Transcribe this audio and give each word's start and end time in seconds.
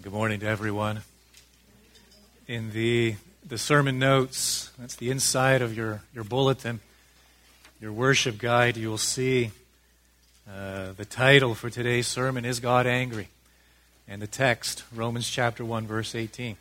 Good 0.00 0.12
morning 0.12 0.38
to 0.40 0.46
everyone. 0.46 1.00
In 2.46 2.70
the, 2.70 3.16
the 3.44 3.58
sermon 3.58 3.98
notes, 3.98 4.70
that's 4.78 4.94
the 4.94 5.10
inside 5.10 5.60
of 5.60 5.76
your, 5.76 6.02
your 6.14 6.22
bulletin, 6.22 6.78
your 7.80 7.92
worship 7.92 8.38
guide, 8.38 8.76
you 8.76 8.90
will 8.90 8.96
see 8.96 9.50
uh, 10.48 10.92
the 10.96 11.04
title 11.04 11.56
for 11.56 11.68
today's 11.68 12.06
sermon 12.06 12.44
is 12.44 12.60
God 12.60 12.86
Angry? 12.86 13.26
And 14.06 14.22
the 14.22 14.28
text, 14.28 14.84
Romans 14.94 15.28
chapter 15.28 15.64
1, 15.64 15.88
verse 15.88 16.14
18. 16.14 16.56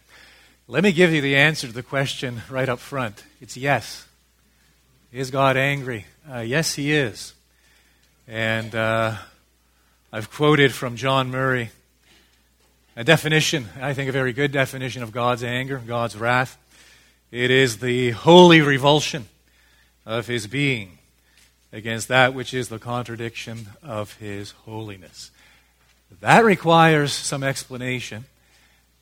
Let 0.68 0.84
me 0.84 0.92
give 0.92 1.14
you 1.14 1.22
the 1.22 1.36
answer 1.36 1.68
to 1.68 1.74
the 1.74 1.84
question 1.84 2.42
right 2.50 2.68
up 2.68 2.80
front. 2.80 3.24
It's 3.40 3.56
yes. 3.56 4.08
Is 5.14 5.30
God 5.30 5.58
angry? 5.58 6.06
Uh, 6.30 6.40
yes, 6.40 6.74
He 6.74 6.92
is. 6.92 7.36
And 8.28 8.74
uh, 8.74 9.16
I've 10.12 10.32
quoted 10.32 10.74
from 10.74 10.96
John 10.96 11.30
Murray 11.30 11.70
a 12.98 13.04
definition, 13.04 13.68
I 13.80 13.94
think 13.94 14.10
a 14.10 14.12
very 14.12 14.34
good 14.34 14.52
definition 14.52 15.04
of 15.04 15.12
God's 15.12 15.44
anger, 15.44 15.80
God's 15.86 16.18
wrath. 16.18 16.58
It 17.30 17.52
is 17.52 17.78
the 17.78 18.10
holy 18.10 18.60
revulsion 18.62 19.28
of 20.04 20.26
his 20.26 20.48
being 20.48 20.98
against 21.72 22.08
that 22.08 22.34
which 22.34 22.56
is 22.56 22.70
the 22.70 22.80
contradiction 22.80 23.68
of 23.84 24.16
his 24.16 24.50
holiness. 24.50 25.30
That 26.22 26.44
requires 26.44 27.14
some 27.14 27.44
explanation. 27.44 28.26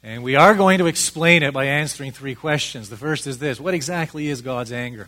And 0.04 0.24
we 0.24 0.36
are 0.36 0.56
going 0.56 0.80
to 0.80 0.88
explain 0.88 1.42
it 1.42 1.54
by 1.54 1.64
answering 1.64 2.12
three 2.12 2.36
questions. 2.36 2.90
The 2.90 2.98
first 2.98 3.26
is 3.26 3.40
this 3.40 3.62
What 3.62 3.74
exactly 3.74 4.28
is 4.28 4.42
God's 4.42 4.74
anger? 4.74 5.08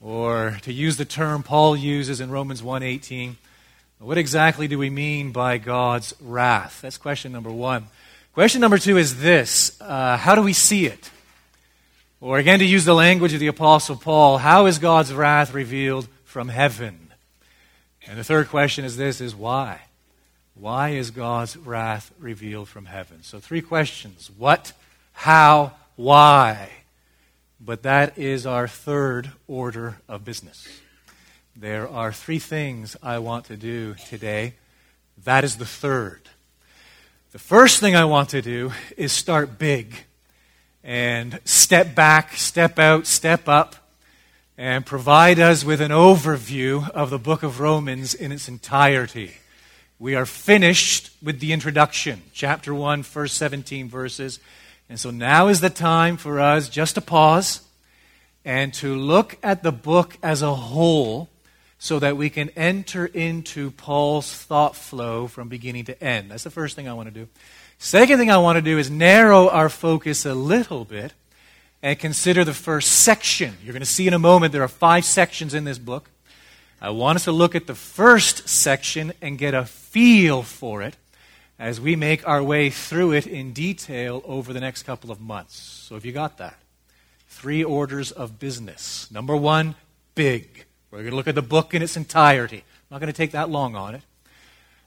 Or 0.00 0.56
to 0.62 0.72
use 0.72 0.96
the 0.96 1.04
term 1.04 1.42
Paul 1.42 1.76
uses 1.76 2.22
in 2.22 2.30
Romans 2.30 2.62
1:18, 2.62 3.36
what 4.02 4.18
exactly 4.18 4.66
do 4.66 4.78
we 4.78 4.90
mean 4.90 5.30
by 5.30 5.58
God's 5.58 6.12
wrath? 6.20 6.80
That's 6.82 6.98
question 6.98 7.30
number 7.30 7.50
one. 7.50 7.86
Question 8.34 8.60
number 8.60 8.78
two 8.78 8.98
is 8.98 9.20
this 9.20 9.80
uh, 9.80 10.16
How 10.16 10.34
do 10.34 10.42
we 10.42 10.52
see 10.52 10.86
it? 10.86 11.10
Or 12.20 12.38
again, 12.38 12.58
to 12.58 12.64
use 12.64 12.84
the 12.84 12.94
language 12.94 13.32
of 13.32 13.40
the 13.40 13.46
Apostle 13.48 13.96
Paul, 13.96 14.38
how 14.38 14.66
is 14.66 14.78
God's 14.78 15.12
wrath 15.12 15.54
revealed 15.54 16.08
from 16.24 16.48
heaven? 16.48 17.12
And 18.08 18.18
the 18.18 18.24
third 18.24 18.48
question 18.48 18.84
is 18.84 18.96
this 18.96 19.20
is 19.20 19.34
why? 19.34 19.82
Why 20.54 20.90
is 20.90 21.10
God's 21.10 21.56
wrath 21.56 22.12
revealed 22.18 22.68
from 22.68 22.86
heaven? 22.86 23.22
So 23.22 23.38
three 23.38 23.62
questions. 23.62 24.30
What, 24.36 24.72
how, 25.12 25.72
why? 25.96 26.70
But 27.60 27.82
that 27.82 28.18
is 28.18 28.46
our 28.46 28.66
third 28.66 29.30
order 29.46 29.98
of 30.08 30.24
business. 30.24 30.66
There 31.54 31.86
are 31.86 32.14
three 32.14 32.38
things 32.38 32.96
I 33.02 33.18
want 33.18 33.44
to 33.46 33.58
do 33.58 33.94
today. 34.08 34.54
That 35.24 35.44
is 35.44 35.56
the 35.56 35.66
third. 35.66 36.22
The 37.32 37.38
first 37.38 37.78
thing 37.78 37.94
I 37.94 38.06
want 38.06 38.30
to 38.30 38.40
do 38.40 38.72
is 38.96 39.12
start 39.12 39.58
big 39.58 39.94
and 40.82 41.40
step 41.44 41.94
back, 41.94 42.36
step 42.36 42.78
out, 42.78 43.06
step 43.06 43.50
up, 43.50 43.76
and 44.56 44.86
provide 44.86 45.38
us 45.38 45.62
with 45.62 45.82
an 45.82 45.90
overview 45.90 46.88
of 46.90 47.10
the 47.10 47.18
book 47.18 47.42
of 47.42 47.60
Romans 47.60 48.14
in 48.14 48.32
its 48.32 48.48
entirety. 48.48 49.32
We 49.98 50.14
are 50.14 50.26
finished 50.26 51.10
with 51.22 51.40
the 51.40 51.52
introduction, 51.52 52.22
chapter 52.32 52.72
1, 52.74 53.02
first 53.02 53.36
17 53.36 53.90
verses. 53.90 54.40
And 54.88 54.98
so 54.98 55.10
now 55.10 55.48
is 55.48 55.60
the 55.60 55.70
time 55.70 56.16
for 56.16 56.40
us 56.40 56.70
just 56.70 56.94
to 56.94 57.02
pause 57.02 57.60
and 58.42 58.72
to 58.74 58.96
look 58.96 59.36
at 59.42 59.62
the 59.62 59.70
book 59.70 60.16
as 60.22 60.40
a 60.40 60.54
whole 60.54 61.28
so 61.82 61.98
that 61.98 62.16
we 62.16 62.30
can 62.30 62.48
enter 62.50 63.06
into 63.06 63.72
Paul's 63.72 64.32
thought 64.32 64.76
flow 64.76 65.26
from 65.26 65.48
beginning 65.48 65.86
to 65.86 66.00
end. 66.00 66.30
That's 66.30 66.44
the 66.44 66.50
first 66.50 66.76
thing 66.76 66.86
I 66.86 66.92
want 66.92 67.08
to 67.08 67.12
do. 67.12 67.26
Second 67.76 68.20
thing 68.20 68.30
I 68.30 68.36
want 68.36 68.54
to 68.54 68.62
do 68.62 68.78
is 68.78 68.88
narrow 68.88 69.48
our 69.48 69.68
focus 69.68 70.24
a 70.24 70.32
little 70.32 70.84
bit 70.84 71.12
and 71.82 71.98
consider 71.98 72.44
the 72.44 72.54
first 72.54 72.88
section. 72.88 73.56
You're 73.64 73.72
going 73.72 73.80
to 73.80 73.86
see 73.86 74.06
in 74.06 74.14
a 74.14 74.18
moment 74.20 74.52
there 74.52 74.62
are 74.62 74.68
five 74.68 75.04
sections 75.04 75.54
in 75.54 75.64
this 75.64 75.78
book. 75.78 76.08
I 76.80 76.90
want 76.90 77.16
us 77.16 77.24
to 77.24 77.32
look 77.32 77.56
at 77.56 77.66
the 77.66 77.74
first 77.74 78.48
section 78.48 79.12
and 79.20 79.36
get 79.36 79.52
a 79.52 79.64
feel 79.64 80.44
for 80.44 80.82
it 80.82 80.96
as 81.58 81.80
we 81.80 81.96
make 81.96 82.28
our 82.28 82.44
way 82.44 82.70
through 82.70 83.10
it 83.14 83.26
in 83.26 83.52
detail 83.52 84.22
over 84.24 84.52
the 84.52 84.60
next 84.60 84.84
couple 84.84 85.10
of 85.10 85.20
months. 85.20 85.56
So, 85.56 85.96
have 85.96 86.04
you 86.04 86.12
got 86.12 86.38
that? 86.38 86.60
Three 87.26 87.64
orders 87.64 88.12
of 88.12 88.38
business. 88.38 89.10
Number 89.10 89.36
one, 89.36 89.74
big. 90.14 90.64
We're 90.92 90.98
going 90.98 91.12
to 91.12 91.16
look 91.16 91.26
at 91.26 91.34
the 91.34 91.40
book 91.40 91.72
in 91.72 91.80
its 91.80 91.96
entirety. 91.96 92.58
I'm 92.58 92.86
not 92.90 93.00
going 93.00 93.10
to 93.10 93.16
take 93.16 93.30
that 93.30 93.48
long 93.48 93.74
on 93.74 93.94
it. 93.94 94.02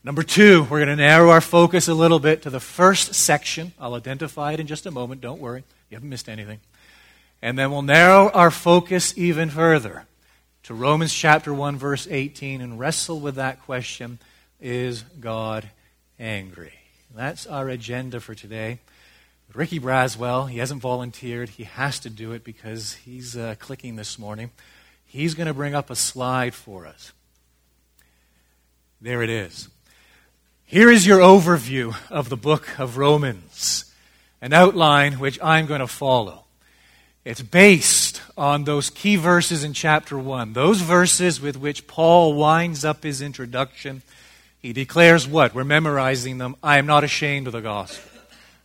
Number 0.04 0.22
two, 0.22 0.62
we're 0.70 0.78
going 0.78 0.96
to 0.96 0.96
narrow 0.96 1.32
our 1.32 1.42
focus 1.42 1.88
a 1.88 1.96
little 1.96 2.20
bit 2.20 2.44
to 2.44 2.52
the 2.52 2.60
first 2.60 3.16
section. 3.16 3.74
I'll 3.80 3.96
identify 3.96 4.52
it 4.52 4.60
in 4.60 4.68
just 4.68 4.86
a 4.86 4.92
moment. 4.92 5.22
Don't 5.22 5.42
worry. 5.42 5.64
You 5.90 5.96
haven't 5.96 6.10
missed 6.10 6.30
anything. 6.30 6.60
And 7.42 7.58
then 7.58 7.72
we'll 7.72 7.82
narrow 7.82 8.30
our 8.30 8.52
focus 8.52 9.18
even 9.18 9.50
further 9.50 10.06
to 10.62 10.76
Romans 10.76 11.12
chapter 11.12 11.52
1, 11.52 11.76
verse 11.78 12.08
18, 12.08 12.62
and 12.62 12.78
wrestle 12.78 13.20
with 13.20 13.34
that 13.36 13.64
question 13.64 14.20
Is 14.62 15.02
God 15.20 15.68
angry? 16.20 16.74
That's 17.16 17.48
our 17.48 17.68
agenda 17.68 18.20
for 18.20 18.36
today. 18.36 18.78
Ricky 19.56 19.80
Braswell, 19.80 20.52
he 20.52 20.60
hasn't 20.60 20.84
volunteered. 20.84 21.50
He 21.50 21.64
has 21.64 21.98
to 22.02 22.12
do 22.12 22.32
it 22.34 22.44
because 22.44 22.94
he's 22.94 23.36
uh, 23.36 23.56
clicking 23.58 23.96
this 23.96 24.20
morning 24.20 24.52
he's 25.16 25.34
going 25.34 25.48
to 25.48 25.54
bring 25.54 25.74
up 25.74 25.90
a 25.90 25.96
slide 25.96 26.54
for 26.54 26.86
us. 26.86 27.14
There 29.02 29.24
it 29.24 29.30
is. 29.30 29.70
Here 30.66 30.92
is 30.92 31.08
your 31.08 31.20
overview 31.20 31.96
of 32.10 32.30
the 32.30 32.38
book 32.38 32.80
of 32.80 32.98
Romans, 32.98 33.86
an 34.42 34.52
outline 34.52 35.14
which 35.14 35.40
I'm 35.42 35.68
going 35.68 35.80
to 35.80 35.88
follow. 35.88 36.44
It's 37.24 37.42
based 37.42 38.22
on 38.38 38.66
those 38.66 38.90
key 38.90 39.16
verses 39.16 39.64
in 39.64 39.74
chapter 39.74 40.18
1, 40.18 40.54
those 40.54 40.82
verses 40.82 41.40
with 41.40 41.58
which 41.58 41.88
Paul 41.88 42.36
winds 42.36 42.84
up 42.84 43.04
his 43.04 43.22
introduction. 43.22 44.02
He 44.62 44.74
declares 44.74 45.28
what? 45.28 45.56
We're 45.56 45.64
memorizing 45.64 46.40
them. 46.40 46.56
I 46.62 46.78
am 46.78 46.86
not 46.86 47.04
ashamed 47.04 47.48
of 47.48 47.54
the 47.54 47.62
gospel. 47.62 48.12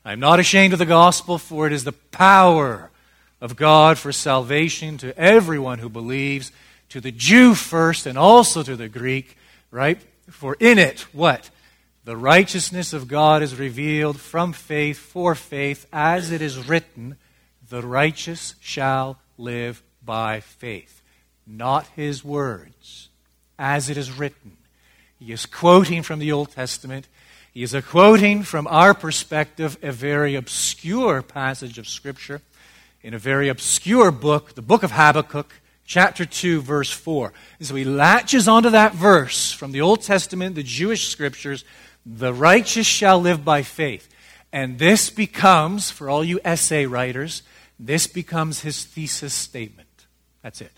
I 0.05 0.12
am 0.12 0.21
not 0.21 0.41
ashamed 0.41 0.72
of 0.72 0.78
the 0.78 0.87
gospel, 0.87 1.39
for 1.39 1.66
it 1.66 1.72
is 1.72 1.84
the 1.84 1.93
power 1.93 2.90
of 3.41 3.56
God 3.56 3.99
for 3.99 4.12
salvation 4.12 4.99
to 4.99 5.17
everyone 5.19 5.78
who 5.78 5.89
believes, 5.89 6.53
to 6.91 7.01
the 7.01 7.12
Jew 7.12 7.55
first 7.55 8.06
and 8.06 8.19
also 8.19 8.62
to 8.62 8.77
the 8.77 8.89
Greek, 8.89 9.37
right? 9.71 10.01
For 10.28 10.56
in 10.61 10.78
it, 10.78 11.01
what? 11.12 11.51
The 12.05 12.17
righteousness 12.17 12.93
of 12.93 13.09
God 13.09 13.43
is 13.43 13.59
revealed 13.59 14.21
from 14.21 14.53
faith 14.53 14.99
for 14.99 15.34
faith, 15.34 15.87
as 15.93 16.31
it 16.31 16.43
is 16.43 16.69
written, 16.69 17.17
the 17.69 17.83
righteous 17.83 18.55
shall 18.61 19.19
live 19.39 19.83
by 20.05 20.41
faith. 20.41 21.03
Not 21.47 21.87
his 21.95 22.25
words, 22.25 23.09
as 23.59 23.89
it 23.89 23.97
is 23.97 24.11
written. 24.11 24.57
He 25.19 25.33
is 25.33 25.47
quoting 25.47 26.03
from 26.03 26.19
the 26.19 26.33
Old 26.33 26.51
Testament. 26.51 27.07
He 27.53 27.62
is 27.62 27.77
quoting 27.89 28.43
from 28.43 28.67
our 28.67 28.95
perspective 28.95 29.78
a 29.83 29.93
very 29.93 30.34
obscure 30.34 31.22
passage 31.22 31.78
of 31.78 31.87
Scripture 31.87 32.41
in 33.03 33.15
a 33.15 33.19
very 33.19 33.49
obscure 33.49 34.11
book, 34.11 34.55
the 34.55 34.62
book 34.62 34.83
of 34.83 34.93
Habakkuk, 34.93 35.61
chapter 35.84 36.25
2, 36.25 36.61
verse 36.61 36.91
4. 36.91 37.33
And 37.59 37.66
so 37.66 37.75
he 37.75 37.84
latches 37.84 38.47
onto 38.47 38.71
that 38.71 38.94
verse 38.94 39.53
from 39.53 39.72
the 39.72 39.81
Old 39.81 40.03
Testament, 40.03 40.55
the 40.55 40.62
Jewish 40.62 41.09
scriptures 41.09 41.65
the 42.05 42.33
righteous 42.33 42.87
shall 42.87 43.21
live 43.21 43.44
by 43.44 43.62
faith. 43.62 44.09
And 44.53 44.78
this 44.78 45.10
becomes, 45.10 45.91
for 45.91 46.09
all 46.09 46.25
you 46.25 46.41
essay 46.44 46.87
writers, 46.87 47.43
this 47.78 48.06
becomes 48.06 48.60
his 48.60 48.84
thesis 48.84 49.34
statement. 49.34 50.06
That's 50.43 50.60
it. 50.60 50.72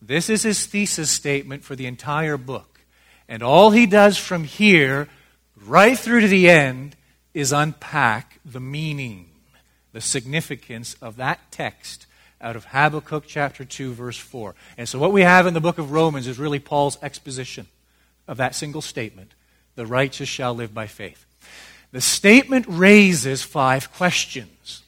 This 0.00 0.30
is 0.30 0.42
his 0.42 0.66
thesis 0.66 1.10
statement 1.10 1.64
for 1.64 1.76
the 1.76 1.86
entire 1.86 2.36
book. 2.36 2.80
And 3.28 3.42
all 3.42 3.70
he 3.70 3.86
does 3.86 4.16
from 4.16 4.44
here 4.44 5.08
right 5.66 5.98
through 5.98 6.20
to 6.20 6.28
the 6.28 6.48
end 6.48 6.96
is 7.32 7.52
unpack 7.52 8.38
the 8.44 8.60
meaning 8.60 9.30
the 9.94 10.00
significance 10.00 10.96
of 11.00 11.16
that 11.16 11.38
text 11.52 12.06
out 12.40 12.56
of 12.56 12.66
Habakkuk 12.66 13.24
chapter 13.28 13.64
2, 13.64 13.94
verse 13.94 14.18
4. 14.18 14.54
And 14.76 14.88
so, 14.88 14.98
what 14.98 15.12
we 15.12 15.22
have 15.22 15.46
in 15.46 15.54
the 15.54 15.60
book 15.60 15.78
of 15.78 15.92
Romans 15.92 16.26
is 16.26 16.38
really 16.38 16.58
Paul's 16.58 16.98
exposition 17.00 17.68
of 18.26 18.36
that 18.36 18.54
single 18.54 18.82
statement 18.82 19.34
the 19.76 19.86
righteous 19.86 20.28
shall 20.28 20.52
live 20.52 20.74
by 20.74 20.88
faith. 20.88 21.24
The 21.92 22.00
statement 22.00 22.66
raises 22.68 23.42
five 23.42 23.92
questions. 23.92 24.82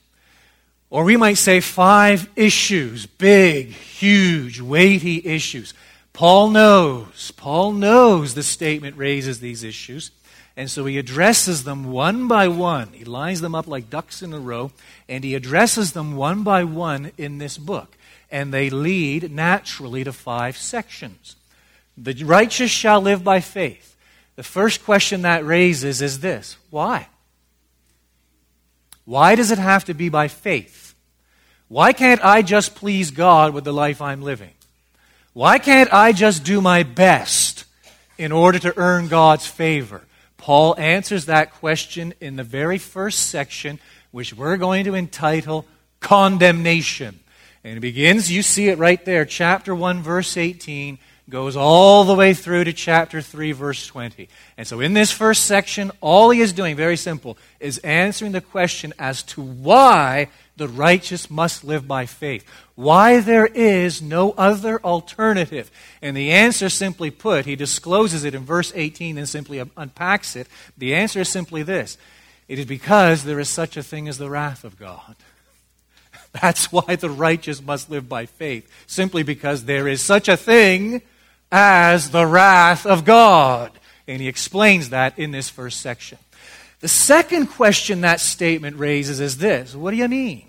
Or 0.90 1.04
we 1.04 1.16
might 1.16 1.34
say 1.34 1.60
five 1.60 2.28
issues, 2.36 3.06
big, 3.06 3.68
huge, 3.68 4.60
weighty 4.60 5.24
issues. 5.24 5.72
Paul 6.12 6.50
knows, 6.50 7.30
Paul 7.32 7.72
knows 7.72 8.34
the 8.34 8.42
statement 8.42 8.96
raises 8.96 9.40
these 9.40 9.62
issues. 9.62 10.10
And 10.56 10.70
so 10.70 10.86
he 10.86 10.96
addresses 10.96 11.64
them 11.64 11.92
one 11.92 12.28
by 12.28 12.48
one. 12.48 12.88
He 12.94 13.04
lines 13.04 13.42
them 13.42 13.54
up 13.54 13.66
like 13.66 13.90
ducks 13.90 14.22
in 14.22 14.32
a 14.32 14.38
row, 14.38 14.70
and 15.08 15.22
he 15.22 15.34
addresses 15.34 15.92
them 15.92 16.16
one 16.16 16.42
by 16.42 16.64
one 16.64 17.12
in 17.18 17.38
this 17.38 17.58
book. 17.58 17.96
And 18.30 18.52
they 18.52 18.70
lead 18.70 19.30
naturally 19.30 20.02
to 20.04 20.12
five 20.12 20.56
sections. 20.56 21.36
The 21.96 22.24
righteous 22.24 22.70
shall 22.70 23.00
live 23.00 23.22
by 23.22 23.40
faith. 23.40 23.96
The 24.36 24.42
first 24.42 24.84
question 24.84 25.22
that 25.22 25.44
raises 25.44 26.00
is 26.02 26.20
this 26.20 26.56
why? 26.70 27.08
Why 29.04 29.34
does 29.34 29.50
it 29.50 29.58
have 29.58 29.84
to 29.84 29.94
be 29.94 30.08
by 30.08 30.28
faith? 30.28 30.94
Why 31.68 31.92
can't 31.92 32.24
I 32.24 32.42
just 32.42 32.74
please 32.74 33.10
God 33.10 33.54
with 33.54 33.64
the 33.64 33.72
life 33.72 34.00
I'm 34.00 34.22
living? 34.22 34.50
Why 35.32 35.58
can't 35.58 35.92
I 35.92 36.12
just 36.12 36.44
do 36.44 36.60
my 36.60 36.82
best 36.82 37.64
in 38.18 38.32
order 38.32 38.58
to 38.60 38.76
earn 38.76 39.08
God's 39.08 39.46
favor? 39.46 40.02
Paul 40.36 40.74
answers 40.78 41.26
that 41.26 41.52
question 41.52 42.14
in 42.20 42.36
the 42.36 42.44
very 42.44 42.78
first 42.78 43.30
section, 43.30 43.78
which 44.10 44.34
we're 44.34 44.56
going 44.56 44.84
to 44.84 44.94
entitle 44.94 45.66
Condemnation. 46.00 47.20
And 47.64 47.78
it 47.78 47.80
begins, 47.80 48.30
you 48.30 48.42
see 48.42 48.68
it 48.68 48.78
right 48.78 49.04
there, 49.04 49.24
chapter 49.24 49.74
1, 49.74 50.02
verse 50.02 50.36
18 50.36 50.98
goes 51.28 51.56
all 51.56 52.04
the 52.04 52.14
way 52.14 52.32
through 52.34 52.64
to 52.64 52.72
chapter 52.72 53.20
3, 53.20 53.52
verse 53.52 53.86
20. 53.86 54.28
And 54.56 54.66
so 54.66 54.80
in 54.80 54.92
this 54.92 55.10
first 55.10 55.44
section, 55.44 55.90
all 56.00 56.30
he 56.30 56.40
is 56.40 56.52
doing, 56.52 56.76
very 56.76 56.96
simple, 56.96 57.36
is 57.58 57.78
answering 57.78 58.32
the 58.32 58.40
question 58.40 58.92
as 58.98 59.24
to 59.24 59.42
why 59.42 60.28
the 60.56 60.68
righteous 60.68 61.30
must 61.30 61.64
live 61.64 61.86
by 61.86 62.06
faith. 62.06 62.44
Why 62.74 63.20
there 63.20 63.46
is 63.46 64.00
no 64.00 64.32
other 64.32 64.80
alternative. 64.82 65.70
And 66.00 66.16
the 66.16 66.32
answer, 66.32 66.68
simply 66.68 67.10
put, 67.10 67.44
he 67.44 67.56
discloses 67.56 68.24
it 68.24 68.34
in 68.34 68.44
verse 68.44 68.72
18 68.74 69.18
and 69.18 69.28
simply 69.28 69.62
unpacks 69.76 70.34
it. 70.34 70.48
The 70.76 70.94
answer 70.94 71.20
is 71.20 71.28
simply 71.28 71.62
this 71.62 71.98
it 72.48 72.58
is 72.58 72.66
because 72.66 73.24
there 73.24 73.40
is 73.40 73.48
such 73.48 73.76
a 73.76 73.82
thing 73.82 74.08
as 74.08 74.18
the 74.18 74.30
wrath 74.30 74.64
of 74.64 74.78
God. 74.78 75.16
That's 76.32 76.70
why 76.70 76.96
the 76.96 77.10
righteous 77.10 77.62
must 77.62 77.90
live 77.90 78.08
by 78.08 78.26
faith, 78.26 78.70
simply 78.86 79.22
because 79.22 79.64
there 79.64 79.88
is 79.88 80.00
such 80.02 80.28
a 80.28 80.36
thing 80.36 81.02
as 81.50 82.10
the 82.10 82.26
wrath 82.26 82.86
of 82.86 83.04
God. 83.04 83.72
And 84.08 84.22
he 84.22 84.28
explains 84.28 84.90
that 84.90 85.18
in 85.18 85.32
this 85.32 85.48
first 85.48 85.80
section. 85.80 86.18
The 86.80 86.88
second 86.88 87.46
question 87.46 88.02
that 88.02 88.20
statement 88.20 88.76
raises 88.76 89.20
is 89.20 89.38
this 89.38 89.74
What 89.74 89.90
do 89.90 89.96
you 89.96 90.08
mean? 90.08 90.48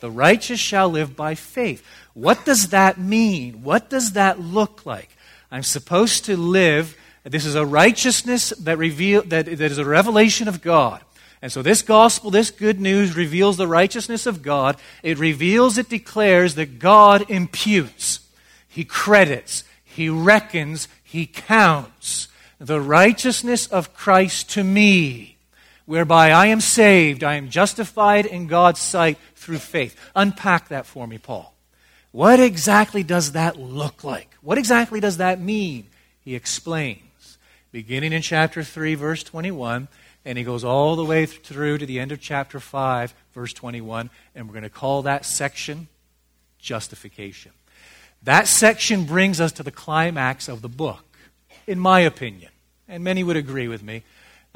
The 0.00 0.10
righteous 0.10 0.60
shall 0.60 0.90
live 0.90 1.16
by 1.16 1.34
faith. 1.34 1.84
What 2.12 2.44
does 2.44 2.68
that 2.68 2.98
mean? 2.98 3.62
What 3.62 3.88
does 3.88 4.12
that 4.12 4.38
look 4.38 4.84
like? 4.84 5.10
I'm 5.50 5.62
supposed 5.62 6.26
to 6.26 6.36
live. 6.36 6.96
This 7.24 7.44
is 7.44 7.54
a 7.54 7.66
righteousness 7.66 8.50
that, 8.50 8.78
reveal, 8.78 9.22
that, 9.22 9.46
that 9.46 9.60
is 9.60 9.78
a 9.78 9.84
revelation 9.84 10.48
of 10.48 10.62
God. 10.62 11.00
And 11.42 11.50
so, 11.50 11.62
this 11.62 11.82
gospel, 11.82 12.30
this 12.30 12.50
good 12.50 12.80
news, 12.80 13.16
reveals 13.16 13.56
the 13.56 13.66
righteousness 13.66 14.26
of 14.26 14.42
God. 14.42 14.76
It 15.02 15.18
reveals, 15.18 15.78
it 15.78 15.88
declares 15.88 16.54
that 16.54 16.78
God 16.78 17.30
imputes, 17.30 18.20
He 18.68 18.84
credits, 18.84 19.64
he 19.96 20.10
reckons, 20.10 20.88
He 21.02 21.26
counts 21.26 22.28
the 22.58 22.82
righteousness 22.82 23.66
of 23.66 23.94
Christ 23.94 24.50
to 24.50 24.62
me, 24.62 25.35
whereby 25.86 26.30
I 26.30 26.46
am 26.46 26.60
saved, 26.60 27.24
I 27.24 27.36
am 27.36 27.48
justified 27.48 28.26
in 28.26 28.48
God's 28.48 28.80
sight 28.80 29.18
through 29.34 29.58
faith. 29.58 29.98
Unpack 30.14 30.68
that 30.68 30.84
for 30.86 31.06
me, 31.06 31.18
Paul. 31.18 31.54
What 32.12 32.40
exactly 32.40 33.02
does 33.02 33.32
that 33.32 33.58
look 33.58 34.04
like? 34.04 34.34
What 34.42 34.58
exactly 34.58 35.00
does 35.00 35.16
that 35.18 35.40
mean? 35.40 35.86
He 36.20 36.34
explains, 36.34 37.38
beginning 37.72 38.12
in 38.12 38.22
chapter 38.22 38.62
3, 38.62 38.94
verse 38.94 39.22
21, 39.22 39.88
and 40.24 40.36
he 40.36 40.42
goes 40.42 40.64
all 40.64 40.96
the 40.96 41.04
way 41.04 41.24
through 41.26 41.78
to 41.78 41.86
the 41.86 42.00
end 42.00 42.10
of 42.10 42.20
chapter 42.20 42.58
5, 42.58 43.14
verse 43.32 43.52
21, 43.52 44.10
and 44.34 44.48
we're 44.48 44.54
going 44.54 44.64
to 44.64 44.70
call 44.70 45.02
that 45.02 45.24
section 45.24 45.88
justification. 46.58 47.52
That 48.22 48.48
section 48.48 49.04
brings 49.04 49.40
us 49.40 49.52
to 49.52 49.62
the 49.62 49.70
climax 49.70 50.48
of 50.48 50.62
the 50.62 50.68
book, 50.68 51.04
in 51.66 51.78
my 51.78 52.00
opinion, 52.00 52.50
and 52.88 53.04
many 53.04 53.22
would 53.22 53.36
agree 53.36 53.68
with 53.68 53.82
me. 53.84 54.02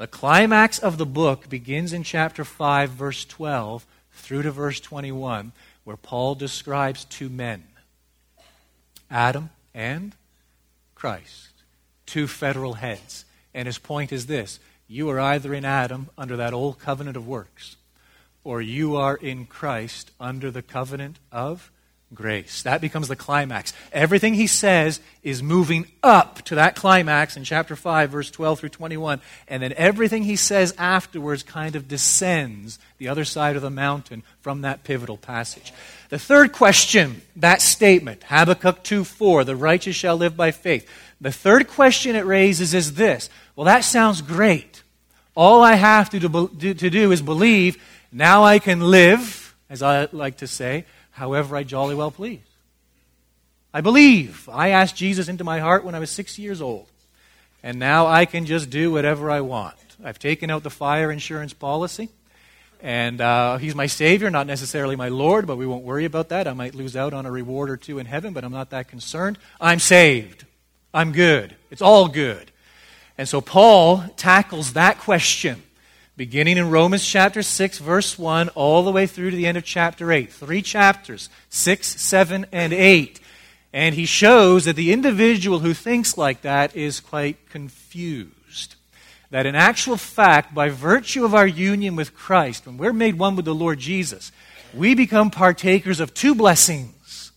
The 0.01 0.07
climax 0.07 0.79
of 0.79 0.97
the 0.97 1.05
book 1.05 1.47
begins 1.47 1.93
in 1.93 2.01
chapter 2.01 2.43
5, 2.43 2.89
verse 2.89 3.23
12, 3.23 3.85
through 4.11 4.41
to 4.41 4.49
verse 4.49 4.79
21, 4.79 5.51
where 5.83 5.95
Paul 5.95 6.33
describes 6.33 7.05
two 7.05 7.29
men 7.29 7.65
Adam 9.11 9.51
and 9.75 10.15
Christ, 10.95 11.51
two 12.07 12.25
federal 12.25 12.73
heads. 12.73 13.25
And 13.53 13.67
his 13.67 13.77
point 13.77 14.11
is 14.11 14.25
this 14.25 14.59
you 14.87 15.07
are 15.11 15.19
either 15.19 15.53
in 15.53 15.65
Adam 15.65 16.09
under 16.17 16.35
that 16.35 16.51
old 16.51 16.79
covenant 16.79 17.15
of 17.15 17.27
works, 17.27 17.75
or 18.43 18.59
you 18.59 18.95
are 18.95 19.17
in 19.17 19.45
Christ 19.45 20.09
under 20.19 20.49
the 20.49 20.63
covenant 20.63 21.19
of 21.31 21.71
grace. 22.13 22.63
That 22.63 22.81
becomes 22.81 23.07
the 23.07 23.15
climax. 23.15 23.73
Everything 23.91 24.33
he 24.33 24.47
says 24.47 24.99
is 25.23 25.41
moving 25.41 25.87
up 26.03 26.41
to 26.43 26.55
that 26.55 26.75
climax 26.75 27.37
in 27.37 27.43
chapter 27.43 27.75
5, 27.75 28.09
verse 28.09 28.29
12 28.31 28.59
through 28.59 28.69
21. 28.69 29.21
And 29.47 29.63
then 29.63 29.73
everything 29.77 30.23
he 30.23 30.35
says 30.35 30.73
afterwards 30.77 31.43
kind 31.43 31.75
of 31.75 31.87
descends 31.87 32.79
the 32.97 33.07
other 33.07 33.25
side 33.25 33.55
of 33.55 33.61
the 33.61 33.69
mountain 33.69 34.23
from 34.41 34.61
that 34.61 34.83
pivotal 34.83 35.17
passage. 35.17 35.73
The 36.09 36.19
third 36.19 36.51
question, 36.51 37.21
that 37.37 37.61
statement, 37.61 38.23
Habakkuk 38.23 38.83
2 38.83 39.03
4, 39.03 39.43
the 39.45 39.55
righteous 39.55 39.95
shall 39.95 40.17
live 40.17 40.35
by 40.35 40.51
faith. 40.51 40.87
The 41.21 41.31
third 41.31 41.67
question 41.67 42.15
it 42.15 42.25
raises 42.25 42.73
is 42.73 42.95
this 42.95 43.29
Well, 43.55 43.65
that 43.65 43.85
sounds 43.85 44.21
great. 44.21 44.83
All 45.33 45.61
I 45.61 45.75
have 45.75 46.09
to 46.09 46.19
do, 46.19 46.73
to 46.73 46.89
do 46.89 47.11
is 47.11 47.21
believe. 47.21 47.81
Now 48.11 48.43
I 48.43 48.59
can 48.59 48.81
live, 48.81 49.55
as 49.69 49.81
I 49.81 50.09
like 50.11 50.37
to 50.37 50.47
say 50.47 50.85
however 51.21 51.55
I 51.55 51.61
jolly 51.61 51.93
well 51.93 52.09
please. 52.09 52.41
I 53.71 53.81
believe. 53.81 54.49
I 54.51 54.69
asked 54.69 54.95
Jesus 54.95 55.27
into 55.27 55.43
my 55.43 55.59
heart 55.59 55.85
when 55.85 55.93
I 55.93 55.99
was 55.99 56.09
six 56.09 56.39
years 56.39 56.63
old. 56.63 56.87
And 57.61 57.77
now 57.77 58.07
I 58.07 58.25
can 58.25 58.47
just 58.47 58.71
do 58.71 58.91
whatever 58.91 59.29
I 59.29 59.41
want. 59.41 59.75
I've 60.03 60.17
taken 60.17 60.49
out 60.49 60.63
the 60.63 60.71
fire 60.71 61.11
insurance 61.11 61.53
policy. 61.53 62.09
And 62.81 63.21
uh, 63.21 63.57
he's 63.57 63.75
my 63.75 63.85
Savior, 63.85 64.31
not 64.31 64.47
necessarily 64.47 64.95
my 64.95 65.09
Lord, 65.09 65.45
but 65.45 65.57
we 65.57 65.67
won't 65.67 65.83
worry 65.83 66.05
about 66.05 66.29
that. 66.29 66.47
I 66.47 66.53
might 66.53 66.73
lose 66.73 66.97
out 66.97 67.13
on 67.13 67.27
a 67.27 67.31
reward 67.31 67.69
or 67.69 67.77
two 67.77 67.99
in 67.99 68.07
heaven, 68.07 68.33
but 68.33 68.43
I'm 68.43 68.51
not 68.51 68.71
that 68.71 68.87
concerned. 68.87 69.37
I'm 69.61 69.77
saved. 69.77 70.47
I'm 70.91 71.11
good. 71.11 71.55
It's 71.69 71.83
all 71.83 72.07
good. 72.07 72.49
And 73.15 73.29
so 73.29 73.41
Paul 73.41 74.03
tackles 74.17 74.73
that 74.73 74.97
question 74.97 75.61
beginning 76.17 76.57
in 76.57 76.69
Romans 76.69 77.05
chapter 77.05 77.41
6, 77.41 77.79
verse 77.79 78.19
1, 78.19 78.49
all 78.49 78.83
the 78.83 78.91
way 78.91 79.07
through 79.07 79.31
to 79.31 79.35
the 79.35 79.47
end 79.47 79.57
of 79.57 79.63
chapter 79.63 80.11
8. 80.11 80.31
Three 80.31 80.61
chapters 80.61 81.29
6, 81.49 82.01
7, 82.01 82.45
and 82.51 82.73
8. 82.73 83.19
And 83.73 83.95
he 83.95 84.05
shows 84.05 84.65
that 84.65 84.75
the 84.75 84.91
individual 84.91 85.59
who 85.59 85.73
thinks 85.73 86.17
like 86.17 86.41
that 86.41 86.75
is 86.75 86.99
quite 86.99 87.49
confused. 87.49 88.75
That 89.29 89.45
in 89.45 89.55
actual 89.55 89.95
fact, 89.95 90.53
by 90.53 90.69
virtue 90.69 91.23
of 91.23 91.33
our 91.33 91.47
union 91.47 91.95
with 91.95 92.13
Christ, 92.13 92.65
when 92.65 92.77
we're 92.77 92.91
made 92.91 93.17
one 93.17 93.37
with 93.37 93.45
the 93.45 93.55
Lord 93.55 93.79
Jesus, 93.79 94.33
we 94.73 94.93
become 94.93 95.31
partakers 95.31 96.01
of 96.01 96.13
two 96.13 96.35
blessings. 96.35 97.31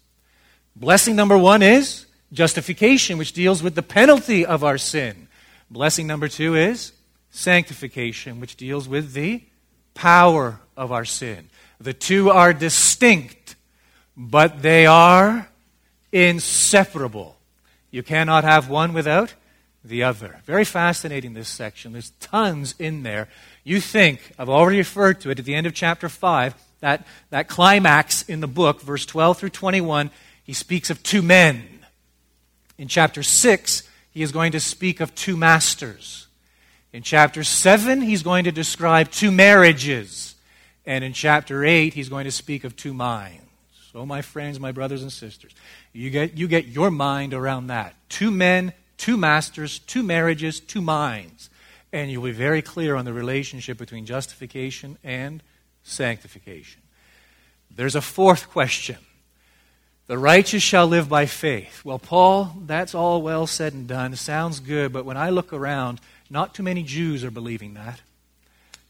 Blessing 0.75 1.14
number 1.14 1.38
one 1.38 1.62
is 1.62 2.07
justification, 2.33 3.16
which 3.16 3.33
deals 3.33 3.62
with 3.62 3.76
the 3.76 3.83
penalty 3.83 4.45
of 4.45 4.64
our 4.64 4.76
sin. 4.76 5.28
Blessing 5.71 6.09
number 6.09 6.26
two 6.26 6.57
is 6.57 6.93
sanctification, 7.35 8.41
which 8.41 8.57
deals 8.57 8.88
with 8.88 9.12
the 9.12 9.43
power 9.93 10.61
of 10.76 10.93
our 10.93 11.05
sin. 11.05 11.49
The 11.81 11.93
two 11.93 12.31
are 12.31 12.53
distinct, 12.53 13.57
but 14.17 14.62
they 14.62 14.87
are 14.87 15.49
inseparable. 16.12 17.37
You 17.91 18.03
cannot 18.03 18.45
have 18.45 18.69
one 18.69 18.93
without 18.93 19.35
the 19.85 20.05
other. 20.05 20.41
Very 20.45 20.64
fascinating, 20.64 21.35
this 21.35 21.49
section. 21.49 21.93
There's 21.93 22.11
tons 22.21 22.75
in 22.79 23.03
there. 23.03 23.29
You 23.64 23.81
think, 23.81 24.33
I've 24.38 24.49
already 24.49 24.79
referred 24.79 25.21
to 25.23 25.31
it 25.31 25.38
at 25.38 25.45
the 25.45 25.55
end 25.55 25.67
of 25.67 25.75
chapter 25.75 26.09
5, 26.09 26.55
that, 26.81 27.05
that 27.31 27.49
climax 27.49 28.23
in 28.23 28.41
the 28.41 28.47
book, 28.47 28.81
verse 28.81 29.05
12 29.07 29.38
through 29.38 29.50
21, 29.50 30.11
he 30.45 30.53
speaks 30.53 30.88
of 30.88 31.03
two 31.03 31.23
men. 31.23 31.64
In 32.79 32.88
chapter 32.88 33.23
6, 33.23 33.83
he 34.11 34.23
is 34.23 34.31
going 34.31 34.53
to 34.53 34.61
speak 34.61 35.00
of 35.00 35.14
two 35.14 35.37
masters. 35.37 36.24
In 36.94 37.02
chapter 37.02 37.42
7, 37.42 38.02
he's 38.02 38.22
going 38.22 38.44
to 38.44 38.52
describe 38.52 39.10
two 39.10 39.32
marriages. 39.32 40.36
And 40.86 41.02
in 41.02 41.12
chapter 41.12 41.64
8, 41.64 41.92
he's 41.92 42.08
going 42.08 42.24
to 42.24 42.30
speak 42.30 42.62
of 42.62 42.76
two 42.76 42.94
minds. 42.94 43.42
So, 43.92 44.06
my 44.06 44.22
friends, 44.22 44.60
my 44.60 44.70
brothers 44.70 45.02
and 45.02 45.12
sisters, 45.12 45.50
you 45.92 46.10
get, 46.10 46.38
you 46.38 46.46
get 46.46 46.66
your 46.66 46.92
mind 46.92 47.34
around 47.34 47.66
that. 47.66 47.96
Two 48.08 48.30
men, 48.30 48.72
two 48.96 49.16
masters, 49.16 49.80
two 49.80 50.04
marriages, 50.04 50.60
two 50.60 50.80
minds. 50.80 51.50
And 51.92 52.12
you'll 52.12 52.22
be 52.22 52.30
very 52.30 52.62
clear 52.62 52.94
on 52.94 53.04
the 53.04 53.12
relationship 53.12 53.76
between 53.76 54.06
justification 54.06 54.96
and 55.02 55.42
sanctification. 55.82 56.80
There's 57.74 57.96
a 57.96 58.00
fourth 58.00 58.48
question. 58.50 58.98
The 60.06 60.18
righteous 60.18 60.62
shall 60.62 60.86
live 60.86 61.08
by 61.08 61.26
faith. 61.26 61.84
Well, 61.84 61.98
Paul, 61.98 62.54
that's 62.66 62.94
all 62.94 63.20
well 63.20 63.48
said 63.48 63.72
and 63.72 63.88
done. 63.88 64.14
Sounds 64.14 64.60
good, 64.60 64.92
but 64.92 65.04
when 65.04 65.16
I 65.16 65.30
look 65.30 65.52
around, 65.52 66.00
not 66.31 66.54
too 66.54 66.62
many 66.62 66.83
Jews 66.83 67.25
are 67.25 67.31
believing 67.31 67.75
that. 67.75 68.00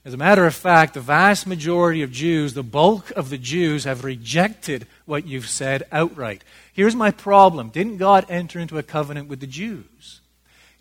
As 0.05 0.13
a 0.13 0.19
matter 0.19 0.47
of 0.47 0.55
fact, 0.55 0.95
the 0.95 1.01
vast 1.01 1.47
majority 1.47 2.03
of 2.03 2.13
Jews, 2.13 2.53
the 2.53 2.63
bulk 2.63 3.11
of 3.13 3.31
the 3.31 3.39
Jews, 3.39 3.85
have 3.85 4.05
rejected 4.05 4.87
what 5.07 5.27
you've 5.27 5.49
said 5.49 5.85
outright. 5.91 6.45
Here's 6.75 6.95
my 6.95 7.11
problem 7.11 7.71
Didn't 7.71 7.97
God 7.97 8.27
enter 8.29 8.59
into 8.59 8.77
a 8.77 8.83
covenant 8.83 9.29
with 9.29 9.41
the 9.41 9.47
Jews? 9.47 10.21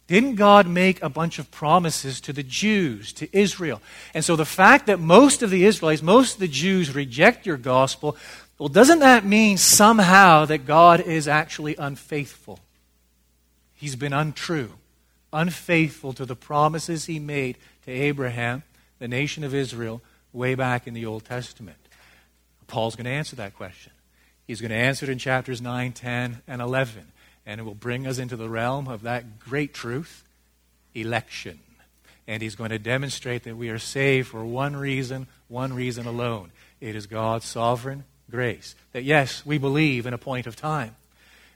Didn't 0.07 0.35
God 0.35 0.67
make 0.67 1.01
a 1.01 1.07
bunch 1.07 1.39
of 1.39 1.49
promises 1.49 2.19
to 2.21 2.33
the 2.33 2.43
Jews, 2.43 3.13
to 3.13 3.37
Israel? 3.37 3.81
And 4.13 4.25
so 4.25 4.35
the 4.35 4.43
fact 4.43 4.87
that 4.87 4.99
most 4.99 5.41
of 5.41 5.49
the 5.49 5.63
Israelites, 5.63 6.01
most 6.01 6.33
of 6.33 6.39
the 6.41 6.47
Jews 6.49 6.93
reject 6.93 7.45
your 7.45 7.55
gospel, 7.55 8.17
well, 8.59 8.67
doesn't 8.67 8.99
that 8.99 9.25
mean 9.25 9.57
somehow 9.57 10.43
that 10.45 10.65
God 10.65 10.99
is 10.99 11.29
actually 11.29 11.77
unfaithful? 11.77 12.59
He's 13.73 13.95
been 13.95 14.13
untrue, 14.13 14.73
unfaithful 15.33 16.13
to 16.13 16.25
the 16.25 16.35
promises 16.35 17.05
he 17.05 17.19
made 17.19 17.57
to 17.85 17.91
Abraham, 17.91 18.63
the 18.99 19.07
nation 19.07 19.43
of 19.43 19.53
Israel, 19.53 20.01
way 20.31 20.55
back 20.55 20.87
in 20.87 20.93
the 20.93 21.05
Old 21.05 21.25
Testament. 21.25 21.77
Paul's 22.67 22.95
going 22.95 23.05
to 23.05 23.11
answer 23.11 23.35
that 23.35 23.55
question. 23.55 23.91
He's 24.47 24.61
going 24.61 24.71
to 24.71 24.75
answer 24.75 25.05
it 25.05 25.09
in 25.09 25.17
chapters 25.17 25.61
9, 25.61 25.91
10, 25.91 26.41
and 26.47 26.61
11. 26.61 27.07
And 27.45 27.59
it 27.59 27.63
will 27.63 27.75
bring 27.75 28.07
us 28.07 28.17
into 28.17 28.35
the 28.35 28.49
realm 28.49 28.87
of 28.87 29.03
that 29.03 29.39
great 29.39 29.73
truth 29.73 30.23
election. 30.95 31.59
And 32.27 32.41
he's 32.41 32.55
going 32.55 32.69
to 32.69 32.79
demonstrate 32.79 33.43
that 33.43 33.57
we 33.57 33.69
are 33.69 33.79
saved 33.79 34.29
for 34.29 34.45
one 34.45 34.75
reason, 34.75 35.27
one 35.49 35.73
reason 35.73 36.05
alone. 36.05 36.51
It 36.79 36.95
is 36.95 37.05
God's 37.05 37.45
sovereign 37.45 38.05
grace. 38.29 38.75
That 38.93 39.03
yes, 39.03 39.45
we 39.45 39.57
believe 39.57 40.05
in 40.05 40.13
a 40.13 40.17
point 40.17 40.47
of 40.47 40.55
time. 40.55 40.95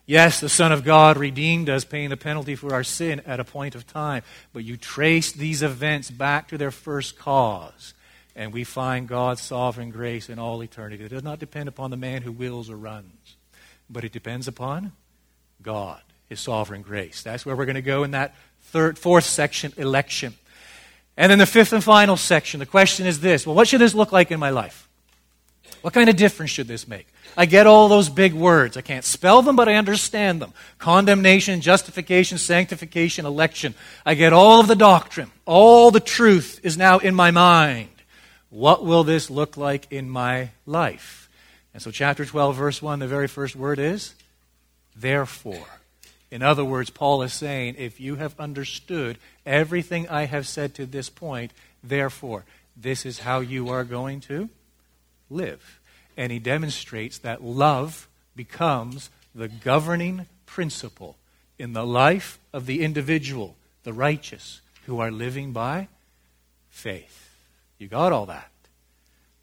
Yes, 0.08 0.40
the 0.40 0.48
Son 0.48 0.72
of 0.72 0.86
God 0.86 1.18
redeemed 1.18 1.70
us, 1.70 1.84
paying 1.84 2.10
the 2.10 2.18
penalty 2.18 2.56
for 2.56 2.74
our 2.74 2.84
sin 2.84 3.22
at 3.26 3.42
a 3.42 3.44
point 3.44 3.76
of 3.76 3.86
time. 3.86 4.24
But 4.54 4.64
you 4.64 4.78
trace 4.78 5.34
these 5.34 5.62
events 5.62 6.10
back 6.10 6.48
to 6.48 6.58
their 6.58 6.72
first 6.72 7.20
cause, 7.20 7.94
and 8.34 8.54
we 8.54 8.64
find 8.64 9.10
God's 9.10 9.42
sovereign 9.42 9.90
grace 9.90 10.30
in 10.30 10.40
all 10.40 10.64
eternity. 10.64 11.04
It 11.04 11.10
does 11.10 11.24
not 11.24 11.40
depend 11.40 11.68
upon 11.68 11.92
the 11.92 11.98
man 11.98 12.22
who 12.22 12.32
wills 12.32 12.70
or 12.70 12.78
runs, 12.78 13.36
but 13.90 14.06
it 14.06 14.14
depends 14.14 14.48
upon 14.48 14.94
God, 15.62 16.02
His 16.30 16.40
sovereign 16.40 16.84
grace. 16.84 17.22
That's 17.22 17.46
where 17.46 17.58
we're 17.58 17.66
going 17.66 17.76
to 17.76 17.82
go 17.82 18.06
in 18.06 18.12
that 18.12 18.34
third, 18.62 18.98
fourth 18.98 19.26
section, 19.26 19.74
election. 19.76 20.36
And 21.18 21.30
then 21.30 21.40
the 21.40 21.46
fifth 21.46 21.74
and 21.74 21.84
final 21.84 22.16
section, 22.16 22.62
the 22.62 22.66
question 22.66 23.08
is 23.08 23.20
this 23.20 23.46
well, 23.46 23.56
what 23.56 23.68
should 23.68 23.82
this 23.82 23.94
look 23.94 24.14
like 24.14 24.32
in 24.32 24.40
my 24.40 24.52
life? 24.52 24.87
What 25.82 25.94
kind 25.94 26.10
of 26.10 26.16
difference 26.16 26.52
should 26.52 26.68
this 26.68 26.88
make? 26.88 27.08
I 27.36 27.46
get 27.46 27.68
all 27.68 27.88
those 27.88 28.10
big 28.10 28.34
words. 28.34 28.78
I 28.78 28.82
can't 28.82 29.06
spell 29.06 29.42
them, 29.42 29.56
but 29.56 29.70
I 29.70 29.76
understand 29.76 30.42
them. 30.42 30.54
Condemnation, 30.80 31.62
justification, 31.62 32.38
sanctification, 32.38 33.26
election. 33.26 33.76
I 34.06 34.16
get 34.16 34.34
all 34.34 34.60
of 34.60 34.68
the 34.68 34.76
doctrine. 34.76 35.32
All 35.46 35.92
the 35.92 36.00
truth 36.00 36.60
is 36.64 36.78
now 36.78 36.98
in 36.98 37.14
my 37.14 37.32
mind. 37.32 37.90
What 38.50 38.84
will 38.84 39.04
this 39.04 39.30
look 39.30 39.58
like 39.58 39.92
in 39.92 40.10
my 40.10 40.50
life? 40.66 41.30
And 41.74 41.82
so, 41.82 41.92
chapter 41.92 42.26
12, 42.26 42.56
verse 42.56 42.82
1, 42.82 43.00
the 43.00 43.08
very 43.08 43.28
first 43.28 43.56
word 43.56 43.78
is 43.78 44.16
therefore. 44.96 45.68
In 46.32 46.42
other 46.42 46.66
words, 46.66 46.90
Paul 46.90 47.22
is 47.22 47.34
saying, 47.34 47.76
if 47.78 48.00
you 48.00 48.16
have 48.16 48.38
understood 48.40 49.18
everything 49.46 50.10
I 50.10 50.26
have 50.26 50.48
said 50.48 50.74
to 50.76 50.86
this 50.86 51.10
point, 51.10 51.52
therefore, 51.84 52.46
this 52.76 53.06
is 53.06 53.20
how 53.20 53.40
you 53.40 53.70
are 53.70 53.84
going 53.84 54.22
to 54.22 54.50
live. 55.30 55.80
And 56.16 56.32
he 56.32 56.40
demonstrates 56.40 57.18
that 57.20 57.44
love 57.44 58.08
becomes 58.36 59.10
the 59.36 59.48
governing 59.48 60.26
principle 60.46 61.18
in 61.60 61.74
the 61.74 61.86
life 61.86 62.40
of 62.54 62.66
the 62.66 62.84
individual, 62.84 63.56
the 63.84 63.94
righteous, 63.94 64.62
who 64.86 65.00
are 65.00 65.12
living 65.12 65.52
by 65.52 65.88
faith. 66.70 67.36
You 67.78 67.88
got 67.88 68.12
all 68.12 68.26
that. 68.28 68.52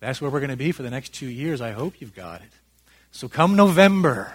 That's 0.01 0.21
where 0.21 0.31
we're 0.31 0.41
going 0.41 0.51
to 0.51 0.57
be 0.57 0.73
for 0.73 0.83
the 0.83 0.91
next 0.91 1.15
two 1.15 1.29
years. 1.29 1.61
I 1.61 1.73
hope 1.73 2.01
you've 2.01 2.15
got 2.15 2.41
it. 2.41 2.51
So 3.11 3.29
come 3.29 3.57
November, 3.57 4.35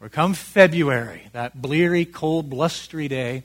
or 0.00 0.08
come 0.08 0.34
February, 0.34 1.28
that 1.32 1.60
bleary, 1.60 2.04
cold, 2.04 2.48
blustery 2.48 3.08
day, 3.08 3.44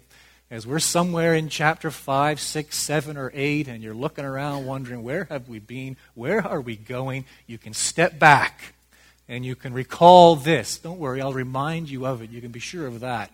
as 0.52 0.68
we're 0.68 0.80
somewhere 0.80 1.34
in 1.34 1.50
chapter 1.50 1.90
5, 1.90 2.40
6, 2.40 2.78
7, 2.78 3.18
or 3.18 3.32
8, 3.34 3.68
and 3.68 3.82
you're 3.82 3.96
looking 3.96 4.25
around 4.25 4.66
wondering, 4.66 5.04
where 5.04 5.25
have 5.25 5.50
we 5.50 5.60
been? 5.60 5.98
Where 6.14 6.46
are 6.46 6.62
we 6.62 6.75
going? 6.75 7.25
You 7.48 7.58
can 7.58 7.74
step 7.74 8.20
back 8.20 8.75
and 9.28 9.46
you 9.46 9.56
can 9.56 9.74
recall 9.74 10.36
this. 10.36 10.78
Don't 10.78 11.00
worry, 11.00 11.22
I'll 11.22 11.34
remind 11.34 11.90
you 11.90 12.06
of 12.06 12.22
it. 12.22 12.30
You 12.30 12.42
can 12.42 12.52
be 12.52 12.60
sure 12.60 12.86
of 12.86 13.00
that. 13.00 13.32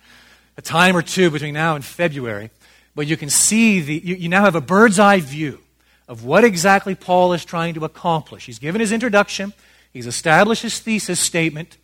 A 0.58 0.62
time 0.62 0.96
or 0.96 1.02
two 1.02 1.30
between 1.30 1.54
now 1.54 1.76
and 1.76 1.84
February, 1.84 2.50
but 2.96 3.08
you 3.08 3.18
can 3.18 3.30
see 3.30 3.82
the, 3.82 4.02
you, 4.04 4.16
you 4.16 4.30
now 4.30 4.46
have 4.46 4.56
a 4.56 4.62
bird's 4.62 5.00
eye 5.00 5.20
view 5.20 5.60
of 6.08 6.24
what 6.24 6.44
exactly 6.44 6.96
Paul 6.96 7.34
is 7.34 7.46
trying 7.46 7.74
to 7.76 7.86
accomplish. 7.86 8.46
He's 8.46 8.60
given 8.60 8.82
his 8.82 8.92
introduction, 8.92 9.54
he's 9.92 10.08
established 10.08 10.62
his 10.62 10.80
thesis 10.80 11.20
statement, 11.20 11.78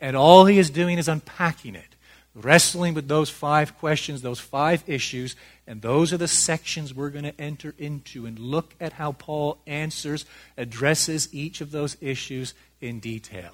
and 0.00 0.16
all 0.16 0.46
he 0.46 0.58
is 0.58 0.70
doing 0.70 0.98
is 0.98 1.08
unpacking 1.08 1.74
it, 1.74 1.93
wrestling 2.34 2.94
with 2.94 3.08
those 3.08 3.30
five 3.30 3.78
questions, 3.78 4.22
those 4.22 4.40
five 4.40 4.82
issues, 4.86 5.36
and 5.66 5.80
those 5.80 6.12
are 6.12 6.16
the 6.16 6.28
sections 6.28 6.92
we're 6.92 7.10
going 7.10 7.24
to 7.24 7.40
enter 7.40 7.74
into 7.78 8.26
and 8.26 8.38
look 8.38 8.74
at 8.80 8.94
how 8.94 9.12
Paul 9.12 9.58
answers, 9.66 10.26
addresses 10.56 11.32
each 11.32 11.60
of 11.60 11.70
those 11.70 11.96
issues 12.00 12.54
in 12.80 13.00
detail. 13.00 13.50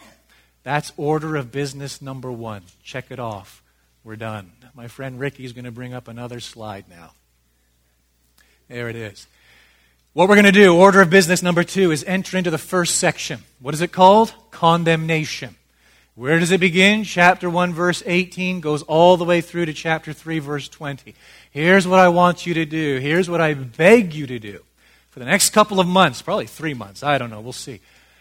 That's 0.63 0.93
order 0.97 1.37
of 1.37 1.53
business 1.53 2.03
number 2.03 2.33
one. 2.33 2.63
Check 2.83 3.11
it 3.11 3.19
off. 3.19 3.63
We're 4.03 4.17
done. 4.17 4.53
My 4.75 4.89
friend 4.89 5.21
Ricky 5.21 5.45
is 5.45 5.53
going 5.53 5.65
to 5.65 5.71
bring 5.71 5.95
up 5.95 6.09
another 6.09 6.41
slide 6.41 6.87
now. 6.89 7.13
There 8.69 8.89
it 8.89 8.97
is. 8.97 9.27
What 10.13 10.29
we're 10.29 10.37
going 10.37 10.47
to 10.47 10.53
do, 10.53 10.77
order 10.77 11.01
of 11.01 11.11
business 11.11 11.43
number 11.43 11.63
two, 11.63 11.93
is 11.93 12.03
enter 12.05 12.37
into 12.37 12.51
the 12.51 12.59
first 12.59 12.97
section. 12.97 13.41
What 13.61 13.75
is 13.75 13.81
it 13.81 13.93
called? 13.93 14.33
Condemnation. 14.51 15.55
Where 16.21 16.39
does 16.39 16.51
it 16.51 16.61
begin? 16.61 17.05
Chapter 17.05 17.49
1, 17.49 17.73
verse 17.73 18.03
18 18.05 18.61
goes 18.61 18.83
all 18.83 19.17
the 19.17 19.25
way 19.25 19.41
through 19.41 19.65
to 19.65 19.73
chapter 19.73 20.13
3, 20.13 20.39
verse 20.41 20.69
20. 20.69 21.15
Here's 21.51 21.89
what 21.89 21.99
I 21.99 22.09
want 22.09 22.45
you 22.45 22.53
to 22.53 22.67
do. 22.67 22.99
Here's 22.99 23.31
what 23.31 23.41
I 23.41 23.55
beg 23.55 24.13
you 24.13 24.27
to 24.27 24.39
do. 24.39 24.63
For 25.09 25.19
the 25.19 25.25
next 25.25 25.49
couple 25.55 25.81
of 25.81 25.87
months, 25.87 26.21
probably 26.21 26.47
three 26.47 26.75
months, 26.75 27.03
I 27.03 27.17
don't 27.17 27.31
know, 27.31 27.41
we'll 27.41 27.55
see. 27.55 27.81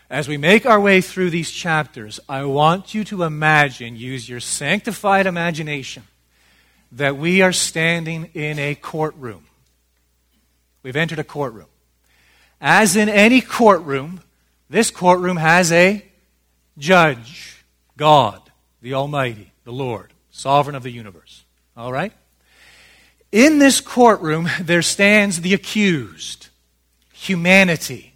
As 0.09 0.29
we 0.29 0.37
make 0.37 0.65
our 0.65 0.79
way 0.79 1.01
through 1.01 1.29
these 1.29 1.51
chapters, 1.51 2.21
I 2.29 2.45
want 2.45 2.93
you 2.93 3.03
to 3.03 3.23
imagine, 3.23 3.97
use 3.97 4.29
your 4.29 4.39
sanctified 4.39 5.25
imagination, 5.25 6.03
that 6.93 7.17
we 7.17 7.41
are 7.41 7.51
standing 7.51 8.29
in 8.33 8.59
a 8.59 8.75
courtroom. 8.75 9.43
We've 10.83 10.95
entered 10.95 11.19
a 11.19 11.25
courtroom. 11.25 11.67
As 12.61 12.95
in 12.95 13.09
any 13.09 13.41
courtroom, 13.41 14.21
this 14.69 14.89
courtroom 14.89 15.35
has 15.35 15.73
a 15.73 16.05
judge. 16.77 17.58
God, 17.99 18.41
the 18.81 18.93
Almighty, 18.93 19.51
the 19.65 19.73
Lord, 19.73 20.13
sovereign 20.31 20.77
of 20.77 20.83
the 20.83 20.89
universe. 20.89 21.43
All 21.75 21.91
right? 21.91 22.13
In 23.29 23.59
this 23.59 23.81
courtroom, 23.81 24.49
there 24.61 24.81
stands 24.81 25.41
the 25.41 25.53
accused, 25.53 26.47
humanity, 27.11 28.13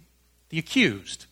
the 0.48 0.58
accused. 0.58 1.26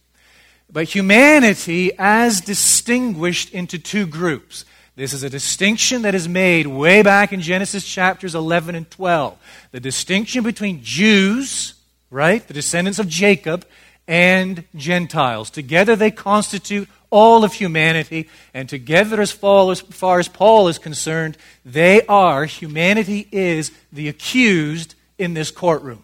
But 0.71 0.85
humanity 0.85 1.93
as 1.99 2.43
distinguished 2.43 3.55
into 3.55 3.79
two 3.79 4.07
groups. 4.07 4.67
This 4.97 5.15
is 5.15 5.23
a 5.23 5.31
distinction 5.31 6.03
that 6.03 6.15
is 6.15 6.29
made 6.29 6.67
way 6.67 7.01
back 7.01 7.33
in 7.33 7.41
Genesis 7.41 7.87
chapters 7.87 8.35
11 8.35 8.75
and 8.75 8.91
12. 8.91 9.39
The 9.71 9.81
distinction 9.81 10.45
between 10.45 10.83
Jews, 10.83 11.73
right, 12.11 12.47
the 12.47 12.53
descendants 12.53 12.99
of 12.99 13.09
Jacob, 13.09 13.65
and 14.07 14.65
Gentiles. 14.77 15.49
Together 15.49 15.97
they 15.97 16.11
constitute 16.11 16.91
all 17.13 17.45
of 17.45 17.53
humanity, 17.53 18.29
and 18.55 18.69
together, 18.69 19.21
as 19.21 19.31
far 19.31 19.71
as, 19.71 20.29
Paul 20.29 20.69
is 20.69 20.79
concerned, 20.79 21.37
they 21.65 22.05
are, 22.07 22.47
humanity 22.47 23.29
is 23.31 23.71
the 23.93 24.09
accused 24.09 24.95
in 25.19 25.35
this 25.35 25.51
courtroom. 25.51 26.03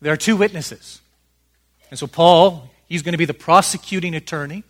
There 0.00 0.12
are 0.12 0.16
two 0.16 0.36
witnesses. 0.36 1.02
And 1.90 1.98
so, 1.98 2.06
Paul, 2.06 2.70
he's 2.86 3.02
going 3.02 3.12
to 3.12 3.18
be 3.18 3.26
the 3.26 3.34
prosecuting 3.34 4.14
attorney. 4.14 4.64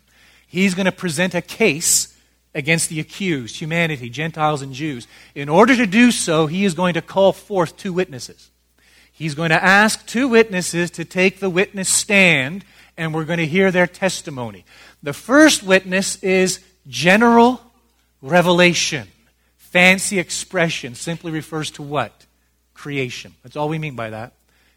He's 0.46 0.74
going 0.74 0.86
to 0.86 0.92
present 0.92 1.34
a 1.34 1.40
case 1.40 2.16
against 2.52 2.88
the 2.88 2.98
accused, 2.98 3.56
humanity, 3.56 4.10
Gentiles, 4.10 4.62
and 4.62 4.72
Jews. 4.72 5.06
In 5.36 5.48
order 5.48 5.76
to 5.76 5.86
do 5.86 6.10
so, 6.10 6.48
he 6.48 6.64
is 6.64 6.74
going 6.74 6.94
to 6.94 7.02
call 7.02 7.32
forth 7.32 7.76
two 7.76 7.92
witnesses. 7.92 8.50
He's 9.12 9.36
going 9.36 9.50
to 9.50 9.62
ask 9.62 10.04
two 10.06 10.26
witnesses 10.26 10.90
to 10.92 11.04
take 11.04 11.38
the 11.38 11.50
witness 11.50 11.88
stand, 11.88 12.64
and 12.96 13.14
we're 13.14 13.24
going 13.24 13.38
to 13.38 13.46
hear 13.46 13.70
their 13.70 13.86
testimony. 13.86 14.64
The 15.02 15.12
first 15.12 15.62
witness 15.62 16.22
is 16.22 16.60
general 16.86 17.60
revelation. 18.20 19.08
Fancy 19.56 20.18
expression 20.18 20.94
simply 20.94 21.30
refers 21.30 21.70
to 21.72 21.82
what? 21.82 22.26
Creation. 22.74 23.34
That's 23.42 23.56
all 23.56 23.68
we 23.68 23.78
mean 23.78 23.94
by 23.94 24.10
that. 24.10 24.32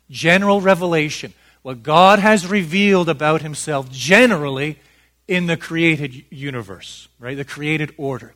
General 0.10 0.62
revelation. 0.62 1.34
What 1.62 1.84
God 1.84 2.20
has 2.20 2.46
revealed 2.46 3.10
about 3.10 3.42
himself 3.42 3.89
generally 3.89 4.80
in 5.27 5.48
the 5.48 5.58
created 5.58 6.25
universe, 6.30 7.08
right? 7.20 7.38
The 7.38 7.46
created 7.46 7.94
order. 7.98 8.34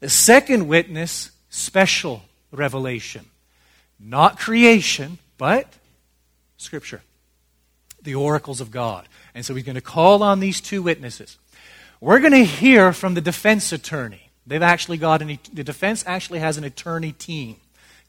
The 0.00 0.08
second 0.08 0.68
witness, 0.68 1.30
special 1.48 2.22
revelation. 2.52 3.26
Not 3.98 4.38
creation, 4.38 5.18
but 5.38 5.72
Scripture. 6.56 7.02
The 8.02 8.14
oracles 8.14 8.60
of 8.60 8.70
God. 8.70 9.08
And 9.34 9.44
so 9.44 9.54
he's 9.54 9.64
going 9.64 9.74
to 9.74 9.80
call 9.80 10.22
on 10.22 10.40
these 10.40 10.60
two 10.60 10.82
witnesses. 10.82 11.38
We're 12.00 12.20
going 12.20 12.32
to 12.32 12.44
hear 12.44 12.92
from 12.92 13.14
the 13.14 13.20
defense 13.20 13.72
attorney. 13.72 14.30
They've 14.46 14.62
actually 14.62 14.98
got 14.98 15.22
an, 15.22 15.38
the 15.52 15.64
defense 15.64 16.04
actually 16.06 16.40
has 16.40 16.58
an 16.58 16.64
attorney 16.64 17.12
team 17.12 17.56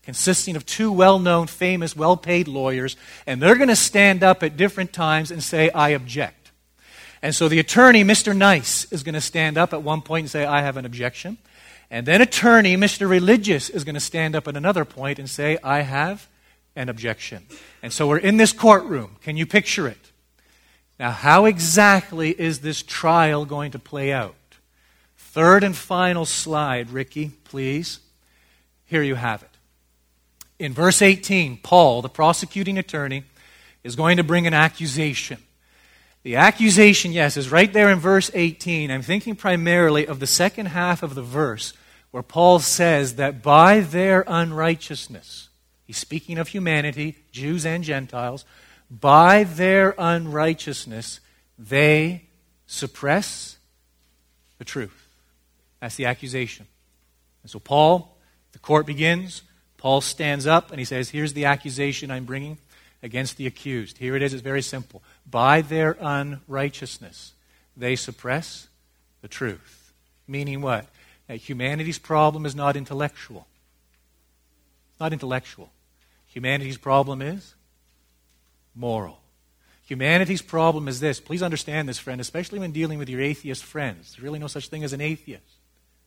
consisting 0.05 0.55
of 0.55 0.65
two 0.65 0.91
well 0.91 1.19
known, 1.19 1.47
famous, 1.47 1.95
well 1.95 2.15
paid 2.15 2.47
lawyers, 2.47 2.95
and 3.25 3.41
they're 3.41 3.55
going 3.55 3.69
to 3.69 3.75
stand 3.75 4.23
up 4.23 4.43
at 4.43 4.55
different 4.55 4.93
times 4.93 5.31
and 5.31 5.43
say, 5.43 5.69
I 5.71 5.89
object. 5.89 6.51
And 7.21 7.33
so 7.33 7.49
the 7.49 7.59
attorney, 7.59 8.03
Mr. 8.03 8.35
Nice, 8.35 8.85
is 8.91 9.01
going 9.01 9.15
to 9.15 9.21
stand 9.21 9.57
up 9.57 9.73
at 9.73 9.81
one 9.81 10.01
point 10.01 10.23
and 10.25 10.31
say, 10.31 10.45
I 10.45 10.61
have 10.61 10.77
an 10.77 10.85
objection. 10.85 11.37
And 11.89 12.05
then 12.05 12.21
attorney, 12.21 12.77
Mr. 12.77 13.09
Religious, 13.09 13.69
is 13.69 13.83
going 13.83 13.95
to 13.95 14.01
stand 14.01 14.35
up 14.35 14.47
at 14.47 14.55
another 14.55 14.85
point 14.85 15.17
and 15.17 15.29
say, 15.29 15.57
I 15.63 15.81
have 15.81 16.27
an 16.75 16.89
objection. 16.89 17.45
And 17.81 17.91
so 17.91 18.07
we're 18.07 18.17
in 18.17 18.37
this 18.37 18.51
courtroom. 18.51 19.15
Can 19.21 19.37
you 19.37 19.45
picture 19.45 19.87
it? 19.87 20.11
Now, 20.99 21.11
how 21.11 21.45
exactly 21.45 22.29
is 22.29 22.59
this 22.59 22.81
trial 22.81 23.45
going 23.45 23.71
to 23.71 23.79
play 23.79 24.13
out? 24.13 24.35
Third 25.17 25.63
and 25.63 25.75
final 25.75 26.25
slide, 26.25 26.89
Ricky, 26.89 27.31
please. 27.43 27.99
Here 28.85 29.03
you 29.03 29.15
have 29.15 29.43
it. 29.43 29.49
In 30.57 30.73
verse 30.73 31.01
18, 31.01 31.57
Paul, 31.57 32.01
the 32.01 32.09
prosecuting 32.09 32.77
attorney, 32.77 33.23
is 33.83 33.97
going 33.97 34.17
to 34.17 34.23
bring 34.23 34.47
an 34.47 34.53
accusation. 34.53 35.39
The 36.23 36.37
accusation, 36.37 37.11
yes, 37.11 37.35
is 37.35 37.51
right 37.51 37.71
there 37.71 37.89
in 37.89 37.99
verse 37.99 38.31
18. 38.33 38.89
I'm 38.89 39.01
thinking 39.01 39.35
primarily 39.35 40.07
of 40.07 40.19
the 40.19 40.27
second 40.27 40.67
half 40.67 41.03
of 41.03 41.13
the 41.13 41.21
verse 41.21 41.73
where 42.11 42.23
Paul 42.23 42.59
says 42.59 43.15
that 43.15 43.43
by 43.43 43.81
their 43.81 44.23
unrighteousness, 44.25 45.49
he's 45.83 45.97
speaking 45.97 46.37
of 46.37 46.47
humanity, 46.47 47.17
Jews 47.31 47.65
and 47.65 47.83
Gentiles, 47.83 48.45
by 48.89 49.43
their 49.43 49.95
unrighteousness, 49.97 51.19
they 51.57 52.23
suppress 52.67 53.57
the 54.57 54.65
truth. 54.65 55.07
That's 55.79 55.95
the 55.95 56.05
accusation. 56.05 56.67
And 57.43 57.51
so, 57.51 57.59
Paul, 57.59 58.17
the 58.51 58.59
court 58.59 58.85
begins. 58.85 59.41
Paul 59.77 60.01
stands 60.01 60.47
up 60.47 60.71
and 60.71 60.79
he 60.79 60.85
says, 60.85 61.09
Here's 61.09 61.33
the 61.33 61.45
accusation 61.45 62.11
I'm 62.11 62.25
bringing 62.25 62.57
against 63.03 63.37
the 63.37 63.47
accused. 63.47 63.97
Here 63.97 64.15
it 64.15 64.21
is, 64.21 64.33
it's 64.33 64.41
very 64.41 64.61
simple. 64.61 65.03
By 65.29 65.61
their 65.61 65.97
unrighteousness, 65.99 67.33
they 67.77 67.95
suppress 67.95 68.67
the 69.21 69.27
truth. 69.27 69.93
Meaning 70.27 70.61
what? 70.61 70.87
That 71.27 71.37
humanity's 71.37 71.99
problem 71.99 72.45
is 72.45 72.55
not 72.55 72.75
intellectual. 72.75 73.47
It's 74.91 74.99
not 74.99 75.13
intellectual. 75.13 75.71
Humanity's 76.27 76.77
problem 76.77 77.21
is 77.21 77.54
moral. 78.75 79.19
Humanity's 79.85 80.41
problem 80.41 80.87
is 80.87 80.99
this. 80.99 81.19
Please 81.19 81.43
understand 81.43 81.87
this, 81.87 81.99
friend, 81.99 82.19
especially 82.19 82.59
when 82.59 82.71
dealing 82.71 82.97
with 82.97 83.09
your 83.09 83.21
atheist 83.21 83.63
friends. 83.63 84.11
There's 84.11 84.23
really 84.23 84.39
no 84.39 84.47
such 84.47 84.69
thing 84.69 84.83
as 84.83 84.93
an 84.93 85.01
atheist. 85.01 85.43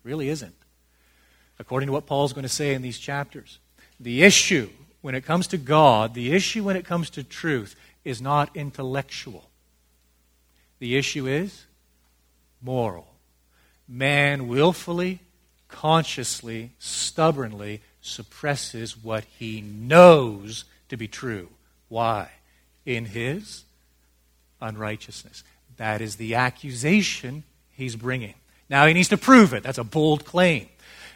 really 0.02 0.28
isn't. 0.28 0.54
According 1.58 1.88
to 1.88 1.92
what 1.92 2.06
Paul's 2.06 2.32
going 2.32 2.44
to 2.44 2.48
say 2.48 2.74
in 2.74 2.82
these 2.82 2.98
chapters. 2.98 3.58
The 4.00 4.22
issue 4.22 4.70
when 5.00 5.14
it 5.14 5.24
comes 5.24 5.46
to 5.48 5.58
God, 5.58 6.14
the 6.14 6.32
issue 6.32 6.64
when 6.64 6.76
it 6.76 6.84
comes 6.84 7.10
to 7.10 7.22
truth, 7.22 7.76
is 8.04 8.20
not 8.20 8.54
intellectual. 8.54 9.48
The 10.78 10.96
issue 10.96 11.26
is 11.26 11.66
moral. 12.62 13.06
Man 13.86 14.48
willfully, 14.48 15.20
consciously, 15.68 16.72
stubbornly 16.78 17.82
suppresses 18.00 18.96
what 18.96 19.24
he 19.38 19.60
knows 19.60 20.64
to 20.88 20.96
be 20.96 21.08
true. 21.08 21.48
Why? 21.88 22.30
In 22.88 23.04
his 23.04 23.64
unrighteousness. 24.62 25.44
That 25.76 26.00
is 26.00 26.16
the 26.16 26.36
accusation 26.36 27.44
he's 27.70 27.96
bringing. 27.96 28.32
Now 28.70 28.86
he 28.86 28.94
needs 28.94 29.10
to 29.10 29.18
prove 29.18 29.52
it. 29.52 29.62
That's 29.62 29.76
a 29.76 29.84
bold 29.84 30.24
claim. 30.24 30.70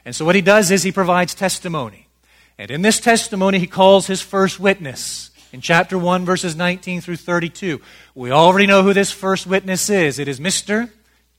And 0.04 0.14
so 0.14 0.26
what 0.26 0.34
he 0.34 0.42
does 0.42 0.70
is 0.70 0.82
he 0.82 0.92
provides 0.92 1.34
testimony. 1.34 2.08
And 2.58 2.70
in 2.70 2.82
this 2.82 3.00
testimony, 3.00 3.58
he 3.58 3.66
calls 3.66 4.06
his 4.06 4.20
first 4.20 4.60
witness 4.60 5.30
in 5.50 5.62
chapter 5.62 5.96
1, 5.96 6.26
verses 6.26 6.54
19 6.54 7.00
through 7.00 7.16
32. 7.16 7.80
We 8.14 8.30
already 8.30 8.66
know 8.66 8.82
who 8.82 8.92
this 8.92 9.10
first 9.10 9.46
witness 9.46 9.88
is. 9.88 10.18
It 10.18 10.28
is 10.28 10.40
Mr. 10.40 10.90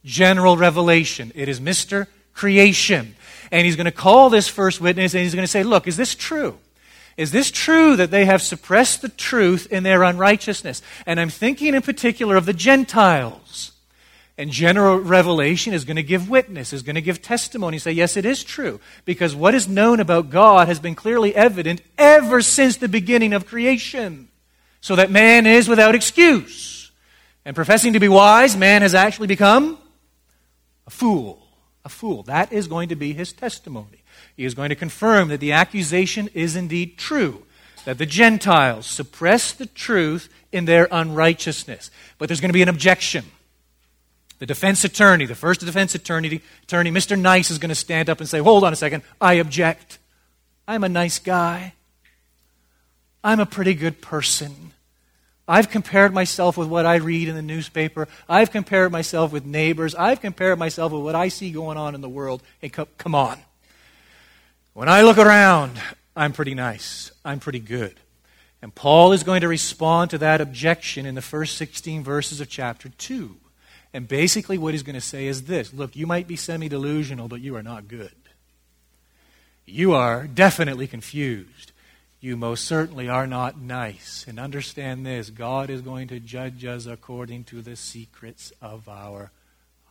General 0.04 0.56
Revelation, 0.56 1.30
it 1.36 1.48
is 1.48 1.60
Mr. 1.60 2.08
Creation. 2.32 3.14
And 3.52 3.64
he's 3.64 3.76
going 3.76 3.84
to 3.84 3.92
call 3.92 4.30
this 4.30 4.48
first 4.48 4.80
witness 4.80 5.14
and 5.14 5.22
he's 5.22 5.34
going 5.34 5.44
to 5.44 5.50
say, 5.50 5.62
Look, 5.62 5.86
is 5.86 5.96
this 5.96 6.16
true? 6.16 6.58
Is 7.16 7.30
this 7.30 7.50
true 7.50 7.96
that 7.96 8.10
they 8.10 8.24
have 8.24 8.42
suppressed 8.42 9.02
the 9.02 9.08
truth 9.08 9.66
in 9.70 9.82
their 9.82 10.02
unrighteousness? 10.02 10.82
And 11.06 11.20
I'm 11.20 11.30
thinking 11.30 11.74
in 11.74 11.82
particular 11.82 12.36
of 12.36 12.46
the 12.46 12.52
Gentiles. 12.52 13.72
And 14.36 14.50
general 14.50 14.98
revelation 14.98 15.74
is 15.74 15.84
going 15.84 15.96
to 15.96 16.02
give 16.02 16.28
witness, 16.28 16.72
is 16.72 16.82
going 16.82 16.96
to 16.96 17.00
give 17.00 17.22
testimony, 17.22 17.78
say, 17.78 17.92
yes, 17.92 18.16
it 18.16 18.24
is 18.24 18.42
true. 18.42 18.80
Because 19.04 19.34
what 19.34 19.54
is 19.54 19.68
known 19.68 20.00
about 20.00 20.30
God 20.30 20.66
has 20.66 20.80
been 20.80 20.96
clearly 20.96 21.34
evident 21.36 21.82
ever 21.96 22.42
since 22.42 22.76
the 22.76 22.88
beginning 22.88 23.32
of 23.32 23.46
creation. 23.46 24.28
So 24.80 24.96
that 24.96 25.10
man 25.10 25.46
is 25.46 25.68
without 25.68 25.94
excuse. 25.94 26.90
And 27.44 27.54
professing 27.54 27.92
to 27.92 28.00
be 28.00 28.08
wise, 28.08 28.56
man 28.56 28.82
has 28.82 28.94
actually 28.94 29.28
become 29.28 29.78
a 30.86 30.90
fool. 30.90 31.40
A 31.84 31.88
fool. 31.88 32.24
That 32.24 32.52
is 32.52 32.66
going 32.66 32.88
to 32.88 32.96
be 32.96 33.12
his 33.12 33.32
testimony. 33.32 34.02
He 34.36 34.44
is 34.44 34.54
going 34.54 34.70
to 34.70 34.74
confirm 34.74 35.28
that 35.28 35.40
the 35.40 35.52
accusation 35.52 36.28
is 36.34 36.56
indeed 36.56 36.98
true. 36.98 37.44
That 37.84 37.98
the 37.98 38.06
Gentiles 38.06 38.86
suppress 38.86 39.52
the 39.52 39.66
truth 39.66 40.32
in 40.50 40.64
their 40.64 40.88
unrighteousness. 40.90 41.90
But 42.18 42.28
there's 42.28 42.40
going 42.40 42.48
to 42.48 42.54
be 42.54 42.62
an 42.62 42.68
objection. 42.68 43.26
The 44.38 44.46
defense 44.46 44.84
attorney, 44.84 45.26
the 45.26 45.34
first 45.34 45.60
defense 45.60 45.94
attorney, 45.94 46.40
attorney, 46.64 46.90
Mr. 46.90 47.18
Nice, 47.18 47.50
is 47.50 47.58
going 47.58 47.68
to 47.68 47.74
stand 47.74 48.10
up 48.10 48.20
and 48.20 48.28
say, 48.28 48.38
Hold 48.38 48.64
on 48.64 48.72
a 48.72 48.76
second, 48.76 49.02
I 49.20 49.34
object. 49.34 49.98
I'm 50.66 50.82
a 50.82 50.88
nice 50.88 51.18
guy. 51.18 51.74
I'm 53.22 53.40
a 53.40 53.46
pretty 53.46 53.74
good 53.74 54.00
person. 54.00 54.72
I've 55.46 55.70
compared 55.70 56.14
myself 56.14 56.56
with 56.56 56.68
what 56.68 56.86
I 56.86 56.96
read 56.96 57.28
in 57.28 57.34
the 57.34 57.42
newspaper. 57.42 58.08
I've 58.28 58.50
compared 58.50 58.90
myself 58.92 59.30
with 59.30 59.44
neighbors. 59.44 59.94
I've 59.94 60.20
compared 60.20 60.58
myself 60.58 60.92
with 60.92 61.02
what 61.02 61.14
I 61.14 61.28
see 61.28 61.50
going 61.50 61.76
on 61.76 61.94
in 61.94 62.00
the 62.00 62.08
world. 62.08 62.42
Hey, 62.60 62.70
come 62.70 63.14
on. 63.14 63.38
When 64.74 64.88
I 64.88 65.02
look 65.02 65.18
around, 65.18 65.80
I'm 66.16 66.32
pretty 66.32 66.52
nice. 66.52 67.12
I'm 67.24 67.38
pretty 67.38 67.60
good. 67.60 67.94
And 68.60 68.74
Paul 68.74 69.12
is 69.12 69.22
going 69.22 69.42
to 69.42 69.48
respond 69.48 70.10
to 70.10 70.18
that 70.18 70.40
objection 70.40 71.06
in 71.06 71.14
the 71.14 71.22
first 71.22 71.56
16 71.58 72.02
verses 72.02 72.40
of 72.40 72.48
chapter 72.48 72.88
2. 72.88 73.36
And 73.92 74.08
basically, 74.08 74.58
what 74.58 74.74
he's 74.74 74.82
going 74.82 74.94
to 74.94 75.00
say 75.00 75.26
is 75.26 75.44
this 75.44 75.72
Look, 75.72 75.94
you 75.94 76.08
might 76.08 76.26
be 76.26 76.34
semi 76.34 76.68
delusional, 76.68 77.28
but 77.28 77.40
you 77.40 77.54
are 77.54 77.62
not 77.62 77.86
good. 77.86 78.10
You 79.64 79.94
are 79.94 80.26
definitely 80.26 80.88
confused. 80.88 81.70
You 82.20 82.36
most 82.36 82.64
certainly 82.64 83.08
are 83.08 83.28
not 83.28 83.60
nice. 83.60 84.24
And 84.26 84.40
understand 84.40 85.06
this 85.06 85.30
God 85.30 85.70
is 85.70 85.82
going 85.82 86.08
to 86.08 86.18
judge 86.18 86.64
us 86.64 86.86
according 86.86 87.44
to 87.44 87.62
the 87.62 87.76
secrets 87.76 88.52
of 88.60 88.88
our 88.88 89.30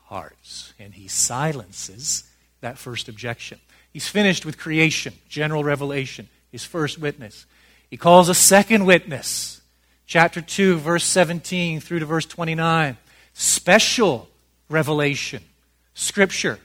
hearts. 0.08 0.74
And 0.78 0.94
he 0.94 1.08
silences 1.08 2.26
that 2.60 2.78
first 2.78 3.08
objection. 3.08 3.60
He's 3.94 4.08
finished 4.08 4.46
with 4.46 4.58
creation, 4.58 5.14
general 5.30 5.64
revelation, 5.64 6.28
his 6.52 6.66
first 6.66 6.98
witness. 6.98 7.46
He 7.90 7.98
calls 7.98 8.28
a 8.28 8.34
second 8.34 8.86
witness, 8.86 9.62
chapter 10.08 10.42
2, 10.42 10.78
verse 10.78 11.06
17 11.06 11.80
through 11.80 12.00
to 12.00 12.06
verse 12.06 12.26
29 12.26 12.98
special 13.36 14.30
revelation, 14.70 15.44
Scripture. 15.94 16.60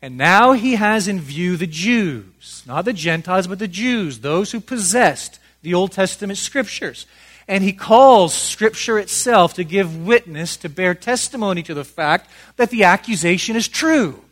And 0.00 0.16
now 0.16 0.52
he 0.52 0.76
has 0.76 1.08
in 1.08 1.20
view 1.20 1.56
the 1.56 1.66
Jews, 1.66 2.62
not 2.66 2.84
the 2.84 2.92
Gentiles, 2.92 3.46
but 3.46 3.58
the 3.58 3.68
Jews, 3.68 4.20
those 4.20 4.52
who 4.52 4.60
possessed 4.60 5.40
the 5.62 5.74
Old 5.74 5.92
Testament 5.92 6.38
Scriptures. 6.38 7.06
And 7.48 7.64
he 7.64 7.72
calls 7.72 8.34
Scripture 8.34 8.98
itself 8.98 9.54
to 9.54 9.64
give 9.64 10.06
witness, 10.06 10.56
to 10.58 10.68
bear 10.68 10.94
testimony 10.94 11.62
to 11.64 11.74
the 11.74 11.84
fact 11.84 12.30
that 12.56 12.70
the 12.70 12.84
accusation 12.84 13.56
is 13.56 13.68
true. 13.68 14.22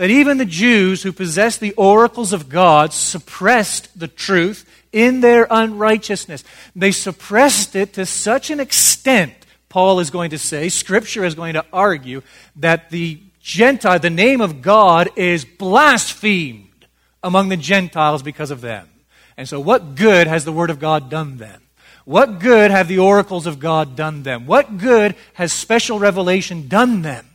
That 0.00 0.08
even 0.08 0.38
the 0.38 0.46
Jews 0.46 1.02
who 1.02 1.12
possessed 1.12 1.60
the 1.60 1.74
oracles 1.74 2.32
of 2.32 2.48
God 2.48 2.94
suppressed 2.94 4.00
the 4.00 4.08
truth 4.08 4.66
in 4.92 5.20
their 5.20 5.46
unrighteousness. 5.50 6.42
They 6.74 6.90
suppressed 6.90 7.76
it 7.76 7.92
to 7.92 8.06
such 8.06 8.48
an 8.48 8.60
extent 8.60 9.34
Paul 9.68 10.00
is 10.00 10.08
going 10.08 10.30
to 10.30 10.38
say, 10.38 10.70
Scripture 10.70 11.22
is 11.22 11.34
going 11.34 11.52
to 11.52 11.66
argue 11.70 12.22
that 12.56 12.88
the 12.88 13.20
Gentile, 13.42 13.98
the 13.98 14.08
name 14.08 14.40
of 14.40 14.62
God 14.62 15.10
is 15.16 15.44
blasphemed 15.44 16.86
among 17.22 17.50
the 17.50 17.58
Gentiles 17.58 18.22
because 18.22 18.50
of 18.50 18.62
them. 18.62 18.88
And 19.36 19.46
so, 19.46 19.60
what 19.60 19.96
good 19.96 20.26
has 20.26 20.46
the 20.46 20.52
Word 20.52 20.70
of 20.70 20.78
God 20.78 21.10
done 21.10 21.36
them? 21.36 21.60
What 22.06 22.38
good 22.38 22.70
have 22.70 22.88
the 22.88 23.00
oracles 23.00 23.46
of 23.46 23.58
God 23.58 23.96
done 23.96 24.22
them? 24.22 24.46
What 24.46 24.78
good 24.78 25.14
has 25.34 25.52
special 25.52 25.98
revelation 25.98 26.68
done 26.68 27.02
them? 27.02 27.26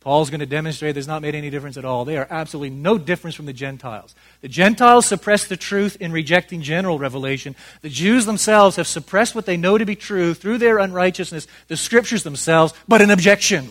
Paul's 0.00 0.30
going 0.30 0.40
to 0.40 0.46
demonstrate 0.46 0.94
there's 0.94 1.08
not 1.08 1.22
made 1.22 1.34
any 1.34 1.50
difference 1.50 1.76
at 1.76 1.84
all. 1.84 2.04
They 2.04 2.16
are 2.16 2.26
absolutely 2.30 2.70
no 2.70 2.98
difference 2.98 3.34
from 3.34 3.46
the 3.46 3.52
Gentiles. 3.52 4.14
The 4.42 4.48
Gentiles 4.48 5.06
suppress 5.06 5.46
the 5.46 5.56
truth 5.56 5.96
in 6.00 6.12
rejecting 6.12 6.62
general 6.62 6.98
revelation. 6.98 7.56
The 7.82 7.88
Jews 7.88 8.24
themselves 8.24 8.76
have 8.76 8.86
suppressed 8.86 9.34
what 9.34 9.44
they 9.44 9.56
know 9.56 9.76
to 9.76 9.84
be 9.84 9.96
true 9.96 10.34
through 10.34 10.58
their 10.58 10.78
unrighteousness, 10.78 11.48
the 11.66 11.76
scriptures 11.76 12.22
themselves, 12.22 12.74
but 12.86 13.02
an 13.02 13.10
objection. 13.10 13.70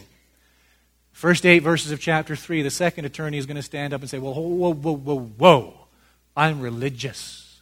First 1.14 1.46
eight 1.46 1.64
verses 1.64 1.92
of 1.92 2.00
chapter 2.00 2.36
3, 2.36 2.62
the 2.62 2.70
second 2.70 3.06
attorney 3.06 3.38
is 3.38 3.46
going 3.46 3.56
to 3.56 3.64
stand 3.64 3.94
up 3.94 4.02
and 4.02 4.10
say, 4.10 4.20
Well, 4.20 4.34
whoa, 4.34 4.74
whoa, 4.74 4.96
whoa, 4.96 5.20
whoa. 5.20 5.74
I'm 6.36 6.62
religious. 6.62 7.60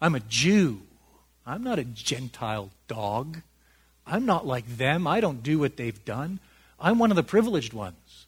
I'm 0.00 0.14
a 0.14 0.20
Jew. 0.20 0.80
I'm 1.46 1.62
not 1.62 1.78
a 1.78 1.84
Gentile 1.84 2.70
dog. 2.88 3.42
I'm 4.06 4.26
not 4.26 4.46
like 4.46 4.66
them. 4.66 5.06
I 5.06 5.20
don't 5.20 5.42
do 5.42 5.58
what 5.58 5.76
they've 5.76 6.04
done. 6.04 6.40
I'm 6.78 6.98
one 6.98 7.10
of 7.10 7.16
the 7.16 7.22
privileged 7.22 7.72
ones. 7.72 8.26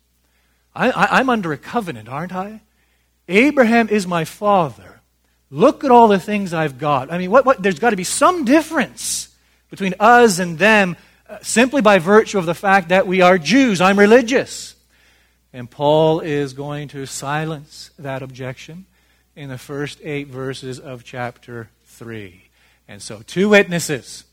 I, 0.75 1.21
am 1.21 1.31
under 1.31 1.53
a 1.53 1.59
covenant, 1.59 2.09
aren't 2.09 2.35
I? 2.35 2.63
Abraham 3.29 3.89
is 3.89 4.07
my 4.07 4.25
father. 4.25 5.01
Look 5.51 5.85
at 5.85 5.91
all 5.91 6.09
the 6.09 6.19
things 6.19 6.55
I've 6.55 6.79
got. 6.79 7.13
I 7.13 7.19
mean, 7.19 7.31
what, 7.31 7.45
what, 7.45 7.63
there's 7.63 7.79
got 7.79 7.91
to 7.91 7.97
be 7.97 8.05
some 8.05 8.45
difference 8.45 9.35
between 9.69 9.95
us 9.99 10.39
and 10.39 10.59
them 10.59 10.97
uh, 11.29 11.39
simply 11.43 11.81
by 11.81 11.99
virtue 11.99 12.39
of 12.39 12.47
the 12.47 12.55
fact 12.55 12.89
that 12.89 13.07
we 13.07 13.21
are 13.21 13.39
Jews. 13.39 13.81
I'm 13.81 13.99
religious. 13.99 14.77
And 15.53 15.69
Paul 15.69 16.21
is 16.21 16.53
going 16.53 16.89
to 16.89 17.07
silence 17.07 17.91
that 17.99 18.23
objection 18.23 18.87
in 19.35 19.49
the 19.49 19.59
first 19.59 20.01
eight 20.05 20.29
verses 20.29 20.79
of 20.79 21.03
chapter 21.03 21.69
3. 21.87 22.43
And 22.87 23.03
so, 23.03 23.23
two 23.23 23.49
witnesses, 23.49 24.25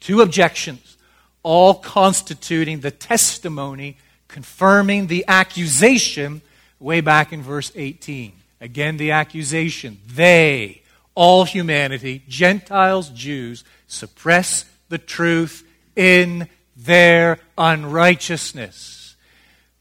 two 0.00 0.22
objections, 0.22 0.96
all 1.42 1.74
constituting 1.74 2.80
the 2.80 2.90
testimony 2.90 3.96
confirming 4.28 5.08
the 5.08 5.24
accusation 5.28 6.40
way 6.78 7.00
back 7.00 7.32
in 7.32 7.42
verse 7.42 7.72
18. 7.74 8.32
Again, 8.60 8.96
the 8.96 9.10
accusation. 9.10 9.98
They, 10.06 10.82
all 11.14 11.44
humanity, 11.44 12.22
Gentiles, 12.28 13.10
Jews, 13.10 13.64
suppress 13.86 14.64
the 14.88 14.98
truth 14.98 15.66
in 15.96 16.48
their 16.76 17.38
unrighteousness. 17.58 19.16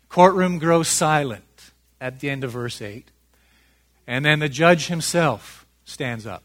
Courtroom 0.10 0.60
grows 0.60 0.88
silent 0.88 1.44
at 2.02 2.20
the 2.20 2.30
end 2.30 2.44
of 2.44 2.52
verse 2.52 2.82
8. 2.82 3.10
And 4.08 4.26
then 4.26 4.40
the 4.40 4.50
judge 4.50 4.88
himself 4.88 5.66
stands 5.86 6.26
up. 6.26 6.44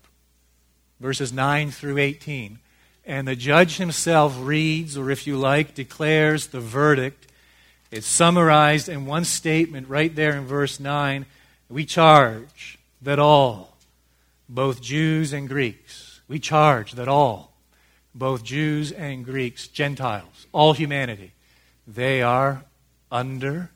Verses 1.00 1.33
9 1.33 1.70
through 1.70 1.98
18. 1.98 2.59
And 3.07 3.29
the 3.29 3.37
judge 3.37 3.77
himself 3.77 4.37
reads, 4.40 4.97
or 4.97 5.11
if 5.11 5.27
you 5.27 5.37
like, 5.37 5.75
declares 5.75 6.49
the 6.49 6.61
verdict. 6.61 7.27
It's 7.90 8.07
summarized 8.07 8.88
in 8.88 9.07
one 9.07 9.25
statement 9.25 9.88
right 9.88 10.14
there 10.14 10.37
in 10.37 10.47
verse 10.47 10.81
9. 10.81 11.27
We 11.69 11.85
charge 11.85 12.79
that 13.03 13.19
all, 13.19 13.77
both 14.49 14.81
Jews 14.81 15.33
and 15.33 15.49
Greeks, 15.49 16.21
we 16.29 16.38
charge 16.38 16.93
that 16.93 17.09
all, 17.09 17.53
both 18.14 18.43
Jews 18.43 18.90
and 18.90 19.25
Greeks, 19.25 19.69
Gentiles, 19.69 20.47
all 20.53 20.73
humanity, 20.73 21.33
they 21.87 22.23
are 22.23 22.64
under 23.12 23.71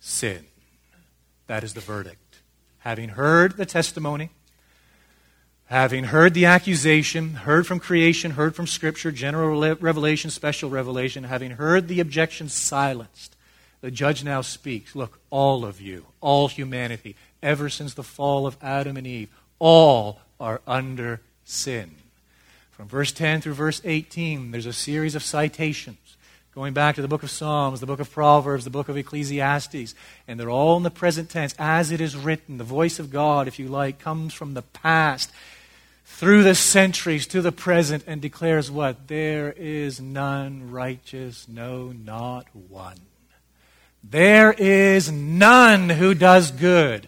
sin. 0.00 0.46
That 1.46 1.64
is 1.64 1.74
the 1.74 1.80
verdict. 1.80 2.40
Having 2.80 3.10
heard 3.10 3.56
the 3.56 3.66
testimony, 3.66 4.30
having 5.68 6.04
heard 6.04 6.32
the 6.34 6.46
accusation, 6.46 7.34
heard 7.34 7.66
from 7.66 7.78
creation, 7.78 8.32
heard 8.32 8.54
from 8.54 8.66
Scripture, 8.66 9.12
general 9.12 9.76
revelation, 9.76 10.30
special 10.30 10.70
revelation, 10.70 11.24
having 11.24 11.52
heard 11.52 11.88
the 11.88 12.00
objection 12.00 12.48
silenced, 12.48 13.36
the 13.80 13.90
judge 13.90 14.24
now 14.24 14.40
speaks. 14.40 14.96
Look, 14.96 15.20
all 15.30 15.64
of 15.64 15.80
you, 15.80 16.06
all 16.20 16.48
humanity, 16.48 17.16
ever 17.42 17.68
since 17.68 17.94
the 17.94 18.02
fall 18.02 18.46
of 18.46 18.56
Adam 18.62 18.96
and 18.96 19.06
Eve, 19.06 19.28
all 19.58 20.20
are 20.40 20.60
under 20.66 21.20
sin. 21.44 21.90
From 22.70 22.88
verse 22.88 23.12
10 23.12 23.42
through 23.42 23.54
verse 23.54 23.80
18, 23.84 24.50
there's 24.50 24.66
a 24.66 24.72
series 24.72 25.14
of 25.14 25.22
citations 25.22 25.98
going 26.54 26.72
back 26.72 26.96
to 26.96 27.02
the 27.02 27.08
book 27.08 27.22
of 27.22 27.30
Psalms, 27.30 27.78
the 27.78 27.86
book 27.86 28.00
of 28.00 28.10
Proverbs, 28.10 28.64
the 28.64 28.70
book 28.70 28.88
of 28.88 28.96
Ecclesiastes, 28.96 29.94
and 30.26 30.40
they're 30.40 30.50
all 30.50 30.76
in 30.76 30.82
the 30.82 30.90
present 30.90 31.30
tense, 31.30 31.54
as 31.56 31.92
it 31.92 32.00
is 32.00 32.16
written. 32.16 32.58
The 32.58 32.64
voice 32.64 32.98
of 32.98 33.12
God, 33.12 33.46
if 33.46 33.60
you 33.60 33.68
like, 33.68 34.00
comes 34.00 34.34
from 34.34 34.54
the 34.54 34.62
past 34.62 35.30
through 36.10 36.42
the 36.42 36.54
centuries 36.54 37.28
to 37.28 37.40
the 37.40 37.52
present 37.52 38.02
and 38.08 38.20
declares 38.20 38.70
what? 38.70 39.06
There 39.06 39.54
is 39.56 40.00
none 40.00 40.72
righteous, 40.72 41.46
no, 41.46 41.92
not 41.92 42.46
one. 42.68 42.96
There 44.02 44.52
is 44.52 45.12
none 45.12 45.88
who 45.88 46.14
does 46.14 46.50
good, 46.50 47.06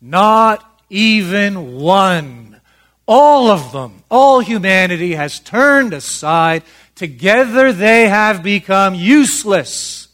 not 0.00 0.64
even 0.88 1.80
one. 1.80 2.60
All 3.08 3.48
of 3.48 3.72
them, 3.72 4.04
all 4.08 4.38
humanity 4.38 5.14
has 5.14 5.40
turned 5.40 5.92
aside. 5.92 6.62
Together 6.94 7.72
they 7.72 8.08
have 8.08 8.44
become 8.44 8.94
useless, 8.94 10.06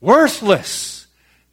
worthless. 0.00 0.97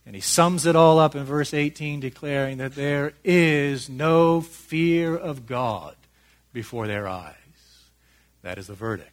And 0.05 0.15
he 0.15 0.21
sums 0.21 0.65
it 0.65 0.75
all 0.75 0.99
up 0.99 1.15
in 1.15 1.23
verse 1.23 1.53
18, 1.53 1.99
declaring 1.99 2.57
that 2.57 2.75
there 2.75 3.13
is 3.23 3.89
no 3.89 4.41
fear 4.41 5.15
of 5.15 5.47
God 5.47 5.95
before 6.53 6.87
their 6.87 7.07
eyes. 7.07 7.33
That 8.43 8.57
is 8.57 8.67
the 8.67 8.75
verdict. 8.75 9.09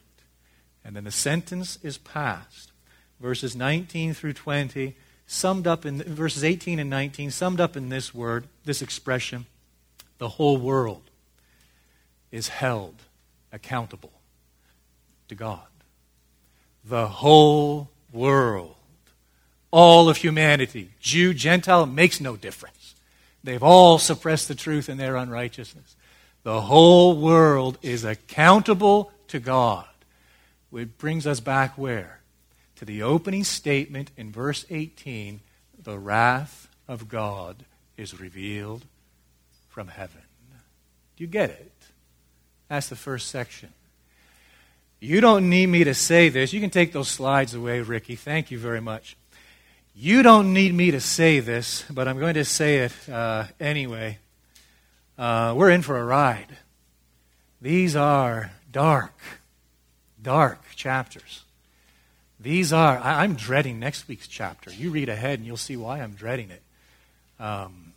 And 0.85 0.95
then 0.95 1.05
the 1.05 1.11
sentence 1.11 1.79
is 1.83 1.97
passed. 1.97 2.73
Verses 3.21 3.57
19 3.57 4.15
through 4.15 4.35
20, 4.35 4.97
summed 5.27 5.67
up 5.67 5.87
in 5.87 6.03
verses 6.03 6.45
18 6.45 6.79
and 6.79 6.91
19, 6.91 7.31
summed 7.31 7.61
up 7.61 7.77
in 7.77 7.89
this 7.89 8.15
word, 8.15 8.49
this 8.65 8.83
expression 8.83 9.47
the 10.19 10.29
whole 10.29 10.57
world 10.57 11.03
is 12.31 12.47
held 12.47 12.95
accountable 13.53 14.13
to 15.27 15.35
God. 15.35 15.67
The 16.85 17.09
whole 17.09 17.91
world, 18.13 18.77
all 19.73 20.09
of 20.09 20.19
humanity, 20.19 20.91
Jew, 21.01 21.35
Gentile, 21.35 21.87
makes 21.87 22.21
no 22.21 22.37
difference. 22.37 22.95
They've 23.43 23.63
all 23.63 23.99
suppressed 23.99 24.47
the 24.47 24.55
truth 24.55 24.89
in 24.89 24.99
their 24.99 25.17
unrighteousness. 25.17 25.97
The 26.45 26.61
whole 26.61 27.17
world 27.17 27.79
is 27.83 28.05
accountable 28.05 29.11
to 29.29 29.41
God. 29.41 29.87
Which 30.71 30.97
brings 30.99 31.27
us 31.27 31.41
back 31.41 31.77
where? 31.77 32.21
To 32.77 32.85
the 32.85 33.03
opening 33.03 33.45
statement 33.45 34.11
in 34.17 34.31
verse 34.31 34.65
18 34.71 35.41
the 35.83 35.99
wrath 35.99 36.69
of 36.87 37.09
God 37.09 37.65
is 37.97 38.21
revealed 38.21 38.85
from 39.69 39.89
heaven. 39.89 40.23
Do 41.17 41.25
you 41.25 41.29
get 41.29 41.51
it? 41.51 41.73
That's 42.69 42.89
the 42.89 42.97
first 42.97 43.29
section. 43.29 43.71
You 45.01 45.21
don't 45.21 45.51
need 45.51 45.67
me 45.67 45.85
to 45.85 45.95
say 45.95 46.29
this. 46.29 46.53
You 46.53 46.61
can 46.61 46.71
take 46.71 46.93
those 46.93 47.09
slides 47.09 47.55
away, 47.55 47.81
Ricky. 47.81 48.15
Thank 48.15 48.51
you 48.51 48.59
very 48.59 48.81
much. 48.81 49.17
You 49.95 50.23
don't 50.23 50.55
need 50.55 50.73
me 50.73 50.91
to 50.91 51.01
say 51.01 51.41
this, 51.41 51.85
but 51.91 52.09
I'm 52.09 52.19
going 52.19 52.35
to 52.35 52.45
say 52.45 52.79
it 52.79 52.93
uh, 53.11 53.45
anyway. 53.61 54.19
Uh, 55.19 55.53
we're 55.55 55.71
in 55.71 55.83
for 55.83 55.99
a 55.99 56.05
ride. 56.05 56.57
These 57.61 57.95
are 57.95 58.53
dark, 58.71 59.15
dark 60.21 60.63
chapters. 60.75 61.45
These 62.41 62.73
are, 62.73 62.99
I, 62.99 63.23
am 63.23 63.35
dreading 63.35 63.79
next 63.79 64.09
week's 64.09 64.27
chapter. 64.27 64.73
You 64.73 64.91
read 64.91 65.09
ahead 65.09 65.39
and 65.39 65.47
you'll 65.47 65.57
see 65.59 65.77
why 65.77 66.01
I'm 66.01 66.15
dreading 66.15 66.51
it. 66.51 66.63
Um, 67.39 67.93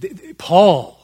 th- 0.00 0.18
th- 0.18 0.36
Paul 0.36 0.98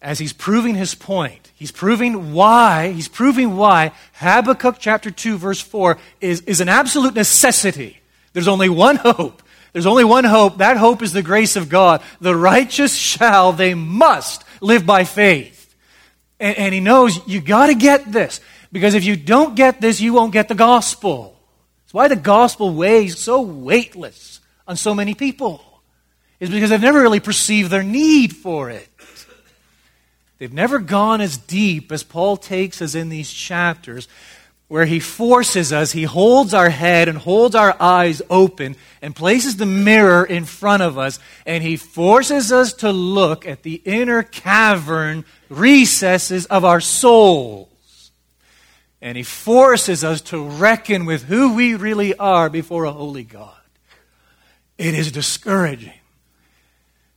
as 0.00 0.20
he's 0.20 0.32
proving 0.32 0.74
his 0.74 0.94
point. 0.94 1.50
He's 1.54 1.72
proving 1.72 2.32
why, 2.32 2.92
he's 2.92 3.08
proving 3.08 3.56
why 3.56 3.92
Habakkuk 4.14 4.76
chapter 4.78 5.10
2 5.10 5.36
verse 5.36 5.60
4 5.60 5.98
is, 6.20 6.42
is 6.42 6.60
an 6.60 6.68
absolute 6.68 7.14
necessity. 7.14 8.00
There's 8.34 8.48
only 8.48 8.68
one 8.68 8.96
hope. 8.96 9.42
There's 9.72 9.86
only 9.86 10.04
one 10.04 10.24
hope. 10.24 10.58
That 10.58 10.76
hope 10.76 11.02
is 11.02 11.12
the 11.12 11.22
grace 11.22 11.56
of 11.56 11.70
God. 11.70 12.02
The 12.20 12.36
righteous 12.36 12.94
shall, 12.94 13.52
they 13.52 13.72
must 13.74 14.44
live 14.60 14.84
by 14.84 15.04
faith. 15.04 15.74
And, 16.38 16.58
and 16.58 16.74
he 16.74 16.80
knows 16.80 17.26
you 17.26 17.40
got 17.40 17.68
to 17.68 17.74
get 17.74 18.12
this. 18.12 18.40
Because 18.70 18.94
if 18.94 19.04
you 19.04 19.16
don't 19.16 19.56
get 19.56 19.80
this, 19.80 20.00
you 20.00 20.12
won't 20.12 20.32
get 20.32 20.48
the 20.48 20.54
gospel. 20.54 21.40
It's 21.84 21.94
why 21.94 22.08
the 22.08 22.16
gospel 22.16 22.74
weighs 22.74 23.18
so 23.18 23.40
weightless 23.40 24.40
on 24.68 24.76
so 24.76 24.94
many 24.94 25.14
people. 25.14 25.64
Is 26.40 26.50
because 26.50 26.70
they've 26.70 26.80
never 26.80 27.00
really 27.00 27.20
perceived 27.20 27.70
their 27.70 27.82
need 27.82 28.34
for 28.34 28.68
it. 28.68 28.88
They've 30.38 30.52
never 30.52 30.78
gone 30.80 31.20
as 31.20 31.38
deep 31.38 31.92
as 31.92 32.02
Paul 32.02 32.36
takes 32.36 32.82
us 32.82 32.94
in 32.94 33.08
these 33.08 33.32
chapters, 33.32 34.08
where 34.68 34.86
he 34.86 34.98
forces 34.98 35.72
us, 35.72 35.92
he 35.92 36.04
holds 36.04 36.54
our 36.54 36.70
head 36.70 37.08
and 37.08 37.18
holds 37.18 37.54
our 37.54 37.76
eyes 37.80 38.22
open 38.30 38.76
and 39.02 39.14
places 39.14 39.56
the 39.56 39.66
mirror 39.66 40.24
in 40.24 40.44
front 40.44 40.82
of 40.82 40.98
us, 40.98 41.18
and 41.44 41.62
he 41.62 41.76
forces 41.76 42.50
us 42.50 42.72
to 42.72 42.90
look 42.90 43.46
at 43.46 43.62
the 43.62 43.82
inner 43.84 44.22
cavern 44.22 45.24
recesses 45.48 46.46
of 46.46 46.64
our 46.64 46.80
souls. 46.80 47.68
And 49.02 49.18
he 49.18 49.22
forces 49.22 50.02
us 50.02 50.22
to 50.22 50.42
reckon 50.42 51.04
with 51.04 51.24
who 51.24 51.54
we 51.54 51.74
really 51.74 52.16
are 52.16 52.48
before 52.48 52.84
a 52.84 52.92
holy 52.92 53.24
God. 53.24 53.52
It 54.78 54.94
is 54.94 55.12
discouraging. 55.12 55.92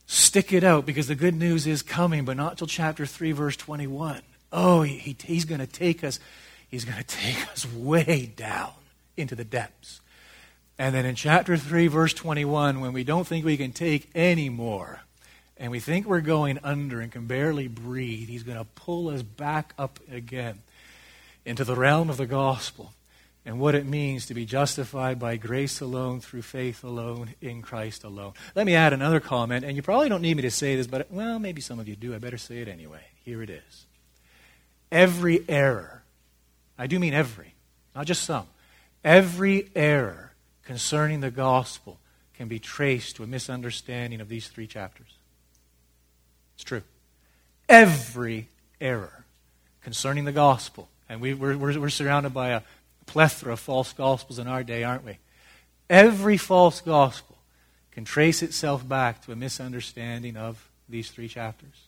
Stick 0.05 0.53
it 0.53 0.63
out 0.63 0.86
because 0.86 1.07
the 1.07 1.15
good 1.15 1.36
news 1.36 1.67
is 1.67 1.81
coming, 1.81 2.23
but 2.23 2.38
not 2.38 2.57
till 2.57 2.67
chapter 2.67 3.05
3, 3.05 3.31
verse 3.31 3.55
21. 3.55 4.21
Oh, 4.51 4.81
he, 4.81 5.15
he's 5.23 5.45
going 5.45 5.60
to 5.60 5.67
take 5.67 6.03
us, 6.03 6.19
he's 6.69 6.86
going 6.86 6.97
to 6.97 7.03
take 7.03 7.49
us 7.51 7.65
way 7.71 8.32
down 8.36 8.73
into 9.15 9.36
the 9.36 9.43
depths. 9.43 10.01
And 10.80 10.93
then 10.93 11.06
in 11.06 11.15
chapter 11.15 11.58
3, 11.58 11.88
verse 11.88 12.13
21, 12.13 12.82
when 12.82 12.93
we 12.93 13.03
don't 13.03 13.25
think 13.25 13.45
we 13.45 13.58
can 13.58 13.71
take 13.71 14.10
any 14.13 14.49
more, 14.49 15.01
and 15.58 15.71
we 15.71 15.80
think 15.80 16.06
we're 16.06 16.21
going 16.21 16.60
under 16.63 17.01
and 17.01 17.12
can 17.12 17.25
barely 17.25 17.67
breathe, 17.67 18.30
He's 18.30 18.43
going 18.43 18.60
to 18.60 18.65
pull 18.75 19.10
us 19.10 19.23
back 19.23 19.73
up 19.77 19.99
again 20.12 20.60
into 21.45 21.63
the 21.63 21.75
realm 21.75 22.10
of 22.10 22.17
the 22.17 22.27
gospel 22.27 22.93
and 23.47 23.60
what 23.60 23.75
it 23.75 23.86
means 23.86 24.25
to 24.25 24.34
be 24.34 24.45
justified 24.45 25.17
by 25.17 25.38
grace 25.38 25.80
alone, 25.80 26.19
through 26.19 26.41
faith 26.41 26.84
alone, 26.84 27.34
in 27.41 27.62
Christ 27.62 28.03
alone. 28.03 28.34
Let 28.56 28.65
me 28.65 28.75
add 28.75 28.91
another 28.91 29.21
comment, 29.21 29.63
and 29.63 29.77
you 29.77 29.82
probably 29.82 30.10
don't 30.10 30.21
need 30.21 30.36
me 30.36 30.43
to 30.43 30.51
say 30.51 30.75
this, 30.75 30.86
but 30.86 31.10
well, 31.10 31.39
maybe 31.39 31.62
some 31.62 31.80
of 31.80 31.88
you 31.88 31.95
do. 31.95 32.13
I 32.13 32.17
better 32.17 32.38
say 32.38 32.58
it 32.58 32.67
anyway. 32.67 32.99
Here 33.23 33.41
it 33.41 33.49
is. 33.49 33.86
Every 34.91 35.45
error, 35.47 35.96
I 36.77 36.87
do 36.87 36.99
mean 36.99 37.13
every, 37.13 37.53
not 37.95 38.05
just 38.05 38.23
some, 38.23 38.47
every 39.03 39.69
error 39.75 40.33
concerning 40.63 41.21
the 41.21 41.31
gospel 41.31 41.99
can 42.35 42.47
be 42.47 42.59
traced 42.59 43.15
to 43.15 43.23
a 43.23 43.27
misunderstanding 43.27 44.21
of 44.21 44.29
these 44.29 44.47
three 44.47 44.67
chapters. 44.67 45.07
It's 46.55 46.63
true. 46.63 46.83
Every 47.67 48.49
error 48.79 49.25
concerning 49.81 50.25
the 50.25 50.31
gospel, 50.31 50.89
and 51.09 51.19
we, 51.19 51.33
we're, 51.33 51.57
we're, 51.57 51.79
we're 51.79 51.89
surrounded 51.89 52.33
by 52.33 52.49
a 52.49 52.61
plethora 53.05 53.53
of 53.53 53.59
false 53.59 53.93
gospels 53.93 54.37
in 54.37 54.47
our 54.47 54.63
day, 54.63 54.83
aren't 54.83 55.05
we? 55.05 55.17
Every 55.89 56.37
false 56.37 56.81
gospel 56.81 57.37
can 57.91 58.05
trace 58.05 58.43
itself 58.43 58.87
back 58.87 59.23
to 59.23 59.31
a 59.31 59.35
misunderstanding 59.35 60.37
of 60.37 60.69
these 60.87 61.09
three 61.09 61.27
chapters. 61.27 61.87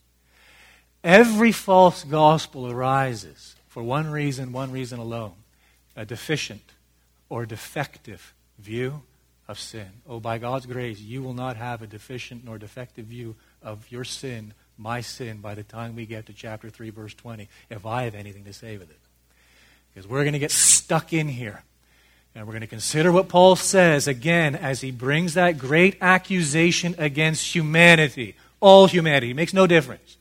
Every 1.04 1.52
false 1.52 2.02
gospel 2.04 2.70
arises 2.70 3.54
for 3.70 3.82
one 3.82 4.10
reason, 4.10 4.52
one 4.52 4.70
reason 4.70 4.98
alone 4.98 5.32
a 5.96 6.04
deficient 6.04 6.72
or 7.28 7.46
defective 7.46 8.34
view 8.58 9.02
of 9.48 9.58
sin. 9.58 9.88
Oh, 10.08 10.20
by 10.20 10.38
God's 10.38 10.66
grace, 10.66 11.00
you 11.00 11.22
will 11.22 11.34
not 11.34 11.56
have 11.56 11.82
a 11.82 11.86
deficient 11.86 12.44
nor 12.44 12.58
defective 12.58 13.06
view 13.06 13.34
of 13.62 13.90
your 13.90 14.04
sin, 14.04 14.54
my 14.78 15.00
sin, 15.00 15.38
by 15.38 15.54
the 15.54 15.62
time 15.62 15.96
we 15.96 16.06
get 16.06 16.26
to 16.26 16.32
chapter 16.32 16.70
3, 16.70 16.90
verse 16.90 17.14
20, 17.14 17.48
if 17.70 17.86
I 17.86 18.04
have 18.04 18.14
anything 18.14 18.44
to 18.44 18.52
say 18.52 18.76
with 18.76 18.90
it. 18.90 18.98
Because 19.92 20.08
we're 20.08 20.22
going 20.22 20.34
to 20.34 20.38
get 20.38 20.52
stuck 20.52 21.12
in 21.12 21.28
here. 21.28 21.62
And 22.34 22.46
we're 22.46 22.52
going 22.52 22.60
to 22.60 22.68
consider 22.68 23.10
what 23.10 23.28
Paul 23.28 23.56
says 23.56 24.06
again 24.06 24.54
as 24.54 24.80
he 24.80 24.92
brings 24.92 25.34
that 25.34 25.58
great 25.58 25.96
accusation 26.00 26.94
against 26.96 27.54
humanity, 27.54 28.36
all 28.60 28.86
humanity. 28.86 29.32
It 29.32 29.34
makes 29.34 29.52
no 29.52 29.66
difference. 29.66 30.16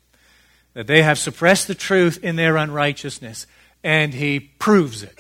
That 0.80 0.88
they 0.88 1.02
have 1.02 1.20
suppressed 1.20 1.68
the 1.68 1.76
truth 1.76 2.24
in 2.24 2.38
their 2.38 2.56
unrighteousness. 2.56 3.48
And 3.84 4.14
he 4.14 4.40
proves 4.40 5.04
it. 5.04 5.20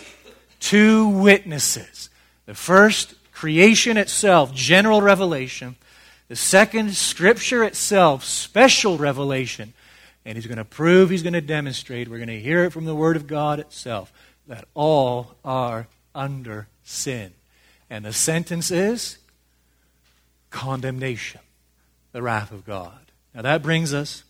Two 0.62 1.10
witnesses. 1.10 2.10
The 2.46 2.56
first, 2.56 3.14
creation 3.34 3.98
itself, 3.98 4.54
general 4.54 5.02
revelation. 5.02 5.76
The 6.30 6.38
second, 6.38 6.96
Scripture 6.96 7.62
itself, 7.66 8.24
special 8.24 8.98
revelation. 8.98 9.74
And 10.24 10.38
he's 10.38 10.48
going 10.48 10.60
to 10.60 10.64
prove, 10.64 11.10
he's 11.10 11.24
going 11.24 11.34
to 11.34 11.42
demonstrate. 11.42 12.08
We're 12.08 12.20
going 12.20 12.30
to 12.30 12.40
hear 12.40 12.64
it 12.64 12.72
from 12.72 12.86
the 12.86 12.96
Word 12.96 13.18
of 13.18 13.28
God 13.28 13.60
itself 13.60 14.14
that 14.48 14.64
all 14.74 15.36
are 15.44 15.88
under 16.16 16.70
sin. 16.86 17.34
And 17.90 18.06
the 18.06 18.14
sentence 18.14 18.72
is 18.72 19.18
condemnation, 20.52 21.42
the 22.14 22.22
wrath 22.22 22.54
of 22.54 22.66
God. 22.66 23.12
Now 23.36 23.42
that 23.42 23.62
brings 23.62 23.94
us 23.94 24.24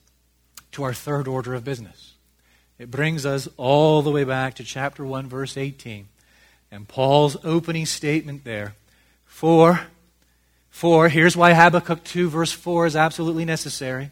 to 0.73 0.83
our 0.83 0.93
third 0.93 1.27
order 1.27 1.53
of 1.53 1.63
business. 1.63 2.13
It 2.77 2.89
brings 2.89 3.25
us 3.25 3.47
all 3.57 4.01
the 4.01 4.11
way 4.11 4.23
back 4.23 4.55
to 4.55 4.63
chapter 4.63 5.05
1, 5.05 5.27
verse 5.27 5.57
18. 5.57 6.07
And 6.71 6.87
Paul's 6.87 7.35
opening 7.43 7.85
statement 7.85 8.43
there. 8.43 8.75
For, 9.25 9.81
for, 10.69 11.09
here's 11.09 11.35
why 11.35 11.53
Habakkuk 11.53 12.03
2, 12.03 12.29
verse 12.29 12.51
4 12.51 12.85
is 12.85 12.95
absolutely 12.95 13.45
necessary. 13.45 14.11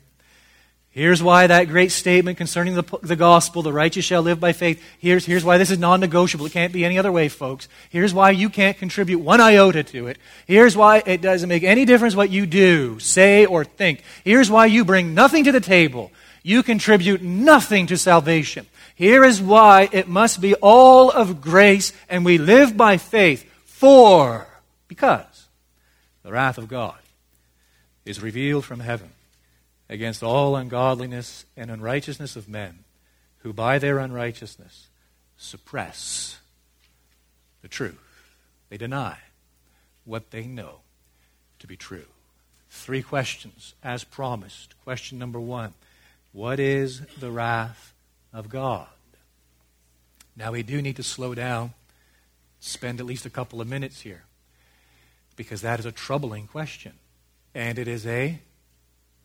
Here's 0.98 1.22
why 1.22 1.46
that 1.46 1.66
great 1.66 1.92
statement 1.92 2.40
concerning 2.40 2.74
the, 2.74 2.84
the 3.04 3.16
gospel, 3.16 3.62
the 3.62 3.72
righteous 3.72 4.04
shall 4.04 4.24
live 4.24 4.40
by 4.40 4.52
faith, 4.52 4.84
here's, 4.98 5.28
here's 5.28 5.46
why 5.46 5.60
this 5.60 5.70
is 5.70 5.78
non 5.78 6.00
negotiable. 6.00 6.48
It 6.48 6.54
can't 6.54 6.74
be 6.74 6.84
any 6.84 6.98
other 6.98 7.12
way, 7.12 7.30
folks. 7.30 7.68
Here's 7.92 8.16
why 8.16 8.32
you 8.32 8.50
can't 8.50 8.80
contribute 8.80 9.20
one 9.20 9.40
iota 9.40 9.84
to 9.84 10.08
it. 10.08 10.18
Here's 10.48 10.76
why 10.76 11.04
it 11.06 11.22
doesn't 11.22 11.50
make 11.50 11.62
any 11.62 11.86
difference 11.86 12.16
what 12.16 12.32
you 12.32 12.48
do, 12.48 12.98
say, 12.98 13.46
or 13.46 13.64
think. 13.64 14.02
Here's 14.24 14.50
why 14.50 14.66
you 14.66 14.84
bring 14.84 15.14
nothing 15.14 15.44
to 15.44 15.52
the 15.52 15.62
table. 15.62 16.12
You 16.48 16.64
contribute 16.64 17.22
nothing 17.22 17.88
to 17.88 17.98
salvation. 17.98 18.68
Here 18.96 19.26
is 19.26 19.42
why 19.42 19.90
it 19.92 20.08
must 20.08 20.40
be 20.40 20.56
all 20.56 21.12
of 21.12 21.42
grace 21.42 21.92
and 22.08 22.24
we 22.24 22.38
live 22.38 22.78
by 22.78 22.96
faith. 22.96 23.44
For, 23.66 24.48
because 24.88 25.50
the 26.24 26.32
wrath 26.32 26.58
of 26.58 26.70
God 26.70 26.96
is 28.06 28.22
revealed 28.22 28.64
from 28.64 28.80
heaven 28.80 29.10
against 29.90 30.24
all 30.24 30.56
ungodliness 30.56 31.44
and 31.58 31.70
unrighteousness 31.70 32.38
of 32.38 32.48
men 32.48 32.86
who 33.40 33.52
by 33.52 33.78
their 33.78 34.00
unrighteousness 34.00 34.88
suppress 35.36 36.40
the 37.62 37.68
truth. 37.68 38.00
They 38.70 38.78
deny 38.78 39.18
what 40.06 40.32
they 40.32 40.46
know 40.46 40.76
to 41.60 41.68
be 41.68 41.76
true. 41.76 42.08
Three 42.70 43.04
questions, 43.04 43.74
as 43.84 44.06
promised. 44.06 44.76
Question 44.86 45.20
number 45.20 45.42
one 45.42 45.74
What 46.32 46.60
is 46.60 47.02
the 47.20 47.32
wrath 47.32 47.94
of 48.34 48.50
God? 48.50 48.88
Now, 50.36 50.52
we 50.52 50.64
do 50.64 50.82
need 50.82 50.98
to 50.98 51.04
slow 51.04 51.34
down, 51.34 51.74
spend 52.60 53.00
at 53.00 53.06
least 53.06 53.26
a 53.26 53.30
couple 53.30 53.60
of 53.60 53.68
minutes 53.68 54.02
here, 54.02 54.24
because 55.36 55.62
that 55.62 55.80
is 55.80 55.86
a 55.86 55.92
troubling 55.92 56.48
question. 56.48 56.94
And 57.56 57.80
it 57.80 57.88
is 57.88 58.06
a 58.06 58.40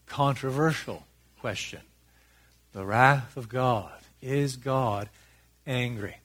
controversial 0.07 1.05
question. 1.39 1.81
The 2.73 2.87
wrath 2.87 3.37
of 3.37 3.49
God. 3.49 3.93
Is 4.23 4.57
God 4.57 5.09
angry? 5.67 6.17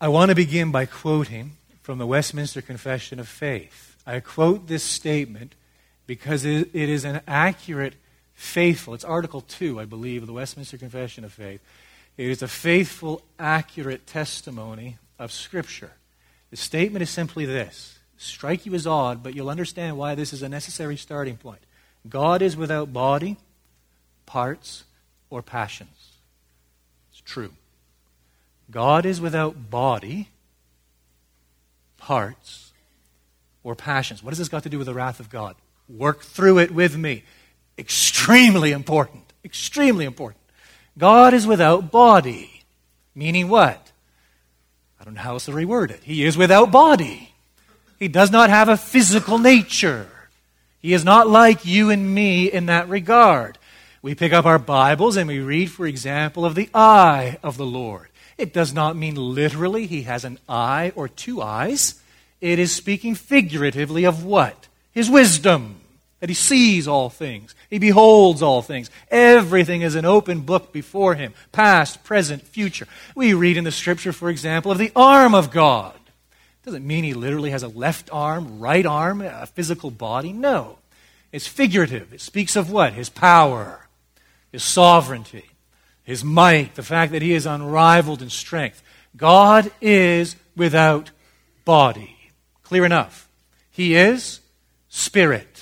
I 0.00 0.08
want 0.08 0.30
to 0.30 0.34
begin 0.34 0.70
by 0.70 0.86
quoting 0.86 1.52
from 1.82 1.98
the 1.98 2.06
Westminster 2.06 2.62
Confession 2.62 3.18
of 3.20 3.28
Faith. 3.28 3.96
I 4.06 4.20
quote 4.20 4.68
this 4.68 4.84
statement 4.84 5.54
because 6.06 6.44
it 6.44 6.74
is 6.74 7.04
an 7.04 7.20
accurate, 7.26 7.94
faithful, 8.34 8.94
it's 8.94 9.04
Article 9.04 9.40
2, 9.40 9.80
I 9.80 9.84
believe, 9.84 10.22
of 10.22 10.26
the 10.26 10.32
Westminster 10.32 10.76
Confession 10.76 11.24
of 11.24 11.32
Faith. 11.32 11.60
It 12.16 12.28
is 12.28 12.42
a 12.42 12.48
faithful, 12.48 13.22
accurate 13.38 14.06
testimony 14.06 14.98
of 15.18 15.32
Scripture. 15.32 15.92
The 16.50 16.56
statement 16.56 17.02
is 17.02 17.10
simply 17.10 17.44
this 17.46 17.98
strike 18.16 18.64
you 18.64 18.74
as 18.74 18.86
odd, 18.86 19.22
but 19.22 19.34
you'll 19.34 19.50
understand 19.50 19.98
why 19.98 20.14
this 20.14 20.32
is 20.32 20.42
a 20.42 20.48
necessary 20.48 20.96
starting 20.96 21.36
point. 21.36 21.60
God 22.08 22.42
is 22.42 22.56
without 22.56 22.92
body, 22.92 23.36
parts, 24.24 24.84
or 25.30 25.42
passions. 25.42 26.12
It's 27.10 27.20
true. 27.20 27.52
God 28.70 29.04
is 29.04 29.20
without 29.20 29.70
body, 29.70 30.28
parts, 31.98 32.72
or 33.62 33.74
passions. 33.74 34.22
What 34.22 34.30
has 34.30 34.38
this 34.38 34.48
got 34.48 34.62
to 34.62 34.68
do 34.68 34.78
with 34.78 34.86
the 34.86 34.94
wrath 34.94 35.20
of 35.20 35.30
God? 35.30 35.56
Work 35.88 36.22
through 36.22 36.58
it 36.58 36.70
with 36.70 36.96
me. 36.96 37.24
Extremely 37.78 38.72
important. 38.72 39.32
Extremely 39.44 40.04
important. 40.04 40.40
God 40.96 41.34
is 41.34 41.46
without 41.46 41.90
body. 41.90 42.62
Meaning 43.14 43.48
what? 43.48 43.92
I 45.00 45.04
don't 45.04 45.14
know 45.14 45.20
how 45.20 45.34
else 45.34 45.46
to 45.46 45.52
reword 45.52 45.90
it. 45.90 46.02
He 46.02 46.24
is 46.24 46.36
without 46.36 46.70
body. 46.70 47.34
He 47.98 48.08
does 48.08 48.30
not 48.30 48.50
have 48.50 48.68
a 48.68 48.76
physical 48.76 49.38
nature. 49.38 50.08
He 50.80 50.92
is 50.92 51.04
not 51.04 51.28
like 51.28 51.64
you 51.64 51.90
and 51.90 52.14
me 52.14 52.50
in 52.50 52.66
that 52.66 52.88
regard. 52.88 53.58
We 54.02 54.14
pick 54.14 54.32
up 54.32 54.44
our 54.44 54.58
Bibles 54.58 55.16
and 55.16 55.28
we 55.28 55.38
read, 55.38 55.70
for 55.70 55.86
example, 55.86 56.44
of 56.44 56.54
the 56.54 56.68
eye 56.74 57.38
of 57.42 57.56
the 57.56 57.66
Lord. 57.66 58.08
It 58.36 58.52
does 58.52 58.72
not 58.74 58.96
mean 58.96 59.14
literally 59.14 59.86
he 59.86 60.02
has 60.02 60.24
an 60.24 60.38
eye 60.48 60.92
or 60.94 61.08
two 61.08 61.40
eyes. 61.40 62.00
It 62.40 62.58
is 62.58 62.74
speaking 62.74 63.14
figuratively 63.14 64.04
of 64.04 64.24
what? 64.24 64.68
His 64.92 65.08
wisdom. 65.08 65.80
That 66.24 66.30
he 66.30 66.34
sees 66.34 66.88
all 66.88 67.10
things. 67.10 67.54
He 67.68 67.78
beholds 67.78 68.40
all 68.40 68.62
things. 68.62 68.90
Everything 69.10 69.82
is 69.82 69.94
an 69.94 70.06
open 70.06 70.40
book 70.40 70.72
before 70.72 71.14
him. 71.14 71.34
Past, 71.52 72.02
present, 72.02 72.40
future. 72.40 72.88
We 73.14 73.34
read 73.34 73.58
in 73.58 73.64
the 73.64 73.70
scripture, 73.70 74.10
for 74.10 74.30
example, 74.30 74.72
of 74.72 74.78
the 74.78 74.90
arm 74.96 75.34
of 75.34 75.50
God. 75.50 75.94
It 75.94 76.64
Doesn't 76.64 76.86
mean 76.86 77.04
he 77.04 77.12
literally 77.12 77.50
has 77.50 77.62
a 77.62 77.68
left 77.68 78.08
arm, 78.10 78.58
right 78.58 78.86
arm, 78.86 79.20
a 79.20 79.44
physical 79.44 79.90
body. 79.90 80.32
No. 80.32 80.78
It's 81.30 81.46
figurative. 81.46 82.14
It 82.14 82.22
speaks 82.22 82.56
of 82.56 82.70
what? 82.70 82.94
His 82.94 83.10
power, 83.10 83.86
his 84.50 84.64
sovereignty, 84.64 85.50
his 86.04 86.24
might, 86.24 86.74
the 86.74 86.82
fact 86.82 87.12
that 87.12 87.20
he 87.20 87.34
is 87.34 87.44
unrivaled 87.44 88.22
in 88.22 88.30
strength. 88.30 88.82
God 89.14 89.70
is 89.82 90.36
without 90.56 91.10
body. 91.66 92.16
Clear 92.62 92.86
enough. 92.86 93.28
He 93.70 93.94
is 93.94 94.40
spirit. 94.88 95.53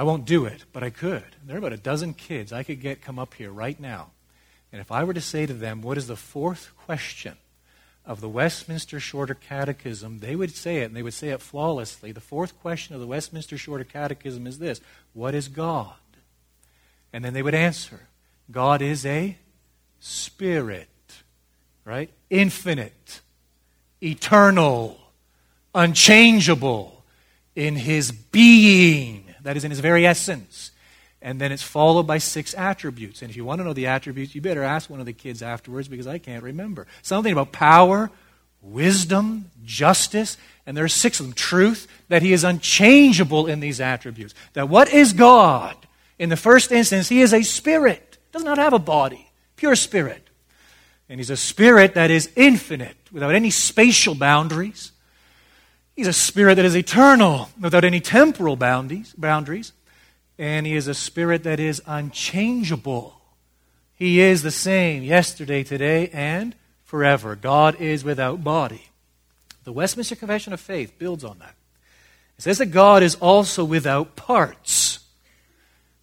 I 0.00 0.02
won't 0.02 0.24
do 0.24 0.46
it, 0.46 0.64
but 0.72 0.82
I 0.82 0.88
could. 0.88 1.36
There 1.44 1.56
are 1.56 1.58
about 1.58 1.74
a 1.74 1.76
dozen 1.76 2.14
kids 2.14 2.54
I 2.54 2.62
could 2.62 2.80
get 2.80 3.02
come 3.02 3.18
up 3.18 3.34
here 3.34 3.50
right 3.50 3.78
now. 3.78 4.12
And 4.72 4.80
if 4.80 4.90
I 4.90 5.04
were 5.04 5.12
to 5.12 5.20
say 5.20 5.44
to 5.44 5.52
them, 5.52 5.82
what 5.82 5.98
is 5.98 6.06
the 6.06 6.16
fourth 6.16 6.72
question 6.86 7.36
of 8.06 8.22
the 8.22 8.28
Westminster 8.30 8.98
Shorter 8.98 9.34
Catechism, 9.34 10.20
they 10.20 10.34
would 10.34 10.56
say 10.56 10.78
it, 10.78 10.84
and 10.84 10.96
they 10.96 11.02
would 11.02 11.12
say 11.12 11.28
it 11.28 11.42
flawlessly. 11.42 12.12
The 12.12 12.20
fourth 12.22 12.58
question 12.62 12.94
of 12.94 13.02
the 13.02 13.06
Westminster 13.06 13.58
Shorter 13.58 13.84
Catechism 13.84 14.46
is 14.46 14.58
this 14.58 14.80
What 15.12 15.34
is 15.34 15.48
God? 15.48 15.92
And 17.12 17.22
then 17.22 17.34
they 17.34 17.42
would 17.42 17.54
answer 17.54 18.08
God 18.50 18.80
is 18.80 19.04
a 19.04 19.36
spirit, 19.98 20.88
right? 21.84 22.08
Infinite, 22.30 23.20
eternal, 24.02 24.98
unchangeable 25.74 27.04
in 27.54 27.76
his 27.76 28.12
being, 28.12 29.19
that 29.42 29.56
is, 29.56 29.64
in 29.64 29.70
his 29.70 29.80
very 29.80 30.06
essence. 30.06 30.70
And 31.22 31.40
then 31.40 31.52
it's 31.52 31.62
followed 31.62 32.06
by 32.06 32.18
six 32.18 32.54
attributes. 32.54 33.20
And 33.20 33.30
if 33.30 33.36
you 33.36 33.44
want 33.44 33.60
to 33.60 33.64
know 33.64 33.74
the 33.74 33.88
attributes, 33.88 34.34
you 34.34 34.40
better 34.40 34.62
ask 34.62 34.88
one 34.88 35.00
of 35.00 35.06
the 35.06 35.12
kids 35.12 35.42
afterwards 35.42 35.86
because 35.86 36.06
I 36.06 36.18
can't 36.18 36.42
remember. 36.42 36.86
Something 37.02 37.32
about 37.32 37.52
power, 37.52 38.10
wisdom, 38.62 39.50
justice, 39.64 40.38
and 40.64 40.76
there 40.76 40.84
are 40.84 40.88
six 40.88 41.20
of 41.20 41.26
them. 41.26 41.34
Truth, 41.34 41.88
that 42.08 42.22
he 42.22 42.32
is 42.32 42.44
unchangeable 42.44 43.46
in 43.46 43.60
these 43.60 43.80
attributes. 43.80 44.34
That 44.54 44.68
what 44.68 44.92
is 44.92 45.12
God? 45.12 45.76
In 46.18 46.28
the 46.28 46.36
first 46.36 46.72
instance, 46.72 47.08
he 47.08 47.20
is 47.20 47.34
a 47.34 47.42
spirit, 47.42 48.18
does 48.32 48.44
not 48.44 48.58
have 48.58 48.72
a 48.72 48.78
body, 48.78 49.30
pure 49.56 49.76
spirit. 49.76 50.28
And 51.08 51.18
he's 51.18 51.30
a 51.30 51.36
spirit 51.36 51.94
that 51.94 52.10
is 52.10 52.30
infinite, 52.36 52.96
without 53.10 53.34
any 53.34 53.50
spatial 53.50 54.14
boundaries. 54.14 54.92
He's 56.00 56.06
a 56.06 56.14
spirit 56.14 56.54
that 56.54 56.64
is 56.64 56.74
eternal, 56.74 57.50
without 57.60 57.84
any 57.84 58.00
temporal 58.00 58.56
boundaries. 58.56 59.12
boundaries. 59.18 59.74
And 60.38 60.66
he 60.66 60.74
is 60.74 60.88
a 60.88 60.94
spirit 60.94 61.42
that 61.42 61.60
is 61.60 61.82
unchangeable. 61.86 63.20
He 63.96 64.18
is 64.18 64.40
the 64.40 64.50
same 64.50 65.02
yesterday, 65.02 65.62
today, 65.62 66.08
and 66.08 66.56
forever. 66.84 67.36
God 67.36 67.78
is 67.82 68.02
without 68.02 68.42
body. 68.42 68.88
The 69.64 69.72
Westminster 69.72 70.16
Confession 70.16 70.54
of 70.54 70.60
Faith 70.62 70.98
builds 70.98 71.22
on 71.22 71.38
that. 71.40 71.54
It 72.38 72.44
says 72.44 72.56
that 72.56 72.70
God 72.70 73.02
is 73.02 73.16
also 73.16 73.62
without 73.62 74.16
parts. 74.16 75.00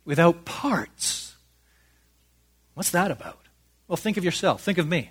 Without 0.05 0.45
parts. 0.45 1.33
What's 2.75 2.91
that 2.91 3.09
about? 3.09 3.39
Well, 3.87 3.97
think 3.97 4.17
of 4.17 4.23
yourself. 4.23 4.61
Think 4.61 4.77
of 4.77 4.87
me. 4.87 5.09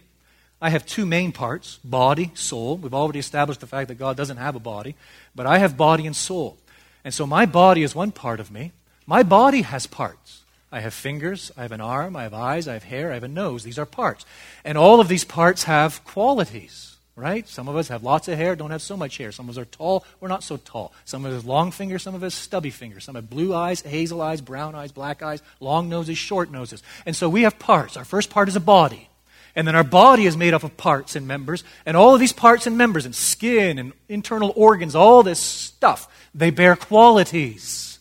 I 0.67 0.71
have 0.71 0.85
two 0.85 1.07
main 1.07 1.31
parts 1.31 1.79
body, 1.85 2.33
soul. 2.35 2.77
We've 2.77 2.93
already 2.93 3.21
established 3.21 3.61
the 3.61 3.69
fact 3.69 3.87
that 3.87 4.01
God 4.01 4.17
doesn't 4.17 4.39
have 4.39 4.57
a 4.57 4.59
body, 4.59 4.97
but 5.33 5.47
I 5.47 5.59
have 5.59 5.77
body 5.77 6.07
and 6.07 6.17
soul. 6.17 6.59
And 7.05 7.15
so 7.15 7.25
my 7.25 7.47
body 7.47 7.85
is 7.85 7.95
one 7.95 8.11
part 8.11 8.41
of 8.41 8.51
me. 8.51 8.73
My 9.07 9.23
body 9.23 9.63
has 9.63 9.87
parts. 9.87 10.43
I 10.73 10.81
have 10.81 10.93
fingers, 10.93 11.53
I 11.57 11.63
have 11.63 11.71
an 11.71 11.81
arm, 11.81 12.17
I 12.17 12.25
have 12.25 12.35
eyes, 12.35 12.67
I 12.67 12.73
have 12.73 12.83
hair, 12.83 13.13
I 13.13 13.15
have 13.15 13.23
a 13.23 13.29
nose. 13.29 13.63
These 13.63 13.79
are 13.79 13.87
parts. 13.87 14.27
And 14.65 14.77
all 14.77 14.99
of 14.99 15.07
these 15.07 15.23
parts 15.23 15.63
have 15.63 16.05
qualities, 16.05 16.97
right? 17.15 17.47
Some 17.47 17.69
of 17.69 17.77
us 17.77 17.87
have 17.87 18.03
lots 18.03 18.27
of 18.27 18.37
hair, 18.37 18.57
don't 18.57 18.73
have 18.73 18.83
so 18.83 18.97
much 18.97 19.19
hair. 19.19 19.31
Some 19.31 19.49
of 19.49 19.57
us 19.57 19.63
are 19.63 19.67
tall, 19.67 20.05
we're 20.19 20.27
not 20.27 20.43
so 20.43 20.57
tall. 20.57 20.93
Some 21.05 21.25
of 21.25 21.31
us 21.31 21.43
have 21.43 21.47
long 21.47 21.71
fingers, 21.71 22.03
some 22.03 22.17
of 22.17 22.25
us 22.25 22.35
stubby 22.35 22.71
fingers. 22.71 23.05
Some 23.05 23.15
have 23.15 23.31
blue 23.31 23.55
eyes, 23.55 23.83
hazel 23.83 24.21
eyes, 24.21 24.41
brown 24.41 24.75
eyes, 24.75 24.91
black 24.91 25.23
eyes, 25.23 25.43
long 25.61 25.89
noses, 25.89 26.19
short 26.19 26.51
noses. 26.51 26.83
And 27.07 27.15
so 27.15 27.29
we 27.29 27.43
have 27.43 27.61
parts. 27.61 27.97
Our 27.97 28.05
first 28.05 28.31
part 28.31 28.49
is 28.49 28.57
a 28.57 28.61
body. 28.61 29.09
And 29.57 29.67
then 29.67 29.75
our 29.75 29.83
body 29.83 30.27
is 30.27 30.37
made 30.37 30.53
up 30.53 30.65
of 30.65 30.77
parts 30.77 31.17
and 31.17 31.27
members. 31.27 31.65
And 31.87 31.97
all 31.97 32.13
of 32.13 32.21
these 32.21 32.35
parts 32.35 32.67
and 32.67 32.77
members, 32.77 33.07
and 33.07 33.15
skin 33.15 33.79
and 33.79 33.95
internal 34.07 34.53
organs, 34.55 34.95
all 34.95 35.23
this 35.23 35.41
stuff, 35.41 36.09
they 36.35 36.51
bear 36.51 36.77
qualities. 36.77 37.99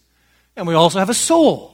And 0.57 0.67
we 0.67 0.73
also 0.73 0.99
have 0.99 1.09
a 1.09 1.13
soul. 1.13 1.73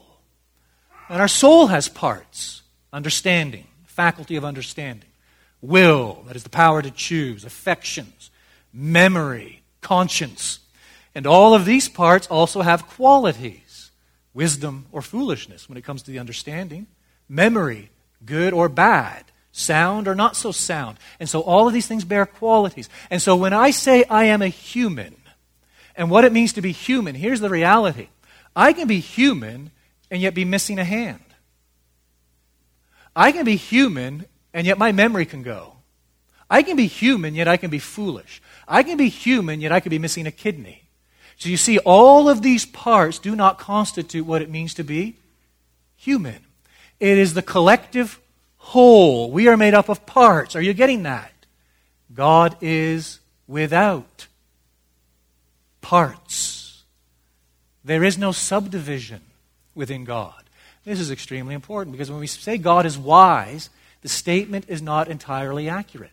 And 1.09 1.19
our 1.19 1.27
soul 1.27 1.67
has 1.67 1.89
parts. 1.89 2.61
Understanding, 2.93 3.65
faculty 3.85 4.35
of 4.35 4.45
understanding, 4.45 5.09
will, 5.61 6.23
that 6.27 6.35
is 6.35 6.43
the 6.43 6.49
power 6.49 6.81
to 6.81 6.91
choose, 6.91 7.43
affections, 7.43 8.29
memory, 8.73 9.63
conscience. 9.81 10.59
And 11.15 11.25
all 11.25 11.53
of 11.53 11.65
these 11.65 11.89
parts 11.89 12.27
also 12.27 12.61
have 12.61 12.87
qualities. 12.87 13.91
Wisdom 14.33 14.85
or 14.91 15.01
foolishness 15.01 15.67
when 15.67 15.77
it 15.77 15.83
comes 15.83 16.03
to 16.03 16.11
the 16.11 16.19
understanding, 16.19 16.87
memory, 17.27 17.89
good 18.25 18.53
or 18.53 18.69
bad, 18.69 19.30
sound 19.51 20.07
or 20.07 20.15
not 20.15 20.35
so 20.35 20.51
sound. 20.51 20.97
And 21.19 21.29
so 21.29 21.41
all 21.41 21.67
of 21.67 21.73
these 21.73 21.87
things 21.87 22.03
bear 22.03 22.25
qualities. 22.25 22.89
And 23.09 23.21
so 23.21 23.35
when 23.35 23.53
I 23.53 23.71
say 23.71 24.03
I 24.05 24.25
am 24.25 24.41
a 24.41 24.47
human, 24.47 25.15
and 25.95 26.09
what 26.09 26.25
it 26.25 26.33
means 26.33 26.53
to 26.53 26.61
be 26.61 26.71
human, 26.71 27.15
here's 27.15 27.39
the 27.39 27.49
reality 27.49 28.07
I 28.55 28.73
can 28.73 28.87
be 28.87 28.99
human 28.99 29.71
and 30.09 30.21
yet 30.21 30.33
be 30.33 30.45
missing 30.45 30.79
a 30.79 30.83
hand. 30.83 31.23
I 33.15 33.31
can 33.31 33.45
be 33.45 33.55
human 33.55 34.25
and 34.53 34.65
yet 34.65 34.77
my 34.77 34.91
memory 34.91 35.25
can 35.25 35.43
go. 35.43 35.75
I 36.49 36.63
can 36.63 36.75
be 36.75 36.87
human 36.87 37.35
yet 37.35 37.47
I 37.47 37.57
can 37.57 37.69
be 37.69 37.79
foolish. 37.79 38.41
I 38.67 38.83
can 38.83 38.97
be 38.97 39.09
human 39.09 39.61
yet 39.61 39.71
I 39.71 39.79
could 39.79 39.89
be 39.89 39.99
missing 39.99 40.27
a 40.27 40.31
kidney. 40.31 40.83
So 41.37 41.49
you 41.49 41.57
see, 41.57 41.79
all 41.79 42.29
of 42.29 42.41
these 42.41 42.65
parts 42.65 43.17
do 43.17 43.35
not 43.35 43.57
constitute 43.57 44.25
what 44.25 44.41
it 44.41 44.49
means 44.49 44.75
to 44.75 44.83
be 44.83 45.17
human. 45.95 46.45
It 46.99 47.17
is 47.17 47.33
the 47.33 47.41
collective 47.41 48.19
whole. 48.61 49.31
We 49.31 49.47
are 49.47 49.57
made 49.57 49.73
up 49.73 49.89
of 49.89 50.05
parts. 50.05 50.55
Are 50.55 50.61
you 50.61 50.73
getting 50.73 51.03
that? 51.03 51.33
God 52.13 52.55
is 52.61 53.19
without 53.47 54.27
parts. 55.81 56.83
There 57.83 58.03
is 58.03 58.17
no 58.17 58.31
subdivision 58.31 59.21
within 59.73 60.05
God. 60.05 60.43
This 60.85 60.99
is 60.99 61.11
extremely 61.11 61.55
important 61.55 61.91
because 61.91 62.09
when 62.09 62.19
we 62.19 62.27
say 62.27 62.57
God 62.57 62.85
is 62.85 62.97
wise, 62.97 63.69
the 64.01 64.09
statement 64.09 64.65
is 64.67 64.81
not 64.81 65.07
entirely 65.07 65.67
accurate. 65.67 66.11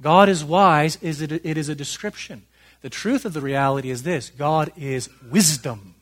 God 0.00 0.28
is 0.28 0.44
wise, 0.44 0.96
is 1.02 1.20
it, 1.20 1.32
it 1.32 1.58
is 1.58 1.68
a 1.68 1.74
description. 1.74 2.42
The 2.82 2.90
truth 2.90 3.24
of 3.24 3.32
the 3.32 3.40
reality 3.40 3.90
is 3.90 4.04
this 4.04 4.30
God 4.30 4.72
is 4.76 5.10
wisdom. 5.30 5.94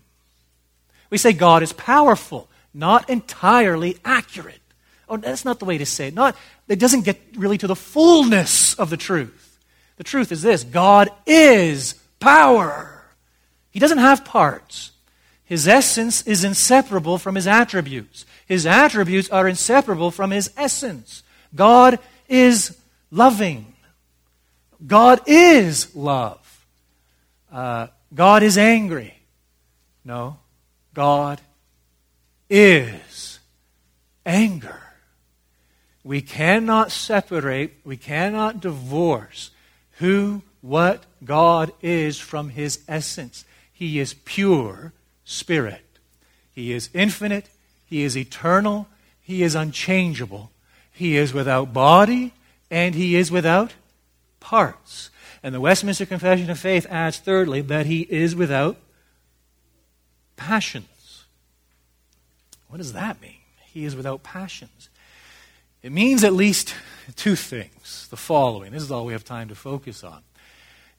We 1.11 1.18
say 1.18 1.33
God 1.33 1.62
is 1.62 1.73
powerful, 1.73 2.49
not 2.75 3.09
entirely 3.09 3.99
accurate. 4.05 4.61
Oh, 5.09 5.16
that's 5.16 5.44
not 5.44 5.59
the 5.59 5.64
way 5.64 5.79
to 5.79 5.87
say 5.87 6.09
it. 6.09 6.14
Not, 6.14 6.37
it 6.68 6.79
doesn't 6.79 7.03
get 7.03 7.21
really 7.37 7.59
to 7.59 7.66
the 7.66 7.77
fullness 7.77 8.75
of 8.75 8.90
the 8.90 8.97
truth. 8.97 9.59
The 9.97 10.05
truth 10.05 10.33
is 10.33 10.42
this 10.42 10.64
God 10.64 11.11
is 11.27 11.94
power. 12.21 13.05
He 13.71 13.79
doesn't 13.79 13.99
have 13.99 14.25
parts. 14.25 14.92
His 15.44 15.66
essence 15.66 16.23
is 16.23 16.44
inseparable 16.44 17.16
from 17.16 17.35
his 17.35 17.47
attributes. 17.47 18.27
His 18.47 18.66
attributes 18.66 19.31
are 19.31 19.49
inseparable 19.49 20.11
from 20.11 20.31
his 20.31 20.51
essence. 20.57 21.23
God 21.55 21.99
is 22.29 22.77
loving. 23.11 23.75
God 24.87 25.23
is 25.27 25.94
love. 25.97 26.66
Uh, 27.51 27.88
God 28.14 28.42
is 28.42 28.59
angry. 28.59 29.14
No, 30.05 30.38
God 30.94 31.40
is 32.49 33.38
anger. 34.25 34.88
We 36.09 36.23
cannot 36.23 36.90
separate, 36.90 37.81
we 37.85 37.99
cannot 37.99 38.61
divorce 38.61 39.51
who, 39.99 40.40
what 40.62 41.05
God 41.23 41.71
is 41.83 42.18
from 42.18 42.49
his 42.49 42.79
essence. 42.88 43.44
He 43.71 43.99
is 43.99 44.14
pure 44.25 44.94
Spirit. 45.27 45.85
He 46.55 46.73
is 46.73 46.88
infinite, 46.94 47.51
He 47.85 48.05
is 48.05 48.16
eternal, 48.16 48.88
He 49.21 49.42
is 49.42 49.55
unchangeable. 49.55 50.51
He 50.90 51.18
is 51.18 51.35
without 51.35 51.75
body, 51.75 52.33
and 52.71 52.94
He 52.94 53.14
is 53.14 53.31
without 53.31 53.75
parts. 54.40 55.11
And 55.42 55.55
the 55.55 55.61
Westminster 55.61 56.07
Confession 56.07 56.49
of 56.49 56.59
Faith 56.59 56.87
adds, 56.88 57.18
thirdly, 57.18 57.61
that 57.61 57.85
He 57.85 58.01
is 58.09 58.35
without 58.35 58.79
passions. 60.37 61.27
What 62.68 62.79
does 62.79 62.94
that 62.94 63.21
mean? 63.21 63.42
He 63.66 63.85
is 63.85 63.94
without 63.94 64.23
passions. 64.23 64.88
It 65.83 65.93
means 65.93 66.25
at 66.25 66.33
least 66.33 66.75
two 67.17 67.37
things. 67.37 68.09
The 68.11 68.17
following. 68.17 68.73
This 68.73 68.83
is 68.83 68.91
all 68.91 69.05
we 69.05 69.12
have 69.12 69.25
time 69.25 69.49
to 69.49 69.55
focus 69.55 70.03
on. 70.03 70.23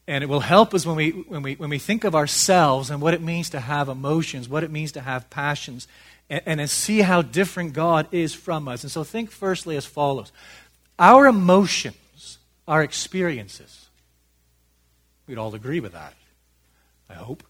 And 0.08 0.24
it 0.24 0.28
will 0.28 0.40
help 0.40 0.74
us 0.74 0.86
when 0.86 0.96
we, 0.96 1.12
when, 1.12 1.44
we, 1.44 1.56
when 1.56 1.70
we 1.70 1.78
think 1.78 2.04
of 2.04 2.16
ourselves 2.16 2.90
and 2.90 3.02
what 3.02 3.14
it 3.14 3.22
means 3.22 3.52
to 3.52 3.60
have 3.60 3.90
emotions, 3.90 4.50
what 4.50 4.64
it 4.64 4.72
means 4.72 4.92
to 4.94 5.02
have 5.02 5.30
passions, 5.30 5.88
and, 6.30 6.60
and 6.60 6.70
see 6.70 7.02
how 7.02 7.22
different 7.22 7.74
God 7.74 8.08
is 8.12 8.34
from 8.34 8.68
us. 8.68 8.84
And 8.84 8.92
so 8.92 9.04
think 9.04 9.32
firstly 9.32 9.76
as 9.76 9.86
follows 9.86 10.32
Our 10.98 11.28
emotions 11.28 12.40
are 12.68 12.82
experiences. 12.82 13.88
We'd 15.28 15.38
all 15.38 15.54
agree 15.54 15.80
with 15.80 15.94
that, 15.94 16.16
I 17.08 17.14
hope. 17.14 17.44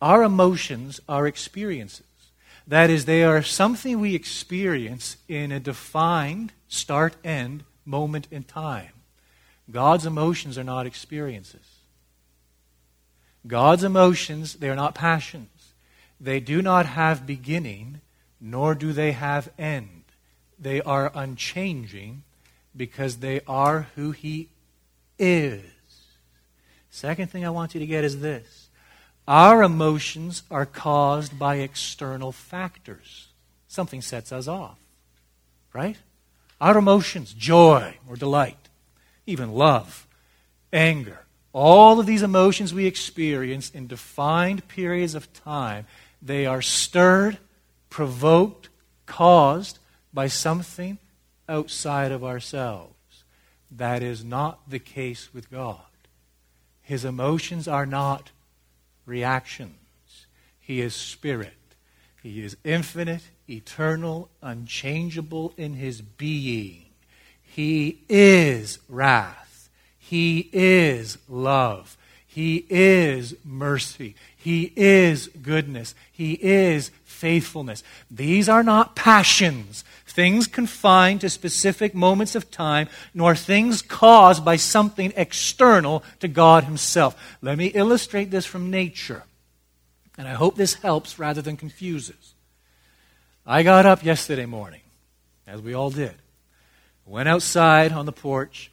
Our 0.00 0.22
emotions 0.22 1.00
are 1.08 1.26
experiences. 1.26 2.06
That 2.70 2.88
is, 2.88 3.04
they 3.04 3.24
are 3.24 3.42
something 3.42 3.98
we 3.98 4.14
experience 4.14 5.16
in 5.26 5.50
a 5.50 5.58
defined 5.58 6.52
start 6.68 7.16
end 7.24 7.64
moment 7.84 8.28
in 8.30 8.44
time. 8.44 8.92
God's 9.68 10.06
emotions 10.06 10.56
are 10.56 10.62
not 10.62 10.86
experiences. 10.86 11.80
God's 13.44 13.82
emotions, 13.82 14.54
they 14.54 14.68
are 14.68 14.76
not 14.76 14.94
passions. 14.94 15.72
They 16.20 16.38
do 16.38 16.62
not 16.62 16.86
have 16.86 17.26
beginning, 17.26 18.02
nor 18.40 18.76
do 18.76 18.92
they 18.92 19.12
have 19.12 19.50
end. 19.58 20.04
They 20.56 20.80
are 20.80 21.10
unchanging 21.12 22.22
because 22.76 23.16
they 23.16 23.40
are 23.48 23.88
who 23.96 24.12
He 24.12 24.48
is. 25.18 25.64
Second 26.88 27.32
thing 27.32 27.44
I 27.44 27.50
want 27.50 27.74
you 27.74 27.80
to 27.80 27.86
get 27.86 28.04
is 28.04 28.20
this 28.20 28.59
our 29.30 29.62
emotions 29.62 30.42
are 30.50 30.66
caused 30.66 31.38
by 31.38 31.56
external 31.56 32.32
factors. 32.32 33.28
something 33.68 34.02
sets 34.02 34.32
us 34.32 34.48
off. 34.48 34.76
Right? 35.72 35.96
Our 36.60 36.76
emotions, 36.78 37.32
joy 37.32 37.94
or 38.08 38.16
delight, 38.16 38.68
even 39.26 39.52
love, 39.52 40.08
anger, 40.72 41.20
all 41.52 42.00
of 42.00 42.06
these 42.06 42.24
emotions 42.24 42.74
we 42.74 42.86
experience 42.86 43.70
in 43.70 43.86
defined 43.86 44.66
periods 44.66 45.14
of 45.14 45.32
time, 45.32 45.86
they 46.20 46.44
are 46.46 46.60
stirred, 46.60 47.38
provoked, 47.88 48.68
caused 49.06 49.78
by 50.12 50.26
something 50.26 50.98
outside 51.48 52.10
of 52.10 52.24
ourselves. 52.24 53.22
That 53.70 54.02
is 54.02 54.24
not 54.24 54.68
the 54.68 54.80
case 54.80 55.32
with 55.32 55.52
God. 55.52 55.78
His 56.82 57.04
emotions 57.04 57.68
are 57.68 57.86
not 57.86 58.32
reactions. 59.06 60.26
He 60.60 60.80
is 60.80 60.94
spirit. 60.94 61.54
He 62.22 62.42
is 62.42 62.56
infinite, 62.64 63.22
eternal, 63.48 64.28
unchangeable 64.42 65.54
in 65.56 65.74
his 65.74 66.02
being. 66.02 66.84
He 67.42 68.02
is 68.08 68.78
wrath. 68.88 69.68
He 69.98 70.50
is 70.52 71.18
love. 71.28 71.96
He 72.26 72.66
is 72.68 73.34
mercy. 73.44 74.14
He 74.36 74.72
is 74.76 75.28
goodness. 75.42 75.94
He 76.12 76.34
is 76.34 76.92
faithfulness. 77.04 77.82
These 78.10 78.48
are 78.48 78.62
not 78.62 78.94
passions, 78.94 79.84
things 80.10 80.46
confined 80.46 81.20
to 81.20 81.30
specific 81.30 81.94
moments 81.94 82.34
of 82.34 82.50
time, 82.50 82.88
nor 83.14 83.34
things 83.34 83.82
caused 83.82 84.44
by 84.44 84.56
something 84.56 85.12
external 85.16 86.02
to 86.18 86.28
God 86.28 86.64
Himself. 86.64 87.16
Let 87.40 87.56
me 87.56 87.66
illustrate 87.66 88.30
this 88.30 88.46
from 88.46 88.70
nature. 88.70 89.22
And 90.18 90.28
I 90.28 90.34
hope 90.34 90.56
this 90.56 90.74
helps 90.74 91.18
rather 91.18 91.40
than 91.40 91.56
confuses. 91.56 92.34
I 93.46 93.62
got 93.62 93.86
up 93.86 94.04
yesterday 94.04 94.46
morning, 94.46 94.82
as 95.46 95.60
we 95.60 95.74
all 95.74 95.90
did, 95.90 96.14
went 97.06 97.28
outside 97.28 97.92
on 97.92 98.06
the 98.06 98.12
porch, 98.12 98.70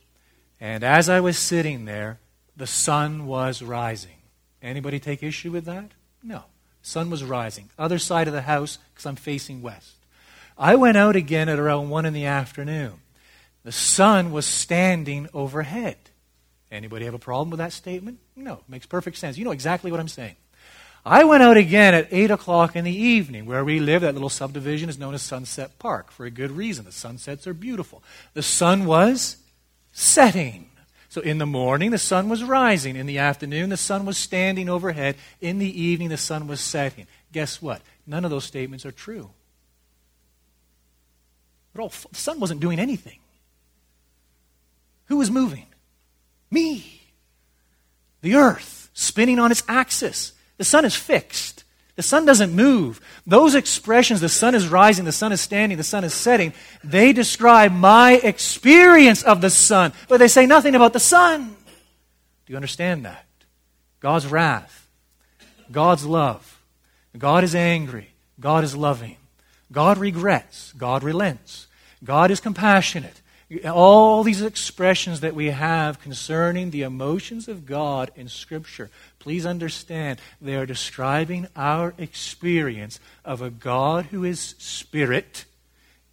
and 0.60 0.84
as 0.84 1.08
I 1.08 1.20
was 1.20 1.38
sitting 1.38 1.86
there, 1.86 2.20
the 2.56 2.68
sun 2.68 3.26
was 3.26 3.62
rising. 3.62 4.18
Anybody 4.62 5.00
take 5.00 5.24
issue 5.24 5.52
with 5.52 5.66
that? 5.66 5.92
No. 6.24 6.44
Sun 6.82 7.10
was 7.10 7.24
rising. 7.24 7.70
Other 7.78 8.00
side 8.00 8.28
of 8.28 8.34
the 8.34 8.42
house, 8.42 8.80
because 8.94 9.06
I'm 9.06 9.16
facing 9.16 9.62
west. 9.62 9.97
I 10.58 10.76
went 10.76 10.98
out 10.98 11.16
again 11.16 11.50
at 11.50 11.60
around 11.60 11.90
1 11.90 12.06
in 12.06 12.14
the 12.14 12.26
afternoon. 12.26 12.94
The 13.64 13.72
sun 13.72 14.32
was 14.32 14.46
standing 14.46 15.28
overhead. 15.34 15.98
Anybody 16.72 17.06
have 17.06 17.14
a 17.14 17.20
problem 17.20 17.50
with 17.50 17.60
that 17.60 17.74
statement? 17.74 18.20
No. 18.36 18.54
It 18.54 18.70
makes 18.70 18.86
perfect 18.86 19.18
sense. 19.18 19.38
You 19.38 19.46
know 19.46 19.52
exactly 19.52 19.92
what 19.92 20.00
I'm 20.00 20.08
saying. 20.08 20.36
I 21.06 21.24
went 21.24 21.44
out 21.44 21.56
again 21.56 21.94
at 21.94 22.08
8 22.12 22.32
o'clock 22.32 22.76
in 22.76 22.84
the 22.84 22.96
evening. 22.96 23.46
Where 23.46 23.64
we 23.64 23.80
live, 23.80 24.02
that 24.02 24.14
little 24.14 24.30
subdivision 24.30 24.90
is 24.90 25.00
known 25.00 25.14
as 25.14 25.22
Sunset 25.22 25.80
Park 25.80 26.12
for 26.12 26.26
a 26.26 26.32
good 26.32 26.52
reason. 26.52 26.84
The 26.86 26.92
sunsets 26.92 27.48
are 27.48 27.54
beautiful. 27.54 28.04
The 28.34 28.44
sun 28.44 28.86
was 28.86 29.38
setting. 29.94 30.70
So 31.08 31.22
in 31.22 31.38
the 31.38 31.46
morning, 31.46 31.92
the 31.92 31.98
sun 31.98 32.28
was 32.28 32.44
rising. 32.44 32.98
In 32.98 33.06
the 33.06 33.20
afternoon, 33.20 33.70
the 33.70 33.78
sun 33.78 34.06
was 34.06 34.18
standing 34.18 34.68
overhead. 34.68 35.16
In 35.40 35.60
the 35.60 35.82
evening, 35.82 36.10
the 36.10 36.18
sun 36.18 36.48
was 36.48 36.60
setting. 36.60 37.08
Guess 37.32 37.62
what? 37.62 37.82
None 38.06 38.26
of 38.26 38.32
those 38.32 38.44
statements 38.44 38.86
are 38.86 38.92
true. 38.92 39.30
All, 41.80 41.90
the 41.90 42.18
sun 42.18 42.40
wasn't 42.40 42.60
doing 42.60 42.80
anything. 42.80 43.20
Who 45.06 45.18
was 45.18 45.32
moving? 45.32 45.66
Me. 46.52 47.02
The 48.22 48.36
earth 48.36 48.90
spinning 48.94 49.40
on 49.40 49.52
its 49.52 49.64
axis. 49.68 50.34
The 50.58 50.64
sun 50.64 50.86
is 50.86 50.96
fixed. 50.96 51.64
The 51.98 52.04
sun 52.04 52.26
doesn't 52.26 52.54
move. 52.54 53.02
Those 53.26 53.56
expressions, 53.56 54.22
the 54.22 54.30
sun 54.30 54.54
is 54.54 54.68
rising, 54.68 55.06
the 55.06 55.12
sun 55.12 55.32
is 55.32 55.42
standing, 55.42 55.78
the 55.78 55.84
sun 55.84 56.04
is 56.04 56.14
setting, 56.14 56.54
they 56.84 57.12
describe 57.12 57.72
my 57.72 58.14
experience 58.14 59.24
of 59.24 59.42
the 59.42 59.50
sun, 59.50 59.94
but 60.08 60.18
they 60.18 60.28
say 60.28 60.46
nothing 60.46 60.76
about 60.76 60.94
the 60.94 61.00
sun. 61.00 61.56
Do 62.46 62.54
you 62.54 62.56
understand 62.56 63.06
that? 63.06 63.26
God's 64.00 64.28
wrath, 64.28 64.88
God's 65.72 66.06
love. 66.06 66.62
God 67.18 67.44
is 67.44 67.56
angry, 67.56 68.12
God 68.40 68.64
is 68.64 68.76
loving. 68.76 69.18
God 69.72 69.98
regrets, 69.98 70.74
God 70.78 71.04
relents. 71.04 71.67
God 72.04 72.32
is 72.32 72.40
compassionate. 72.40 73.22
All 73.66 74.24
these 74.24 74.42
expressions 74.42 75.22
that 75.22 75.34
we 75.34 75.48
have 75.48 76.02
concerning 76.02 76.70
the 76.70 76.82
emotions 76.82 77.48
of 77.48 77.66
God 77.66 78.12
in 78.16 78.28
Scripture, 78.28 78.90
please 79.20 79.46
understand 79.46 80.20
they 80.42 80.56
are 80.56 80.66
describing 80.66 81.48
our 81.56 81.94
experience 81.98 83.00
of 83.24 83.42
a 83.42 83.50
God 83.50 84.08
who 84.08 84.26
is 84.26 84.56
spirit, 84.58 85.46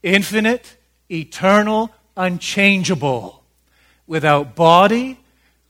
infinite, 0.03 0.77
eternal, 1.11 1.91
unchangeable, 2.17 3.43
without 4.07 4.55
body, 4.55 5.19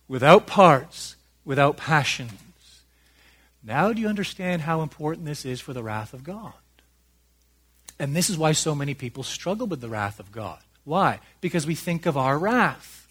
without 0.07 0.47
parts, 0.47 1.17
without 1.47 1.79
passions. 1.79 2.33
Now, 3.63 3.93
do 3.95 4.03
you 4.03 4.09
understand 4.09 4.63
how 4.63 4.83
important 4.83 5.25
this 5.25 5.47
is 5.47 5.63
for 5.63 5.73
the 5.73 5.83
wrath 5.83 6.13
of 6.13 6.25
God? 6.25 6.53
And 7.99 8.15
this 8.15 8.29
is 8.31 8.37
why 8.37 8.53
so 8.53 8.75
many 8.75 8.95
people 8.95 9.23
struggle 9.23 9.67
with 9.67 9.81
the 9.81 9.89
wrath 9.89 10.21
of 10.21 10.33
God. 10.33 10.59
Why? 10.85 11.21
Because 11.41 11.67
we 11.67 11.75
think 11.75 12.07
of 12.07 12.17
our 12.17 12.39
wrath. 12.39 13.07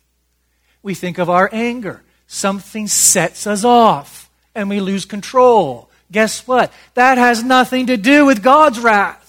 We 0.81 0.93
think 0.93 1.17
of 1.17 1.29
our 1.29 1.49
anger. 1.51 2.03
Something 2.27 2.87
sets 2.87 3.47
us 3.47 3.63
off 3.63 4.29
and 4.53 4.69
we 4.69 4.79
lose 4.79 5.05
control. 5.05 5.89
Guess 6.11 6.47
what? 6.47 6.71
That 6.93 7.17
has 7.17 7.43
nothing 7.43 7.87
to 7.87 7.97
do 7.97 8.25
with 8.25 8.43
God's 8.43 8.79
wrath. 8.79 9.22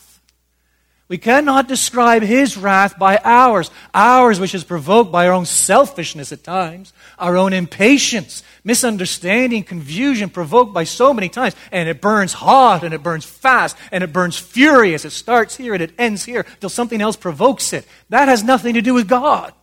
We 1.14 1.18
cannot 1.18 1.68
describe 1.68 2.24
his 2.24 2.56
wrath 2.56 2.98
by 2.98 3.20
ours, 3.22 3.70
ours 3.94 4.40
which 4.40 4.52
is 4.52 4.64
provoked 4.64 5.12
by 5.12 5.28
our 5.28 5.32
own 5.32 5.46
selfishness 5.46 6.32
at 6.32 6.42
times, 6.42 6.92
our 7.20 7.36
own 7.36 7.52
impatience, 7.52 8.42
misunderstanding, 8.64 9.62
confusion 9.62 10.28
provoked 10.28 10.74
by 10.74 10.82
so 10.82 11.14
many 11.14 11.28
times. 11.28 11.54
And 11.70 11.88
it 11.88 12.00
burns 12.00 12.32
hot 12.32 12.82
and 12.82 12.92
it 12.92 13.04
burns 13.04 13.24
fast 13.24 13.76
and 13.92 14.02
it 14.02 14.12
burns 14.12 14.36
furious. 14.36 15.04
It 15.04 15.10
starts 15.10 15.56
here 15.56 15.72
and 15.72 15.84
it 15.84 15.92
ends 16.00 16.24
here 16.24 16.44
till 16.58 16.68
something 16.68 17.00
else 17.00 17.14
provokes 17.14 17.72
it. 17.72 17.86
That 18.08 18.26
has 18.26 18.42
nothing 18.42 18.74
to 18.74 18.82
do 18.82 18.92
with 18.92 19.06
God. 19.06 19.54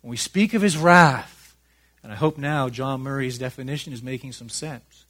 When 0.00 0.10
we 0.10 0.16
speak 0.16 0.52
of 0.52 0.62
his 0.62 0.76
wrath, 0.76 1.54
and 2.02 2.10
I 2.10 2.16
hope 2.16 2.38
now 2.38 2.68
John 2.68 3.02
Murray's 3.02 3.38
definition 3.38 3.92
is 3.92 4.02
making 4.02 4.32
some 4.32 4.48
sense, 4.48 5.04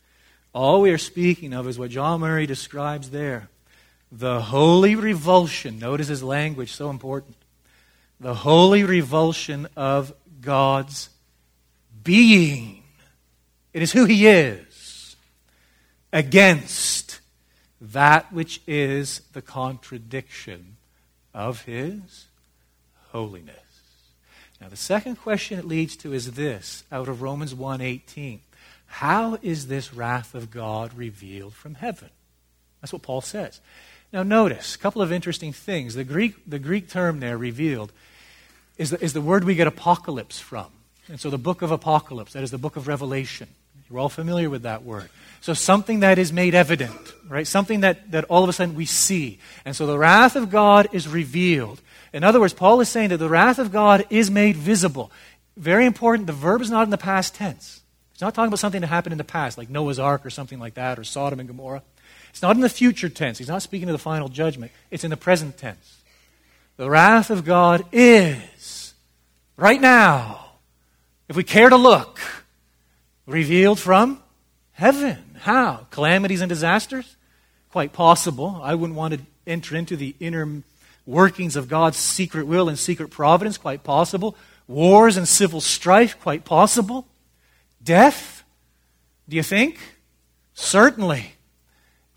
all 0.53 0.83
we 0.83 0.91
are 0.91 0.99
speaking 0.99 1.55
of 1.55 1.67
is 1.67 1.79
what 1.79 1.89
John 1.89 2.21
Murray 2.21 2.45
describes 2.45 3.09
there 3.09 3.49
the 4.17 4.41
holy 4.41 4.95
revulsion, 4.95 5.79
notice 5.79 6.07
his 6.07 6.23
language, 6.23 6.73
so 6.73 6.89
important. 6.89 7.37
The 8.21 8.35
holy 8.35 8.85
revulsion 8.85 9.67
of 9.77 10.15
God's 10.41 11.11
being. 12.03 12.85
It 13.73 13.83
is 13.83 13.93
who 13.93 14.05
he 14.05 14.29
is 14.29 15.17
against 16.13 17.21
that 17.81 18.33
which 18.33 18.63
is 18.69 19.21
the 19.33 19.43
contradiction 19.43 20.77
of 21.35 21.63
his 21.63 22.27
holiness. 23.09 23.57
Now 24.61 24.69
the 24.69 24.77
second 24.77 25.17
question 25.17 25.59
it 25.59 25.65
leads 25.65 25.97
to 25.97 26.13
is 26.13 26.33
this 26.33 26.85
out 26.93 27.09
of 27.09 27.21
Romans 27.21 27.53
1:18. 27.53 28.41
How 28.87 29.39
is 29.43 29.67
this 29.67 29.93
wrath 29.93 30.37
of 30.37 30.53
God 30.53 30.95
revealed 30.95 31.53
from 31.53 31.75
heaven? 31.75 32.11
That's 32.81 32.93
what 32.93 33.03
Paul 33.03 33.23
says. 33.23 33.61
Now, 34.15 34.23
notice 34.23 34.77
a 34.77 34.79
couple 34.79 35.03
of 35.03 35.11
interesting 35.11 35.53
things. 35.53 35.97
The 35.97 36.05
Greek, 36.05 36.37
the 36.47 36.61
Greek 36.61 36.89
term 36.89 37.19
there, 37.19 37.37
revealed, 37.37 37.91
is 38.79 38.91
the, 38.91 39.03
is 39.03 39.13
the 39.13 39.21
word 39.21 39.43
we 39.43 39.57
get 39.57 39.67
apocalypse 39.67 40.39
from. 40.39 40.67
And 41.09 41.19
so 41.19 41.31
the 41.31 41.37
book 41.37 41.63
of 41.63 41.73
Apocalypse, 41.73 42.33
that 42.35 42.45
is 42.45 42.53
the 42.53 42.59
book 42.59 42.77
of 42.77 42.87
Revelation. 42.87 43.49
You're 43.91 43.99
all 43.99 44.09
familiar 44.09 44.49
with 44.49 44.63
that 44.63 44.85
word. 44.85 45.11
So 45.41 45.53
something 45.53 46.01
that 46.01 46.21
is 46.21 46.33
made 46.33 46.55
evident, 46.55 47.13
right? 47.29 47.45
Something 47.45 47.81
that, 47.81 48.13
that 48.13 48.25
all 48.27 48.45
of 48.45 48.49
a 48.49 48.53
sudden 48.53 48.77
we 48.77 48.87
see. 48.87 49.41
And 49.65 49.75
so 49.75 49.85
the 49.85 49.99
wrath 49.99 50.37
of 50.37 50.49
God 50.49 50.87
is 50.93 51.09
revealed. 51.09 51.81
In 52.13 52.23
other 52.23 52.39
words, 52.39 52.55
Paul 52.55 52.81
is 52.81 52.89
saying 52.89 53.09
that 53.09 53.17
the 53.17 53.29
wrath 53.29 53.59
of 53.59 53.73
God 53.73 54.07
is 54.11 54.31
made 54.31 54.57
visible. 54.57 55.11
Very 55.57 55.87
important, 55.87 56.29
the 56.29 56.33
verb 56.33 56.63
is 56.63 56.71
not 56.71 56.85
in 56.85 56.91
the 56.91 56.97
past 56.97 57.35
tense. 57.35 57.81
It's 58.13 58.23
not 58.23 58.33
talking 58.33 58.47
about 58.47 58.61
something 58.61 58.81
that 58.81 58.87
happened 58.87 59.13
in 59.13 59.19
the 59.19 59.25
past, 59.25 59.59
like 59.59 59.69
Noah's 59.69 59.99
Ark 59.99 60.25
or 60.25 60.31
something 60.31 60.61
like 60.61 60.75
that, 60.75 61.01
or 61.01 61.05
Sodom 61.05 61.41
and 61.41 61.49
Gomorrah. 61.49 61.83
It's 62.35 62.43
not 62.43 62.57
in 62.57 62.63
the 62.63 62.69
future 62.69 63.09
tense. 63.09 63.39
He's 63.39 63.47
not 63.47 63.63
speaking 63.63 63.89
of 63.89 63.93
the 63.93 63.99
final 63.99 64.29
judgment. 64.29 64.73
It's 64.91 65.05
in 65.05 65.11
the 65.11 65.17
present 65.17 65.57
tense. 65.57 65.99
The 66.77 66.91
wrath 66.91 67.31
of 67.31 67.45
God 67.45 67.85
is, 67.93 68.93
right 69.57 69.81
now, 69.81 70.45
if 71.29 71.37
we 71.37 71.45
care 71.45 71.69
to 71.69 71.77
look, 71.77 72.19
revealed 73.25 73.79
from 73.79 74.21
heaven. 74.73 75.37
How? 75.43 75.87
Calamities 75.93 76.41
and 76.41 76.49
disasters? 76.49 77.15
Quite 77.71 77.93
possible. 77.93 78.61
I 78.61 78.75
wouldn't 78.75 78.99
want 78.99 79.15
to 79.15 79.21
enter 79.47 79.77
into 79.77 79.97
the 79.97 80.17
inner 80.19 80.65
workings 81.07 81.55
of 81.55 81.69
God's 81.69 81.99
secret 81.99 82.49
will 82.49 82.69
and 82.69 82.77
secret 82.77 83.13
providence. 83.13 83.59
Quite 83.59 83.85
possible. 83.85 84.37
Wars 84.67 85.17
and 85.17 85.29
civil 85.29 85.61
strife? 85.61 86.19
Quite 86.21 86.45
possible. 86.45 87.07
Death? 87.81 88.43
Do 89.29 89.37
you 89.37 89.45
think? 89.45 89.79
Certainly. 90.55 91.34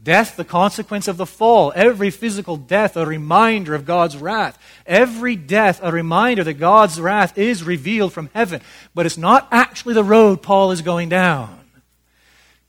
Death, 0.01 0.35
the 0.35 0.45
consequence 0.45 1.07
of 1.07 1.17
the 1.17 1.25
fall. 1.25 1.73
Every 1.75 2.11
physical 2.11 2.55
death, 2.55 2.95
a 2.95 3.05
reminder 3.05 3.73
of 3.73 3.85
God's 3.85 4.15
wrath. 4.15 4.57
Every 4.85 5.35
death, 5.35 5.79
a 5.81 5.91
reminder 5.91 6.43
that 6.43 6.53
God's 6.53 7.01
wrath 7.01 7.37
is 7.37 7.63
revealed 7.63 8.13
from 8.13 8.29
heaven. 8.33 8.61
But 8.93 9.05
it's 9.05 9.17
not 9.17 9.47
actually 9.51 9.95
the 9.95 10.03
road 10.03 10.41
Paul 10.41 10.71
is 10.71 10.81
going 10.81 11.09
down. 11.09 11.59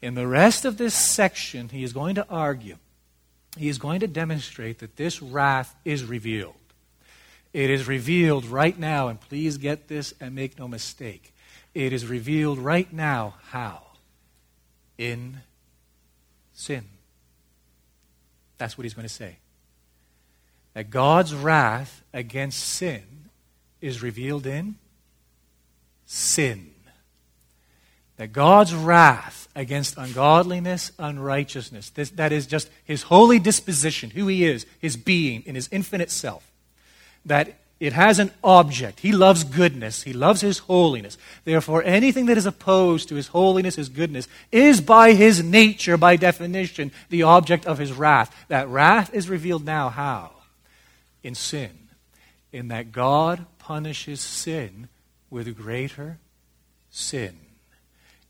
In 0.00 0.14
the 0.14 0.26
rest 0.26 0.64
of 0.64 0.78
this 0.78 0.94
section, 0.94 1.68
he 1.68 1.82
is 1.82 1.92
going 1.92 2.14
to 2.14 2.26
argue, 2.28 2.76
he 3.56 3.68
is 3.68 3.78
going 3.78 4.00
to 4.00 4.06
demonstrate 4.06 4.78
that 4.78 4.96
this 4.96 5.20
wrath 5.20 5.74
is 5.84 6.04
revealed. 6.04 6.54
It 7.52 7.70
is 7.70 7.88
revealed 7.88 8.44
right 8.44 8.78
now, 8.78 9.08
and 9.08 9.20
please 9.20 9.58
get 9.58 9.88
this 9.88 10.14
and 10.20 10.34
make 10.34 10.58
no 10.58 10.68
mistake. 10.68 11.34
It 11.74 11.92
is 11.92 12.06
revealed 12.06 12.58
right 12.58 12.92
now. 12.92 13.34
How? 13.50 13.82
In 14.96 15.40
sin. 16.52 16.84
That's 18.58 18.76
what 18.76 18.84
he's 18.84 18.94
going 18.94 19.08
to 19.08 19.12
say. 19.12 19.38
That 20.74 20.90
God's 20.90 21.34
wrath 21.34 22.02
against 22.12 22.60
sin 22.60 23.02
is 23.80 24.02
revealed 24.02 24.46
in 24.46 24.76
sin. 26.04 26.74
That 28.16 28.32
God's 28.32 28.74
wrath 28.74 29.48
against 29.54 29.96
ungodliness, 29.96 30.90
unrighteousness, 30.98 31.90
this, 31.90 32.10
that 32.10 32.32
is 32.32 32.46
just 32.46 32.68
his 32.84 33.02
holy 33.02 33.38
disposition, 33.38 34.10
who 34.10 34.26
he 34.26 34.44
is, 34.44 34.66
his 34.80 34.96
being, 34.96 35.42
in 35.46 35.54
his 35.54 35.68
infinite 35.70 36.10
self, 36.10 36.50
that 37.24 37.58
it 37.80 37.92
has 37.92 38.18
an 38.18 38.32
object. 38.42 39.00
He 39.00 39.12
loves 39.12 39.44
goodness. 39.44 40.02
He 40.02 40.12
loves 40.12 40.40
his 40.40 40.58
holiness. 40.58 41.16
Therefore, 41.44 41.82
anything 41.84 42.26
that 42.26 42.36
is 42.36 42.46
opposed 42.46 43.08
to 43.08 43.14
his 43.14 43.28
holiness, 43.28 43.76
his 43.76 43.88
goodness, 43.88 44.26
is 44.50 44.80
by 44.80 45.12
his 45.12 45.44
nature, 45.44 45.96
by 45.96 46.16
definition, 46.16 46.90
the 47.08 47.22
object 47.22 47.66
of 47.66 47.78
his 47.78 47.92
wrath. 47.92 48.34
That 48.48 48.68
wrath 48.68 49.14
is 49.14 49.28
revealed 49.28 49.64
now 49.64 49.90
how? 49.90 50.32
In 51.22 51.36
sin. 51.36 51.70
In 52.52 52.68
that 52.68 52.90
God 52.90 53.46
punishes 53.60 54.20
sin 54.20 54.88
with 55.30 55.56
greater 55.56 56.18
sin. 56.90 57.38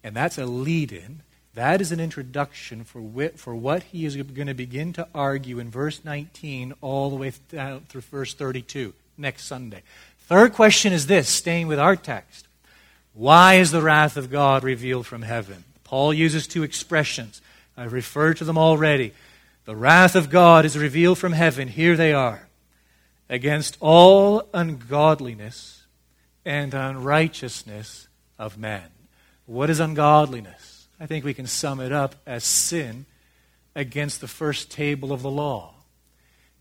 And 0.04 0.14
that's 0.14 0.36
a 0.36 0.44
lead 0.44 0.92
in. 0.92 1.22
That 1.54 1.80
is 1.80 1.90
an 1.90 2.00
introduction 2.00 2.84
for, 2.84 3.00
wh- 3.00 3.36
for 3.36 3.56
what 3.56 3.84
he 3.84 4.04
is 4.04 4.14
going 4.14 4.46
to 4.46 4.54
begin 4.54 4.92
to 4.92 5.08
argue 5.14 5.58
in 5.58 5.70
verse 5.70 6.04
19 6.04 6.74
all 6.82 7.08
the 7.08 7.16
way 7.16 7.32
down 7.50 7.86
through 7.88 8.02
verse 8.02 8.34
32 8.34 8.92
next 9.18 9.44
Sunday. 9.44 9.82
Third 10.20 10.52
question 10.52 10.92
is 10.92 11.06
this, 11.06 11.28
staying 11.28 11.66
with 11.66 11.78
our 11.78 11.96
text. 11.96 12.46
Why 13.14 13.54
is 13.54 13.70
the 13.70 13.82
wrath 13.82 14.16
of 14.16 14.30
God 14.30 14.62
revealed 14.62 15.06
from 15.06 15.22
heaven? 15.22 15.64
Paul 15.84 16.14
uses 16.14 16.46
two 16.46 16.62
expressions. 16.62 17.40
I've 17.76 17.92
referred 17.92 18.36
to 18.38 18.44
them 18.44 18.58
already. 18.58 19.12
The 19.64 19.76
wrath 19.76 20.14
of 20.14 20.30
God 20.30 20.64
is 20.64 20.78
revealed 20.78 21.18
from 21.18 21.32
heaven. 21.32 21.68
Here 21.68 21.96
they 21.96 22.12
are. 22.12 22.48
Against 23.28 23.76
all 23.80 24.48
ungodliness 24.54 25.84
and 26.44 26.74
unrighteousness 26.74 28.08
of 28.38 28.56
man. 28.56 28.88
What 29.46 29.70
is 29.70 29.80
ungodliness? 29.80 30.88
I 31.00 31.06
think 31.06 31.24
we 31.24 31.34
can 31.34 31.46
sum 31.46 31.80
it 31.80 31.92
up 31.92 32.16
as 32.26 32.44
sin 32.44 33.06
against 33.74 34.20
the 34.20 34.28
first 34.28 34.70
table 34.70 35.12
of 35.12 35.22
the 35.22 35.30
law. 35.30 35.74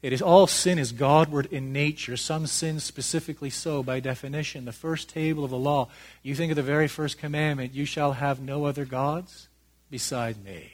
It 0.01 0.13
is 0.13 0.21
all 0.21 0.45
sin 0.45 0.77
is 0.77 0.91
Godward 0.91 1.47
in 1.47 1.73
nature, 1.73 2.17
some 2.17 2.45
sin 2.45 2.79
specifically 2.79 3.49
so 3.49 3.81
by 3.81 3.99
definition. 3.99 4.65
The 4.65 4.71
first 4.71 5.09
table 5.09 5.43
of 5.43 5.49
the 5.49 5.57
law, 5.57 5.89
you 6.21 6.35
think 6.35 6.51
of 6.51 6.55
the 6.55 6.63
very 6.63 6.87
first 6.87 7.17
commandment, 7.17 7.73
you 7.73 7.85
shall 7.85 8.13
have 8.13 8.39
no 8.39 8.65
other 8.65 8.85
gods 8.85 9.47
beside 9.89 10.43
me. 10.43 10.71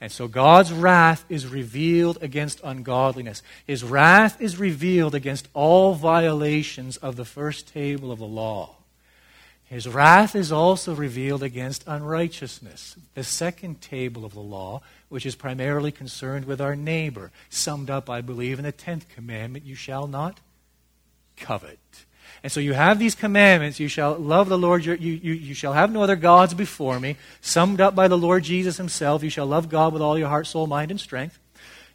And 0.00 0.10
so 0.10 0.28
God's 0.28 0.72
wrath 0.72 1.24
is 1.28 1.46
revealed 1.46 2.18
against 2.20 2.60
ungodliness. 2.62 3.42
His 3.64 3.82
wrath 3.82 4.40
is 4.40 4.56
revealed 4.56 5.14
against 5.14 5.48
all 5.54 5.94
violations 5.94 6.96
of 6.96 7.16
the 7.16 7.24
first 7.24 7.68
table 7.68 8.12
of 8.12 8.18
the 8.18 8.26
law. 8.26 8.77
His 9.68 9.86
wrath 9.86 10.34
is 10.34 10.50
also 10.50 10.94
revealed 10.94 11.42
against 11.42 11.84
unrighteousness, 11.86 12.96
the 13.14 13.22
second 13.22 13.82
table 13.82 14.24
of 14.24 14.32
the 14.32 14.40
law, 14.40 14.80
which 15.10 15.26
is 15.26 15.34
primarily 15.34 15.92
concerned 15.92 16.46
with 16.46 16.60
our 16.60 16.74
neighbor, 16.74 17.30
summed 17.50 17.90
up, 17.90 18.08
I 18.08 18.22
believe, 18.22 18.58
in 18.58 18.64
the 18.64 18.72
tenth 18.72 19.08
commandment 19.10 19.66
you 19.66 19.74
shall 19.74 20.06
not 20.06 20.40
covet. 21.36 21.78
And 22.42 22.50
so 22.50 22.60
you 22.60 22.72
have 22.72 22.98
these 22.98 23.14
commandments. 23.14 23.80
You 23.80 23.88
shall 23.88 24.16
love 24.16 24.48
the 24.48 24.58
Lord, 24.58 24.84
your, 24.84 24.94
you, 24.94 25.12
you, 25.12 25.32
you 25.34 25.54
shall 25.54 25.72
have 25.72 25.90
no 25.90 26.02
other 26.02 26.16
gods 26.16 26.54
before 26.54 26.98
me, 26.98 27.16
summed 27.40 27.80
up 27.80 27.94
by 27.94 28.08
the 28.08 28.18
Lord 28.18 28.44
Jesus 28.44 28.76
himself. 28.78 29.22
You 29.22 29.30
shall 29.30 29.46
love 29.46 29.68
God 29.68 29.92
with 29.92 30.00
all 30.00 30.18
your 30.18 30.28
heart, 30.28 30.46
soul, 30.46 30.66
mind, 30.66 30.90
and 30.90 31.00
strength. 31.00 31.38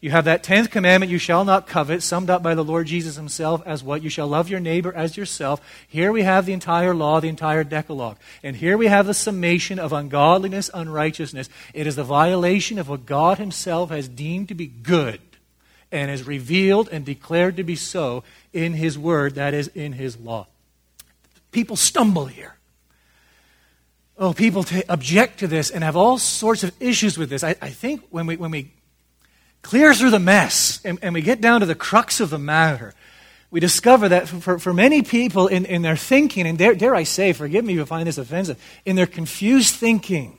You 0.03 0.11
have 0.11 0.25
that 0.25 0.43
tenth 0.43 0.69
commandment, 0.69 1.13
you 1.13 1.17
shall 1.17 1.45
not 1.45 1.65
covet, 1.65 2.03
summed 2.03 2.29
up 2.29 2.43
by 2.43 2.55
the 2.55 2.63
Lord 2.63 2.87
Jesus 2.87 3.15
himself 3.15 3.63
as 3.65 3.85
what? 3.85 4.03
You 4.03 4.09
shall 4.09 4.27
love 4.27 4.49
your 4.49 4.59
neighbor 4.59 4.93
as 4.93 5.15
yourself. 5.15 5.61
Here 5.87 6.11
we 6.11 6.23
have 6.23 6.45
the 6.45 6.51
entire 6.51 6.93
law, 6.93 7.21
the 7.21 7.29
entire 7.29 7.63
Decalogue. 7.63 8.17
And 8.43 8.57
here 8.57 8.77
we 8.77 8.87
have 8.87 9.05
the 9.05 9.13
summation 9.13 9.79
of 9.79 9.93
ungodliness, 9.93 10.69
unrighteousness. 10.73 11.47
It 11.73 11.87
is 11.87 11.95
the 11.95 12.03
violation 12.03 12.79
of 12.79 12.89
what 12.89 13.05
God 13.05 13.37
himself 13.37 13.91
has 13.91 14.09
deemed 14.09 14.49
to 14.49 14.55
be 14.55 14.67
good 14.67 15.21
and 15.89 16.11
has 16.11 16.27
revealed 16.27 16.89
and 16.91 17.05
declared 17.05 17.55
to 17.55 17.63
be 17.63 17.77
so 17.77 18.25
in 18.51 18.73
his 18.73 18.99
word, 18.99 19.35
that 19.35 19.53
is, 19.53 19.69
in 19.69 19.93
his 19.93 20.19
law. 20.19 20.47
People 21.53 21.77
stumble 21.77 22.25
here. 22.25 22.55
Oh, 24.17 24.33
people 24.33 24.65
t- 24.65 24.83
object 24.89 25.39
to 25.39 25.47
this 25.47 25.69
and 25.69 25.81
have 25.81 25.95
all 25.95 26.17
sorts 26.17 26.61
of 26.61 26.73
issues 26.81 27.17
with 27.17 27.29
this. 27.29 27.41
I, 27.41 27.55
I 27.61 27.69
think 27.69 28.03
when 28.09 28.25
we, 28.25 28.35
when 28.35 28.51
we 28.51 28.73
clear 29.63 29.95
through 29.95 30.11
the 30.11 30.19
mess 30.19 30.79
and, 30.85 30.99
and 31.01 31.15
we 31.15 31.21
get 31.21 31.41
down 31.41 31.61
to 31.61 31.65
the 31.65 31.73
crux 31.73 32.19
of 32.19 32.29
the 32.29 32.37
matter, 32.37 32.93
we 33.49 33.59
discover 33.59 34.09
that 34.09 34.27
for, 34.27 34.59
for 34.59 34.73
many 34.73 35.01
people 35.01 35.47
in, 35.47 35.65
in 35.65 35.81
their 35.81 35.95
thinking, 35.95 36.45
and 36.45 36.57
dare, 36.57 36.75
dare 36.75 36.93
I 36.93 37.03
say, 37.03 37.33
forgive 37.33 37.65
me 37.65 37.73
if 37.73 37.77
you 37.77 37.85
find 37.85 38.07
this 38.07 38.17
offensive, 38.17 38.61
in 38.85 38.95
their 38.95 39.07
confused 39.07 39.75
thinking, 39.75 40.37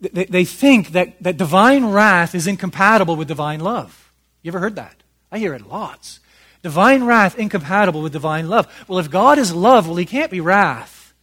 they, 0.00 0.24
they 0.24 0.44
think 0.44 0.88
that, 0.92 1.22
that 1.22 1.36
divine 1.36 1.86
wrath 1.86 2.34
is 2.34 2.46
incompatible 2.46 3.16
with 3.16 3.28
divine 3.28 3.60
love. 3.60 4.12
You 4.42 4.50
ever 4.50 4.58
heard 4.58 4.76
that? 4.76 4.96
I 5.30 5.38
hear 5.38 5.54
it 5.54 5.66
lots. 5.68 6.20
Divine 6.62 7.04
wrath 7.04 7.38
incompatible 7.38 8.02
with 8.02 8.12
divine 8.12 8.48
love. 8.48 8.66
Well, 8.88 8.98
if 8.98 9.10
God 9.10 9.38
is 9.38 9.54
love, 9.54 9.86
well, 9.86 9.96
he 9.96 10.04
can't 10.04 10.30
be 10.30 10.40
wrath. 10.40 11.14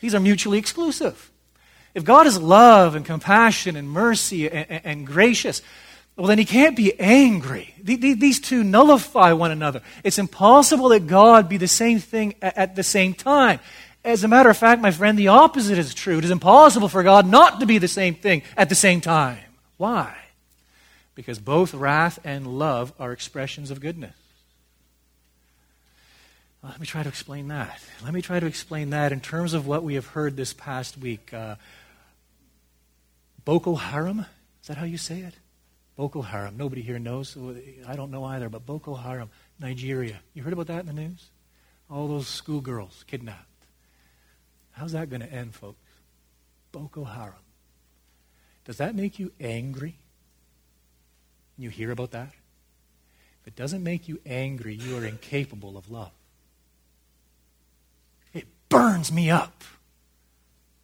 These 0.00 0.14
are 0.14 0.20
mutually 0.20 0.58
exclusive. 0.58 1.32
If 1.94 2.04
God 2.04 2.28
is 2.28 2.40
love 2.40 2.94
and 2.94 3.04
compassion 3.04 3.74
and 3.74 3.90
mercy 3.90 4.48
and, 4.48 4.70
and, 4.70 4.86
and 4.86 5.06
gracious, 5.06 5.62
well, 6.18 6.26
then 6.26 6.38
he 6.38 6.44
can't 6.44 6.74
be 6.76 6.98
angry. 6.98 7.72
These 7.80 8.40
two 8.40 8.64
nullify 8.64 9.32
one 9.34 9.52
another. 9.52 9.82
It's 10.02 10.18
impossible 10.18 10.88
that 10.88 11.06
God 11.06 11.48
be 11.48 11.58
the 11.58 11.68
same 11.68 12.00
thing 12.00 12.34
at 12.42 12.74
the 12.74 12.82
same 12.82 13.14
time. 13.14 13.60
As 14.04 14.24
a 14.24 14.28
matter 14.28 14.50
of 14.50 14.56
fact, 14.56 14.82
my 14.82 14.90
friend, 14.90 15.16
the 15.16 15.28
opposite 15.28 15.78
is 15.78 15.94
true. 15.94 16.18
It 16.18 16.24
is 16.24 16.32
impossible 16.32 16.88
for 16.88 17.04
God 17.04 17.28
not 17.28 17.60
to 17.60 17.66
be 17.66 17.78
the 17.78 17.86
same 17.86 18.16
thing 18.16 18.42
at 18.56 18.68
the 18.68 18.74
same 18.74 19.00
time. 19.00 19.38
Why? 19.76 20.12
Because 21.14 21.38
both 21.38 21.72
wrath 21.72 22.18
and 22.24 22.48
love 22.48 22.92
are 22.98 23.12
expressions 23.12 23.70
of 23.70 23.80
goodness. 23.80 24.14
Let 26.64 26.80
me 26.80 26.86
try 26.86 27.04
to 27.04 27.08
explain 27.08 27.46
that. 27.48 27.80
Let 28.02 28.12
me 28.12 28.22
try 28.22 28.40
to 28.40 28.46
explain 28.46 28.90
that 28.90 29.12
in 29.12 29.20
terms 29.20 29.54
of 29.54 29.68
what 29.68 29.84
we 29.84 29.94
have 29.94 30.06
heard 30.06 30.36
this 30.36 30.52
past 30.52 30.98
week. 30.98 31.32
Uh, 31.32 31.54
Boko 33.44 33.76
Haram, 33.76 34.26
is 34.62 34.66
that 34.66 34.78
how 34.78 34.84
you 34.84 34.98
say 34.98 35.20
it? 35.20 35.34
Boko 35.98 36.22
Haram. 36.22 36.56
Nobody 36.56 36.80
here 36.80 37.00
knows. 37.00 37.36
I 37.84 37.96
don't 37.96 38.12
know 38.12 38.22
either, 38.22 38.48
but 38.48 38.64
Boko 38.64 38.94
Haram, 38.94 39.30
Nigeria. 39.58 40.20
You 40.32 40.44
heard 40.44 40.52
about 40.52 40.68
that 40.68 40.78
in 40.78 40.86
the 40.86 40.92
news? 40.92 41.30
All 41.90 42.06
those 42.06 42.28
schoolgirls 42.28 43.04
kidnapped. 43.08 43.64
How's 44.70 44.92
that 44.92 45.10
going 45.10 45.22
to 45.22 45.32
end, 45.32 45.56
folks? 45.56 45.80
Boko 46.70 47.02
Haram. 47.02 47.42
Does 48.64 48.76
that 48.76 48.94
make 48.94 49.18
you 49.18 49.32
angry? 49.40 49.98
You 51.56 51.68
hear 51.68 51.90
about 51.90 52.12
that? 52.12 52.30
If 53.40 53.48
it 53.48 53.56
doesn't 53.56 53.82
make 53.82 54.06
you 54.06 54.20
angry, 54.24 54.76
you 54.76 54.96
are 54.98 55.04
incapable 55.04 55.76
of 55.76 55.90
love. 55.90 56.12
It 58.32 58.46
burns 58.68 59.10
me 59.10 59.30
up. 59.30 59.64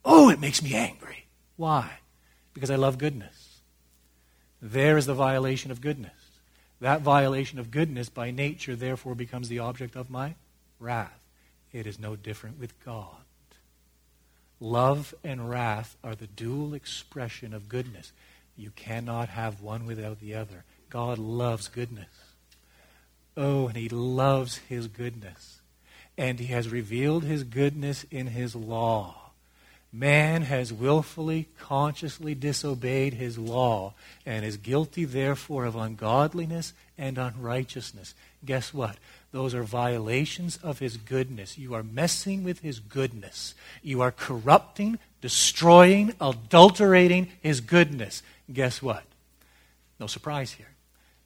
Oh, 0.05 0.29
it 0.29 0.41
makes 0.41 0.61
me 0.61 0.75
angry. 0.75 1.27
Why? 1.55 1.89
Because 2.53 2.73
I 2.73 2.75
love 2.75 2.99
goodness. 2.99 3.44
There 4.67 4.97
is 4.97 5.05
the 5.05 5.13
violation 5.13 5.71
of 5.71 5.83
goodness. 5.83 6.15
That 6.81 7.03
violation 7.03 7.59
of 7.59 7.71
goodness 7.71 8.09
by 8.09 8.31
nature, 8.31 8.75
therefore, 8.75 9.15
becomes 9.15 9.51
the 9.51 9.59
object 9.59 9.95
of 9.95 10.09
my 10.09 10.37
wrath. 10.81 11.21
It 11.71 11.87
is 11.87 11.99
no 11.99 12.17
different 12.17 12.59
with 12.59 12.73
God. 12.83 13.27
Love 14.61 15.15
and 15.23 15.51
wrath 15.51 15.99
are 16.03 16.15
the 16.15 16.27
dual 16.27 16.73
expression 16.73 17.53
of 17.53 17.69
goodness. 17.69 18.13
You 18.57 18.71
cannot 18.71 19.29
have 19.29 19.61
one 19.61 19.85
without 19.85 20.19
the 20.19 20.35
other. 20.35 20.65
God 20.89 21.19
loves 21.19 21.69
goodness. 21.69 22.09
Oh, 23.37 23.69
and 23.69 23.77
He 23.77 23.91
loves 23.91 24.57
His 24.57 24.87
goodness. 24.87 25.61
And 26.17 26.41
He 26.41 26.47
has 26.47 26.71
revealed 26.71 27.25
His 27.25 27.45
goodness 27.45 28.07
in 28.11 28.29
His 28.29 28.57
law. 28.57 29.24
Man 29.97 30.43
has 30.43 30.73
willfully, 30.73 31.47
consciously 31.57 32.35
disobeyed 32.35 33.15
his 33.15 33.39
law 33.39 33.95
and 34.27 34.45
is 34.45 34.57
guilty, 34.57 35.05
therefore, 35.05 35.67
of 35.67 35.77
ungodliness 35.77 36.73
and 36.99 37.17
unrighteousness. 37.17 38.13
Guess 38.45 38.75
what? 38.75 38.97
Those 39.31 39.55
are 39.55 39.63
violations 39.63 40.57
of 40.57 40.81
his 40.81 40.97
goodness. 40.97 41.57
You 41.57 41.75
are 41.75 41.85
messing 41.85 42.43
with 42.43 42.59
his 42.59 42.81
goodness. 42.81 43.55
You 43.85 44.01
are 44.01 44.11
corrupting, 44.11 44.99
destroying, 45.21 46.13
adulterating 46.21 47.29
his 47.41 47.61
goodness. 47.61 48.25
Guess 48.53 48.83
what? 48.83 49.05
No 50.01 50.09
surprise 50.09 50.51
here. 50.51 50.71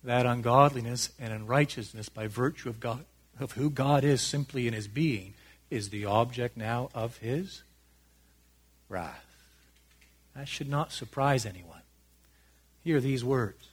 That 0.04 0.26
ungodliness 0.26 1.08
and 1.18 1.32
unrighteousness, 1.32 2.10
by 2.10 2.26
virtue 2.26 2.68
of, 2.68 2.80
God, 2.80 3.06
of 3.40 3.52
who 3.52 3.70
God 3.70 4.04
is 4.04 4.20
simply 4.20 4.68
in 4.68 4.74
his 4.74 4.88
being, 4.88 5.32
is 5.70 5.88
the 5.88 6.04
object 6.04 6.58
now 6.58 6.90
of 6.94 7.16
his 7.16 7.62
wrath. 8.88 9.24
That 10.34 10.48
should 10.48 10.68
not 10.68 10.92
surprise 10.92 11.44
anyone. 11.44 11.82
Hear 12.84 13.00
these 13.00 13.24
words. 13.24 13.68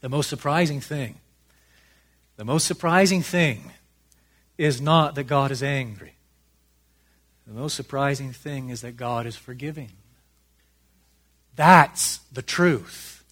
The 0.00 0.08
most 0.08 0.28
surprising 0.28 0.80
thing, 0.80 1.16
the 2.36 2.44
most 2.44 2.66
surprising 2.66 3.22
thing 3.22 3.72
is 4.58 4.80
not 4.80 5.14
that 5.16 5.24
God 5.24 5.50
is 5.50 5.62
angry. 5.62 6.14
The 7.46 7.54
most 7.54 7.74
surprising 7.74 8.32
thing 8.32 8.68
is 8.68 8.82
that 8.82 8.96
God 8.96 9.26
is 9.26 9.36
forgiving. 9.36 9.90
That's 11.54 12.18
the 12.32 12.42
truth. 12.42 13.24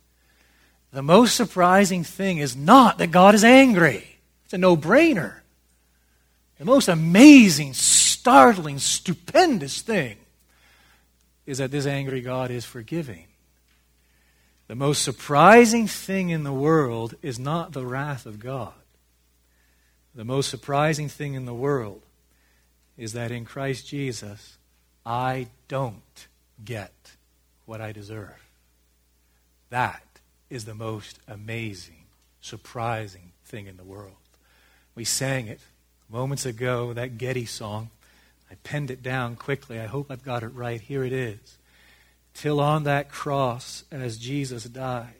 The 0.93 1.03
most 1.03 1.35
surprising 1.35 2.05
thing 2.05 2.39
is 2.39 2.57
not 2.57 2.99
that 2.99 3.11
God 3.11 3.35
is 3.35 3.45
angry. 3.45 4.19
It's 4.45 4.55
a 4.55 4.59
no 4.59 4.77
brainer. 4.77 5.35
The 6.59 6.65
most 6.65 6.89
amazing, 6.89 7.75
startling, 7.75 8.79
stupendous 8.79 9.81
thing 9.81 10.17
is 11.47 11.59
that 11.59 11.71
this 11.71 11.87
angry 11.87 12.21
God 12.21 12.51
is 12.51 12.65
forgiving. 12.65 13.27
The 14.67 14.75
most 14.75 15.03
surprising 15.03 15.87
thing 15.87 16.31
in 16.31 16.43
the 16.43 16.53
world 16.53 17.15
is 17.23 17.39
not 17.39 17.73
the 17.73 17.87
wrath 17.87 18.25
of 18.25 18.39
God. 18.39 18.73
The 20.15 20.25
most 20.25 20.49
surprising 20.49 21.09
thing 21.09 21.35
in 21.35 21.45
the 21.45 21.55
world 21.55 22.03
is 22.97 23.13
that 23.13 23.31
in 23.31 23.45
Christ 23.45 23.87
Jesus, 23.87 24.57
I 25.05 25.49
don't 25.69 26.29
get 26.65 26.93
what 27.67 27.81
I 27.81 27.93
deserve. 27.93 28.43
That 29.71 30.03
is 30.49 30.65
the 30.65 30.75
most 30.75 31.19
amazing, 31.27 32.05
surprising 32.41 33.33
thing 33.45 33.67
in 33.67 33.77
the 33.77 33.85
world. 33.85 34.15
We 34.95 35.05
sang 35.05 35.49
it 35.49 35.61
moments 36.09 36.47
ago, 36.47 36.93
that 36.93 37.19
Getty 37.19 37.47
song. 37.47 37.91
I 38.55 38.57
penned 38.63 38.93
it 38.93 39.03
down 39.03 39.35
quickly. 39.35 39.81
I 39.81 39.87
hope 39.87 40.13
I've 40.13 40.23
got 40.23 40.45
it 40.45 40.55
right. 40.55 40.81
Here 40.81 41.03
it 41.03 41.13
is. 41.13 41.59
Till 42.35 42.61
on 42.61 42.85
that 42.85 43.11
cross, 43.11 43.83
as 43.91 44.17
Jesus 44.17 44.63
died, 44.63 45.17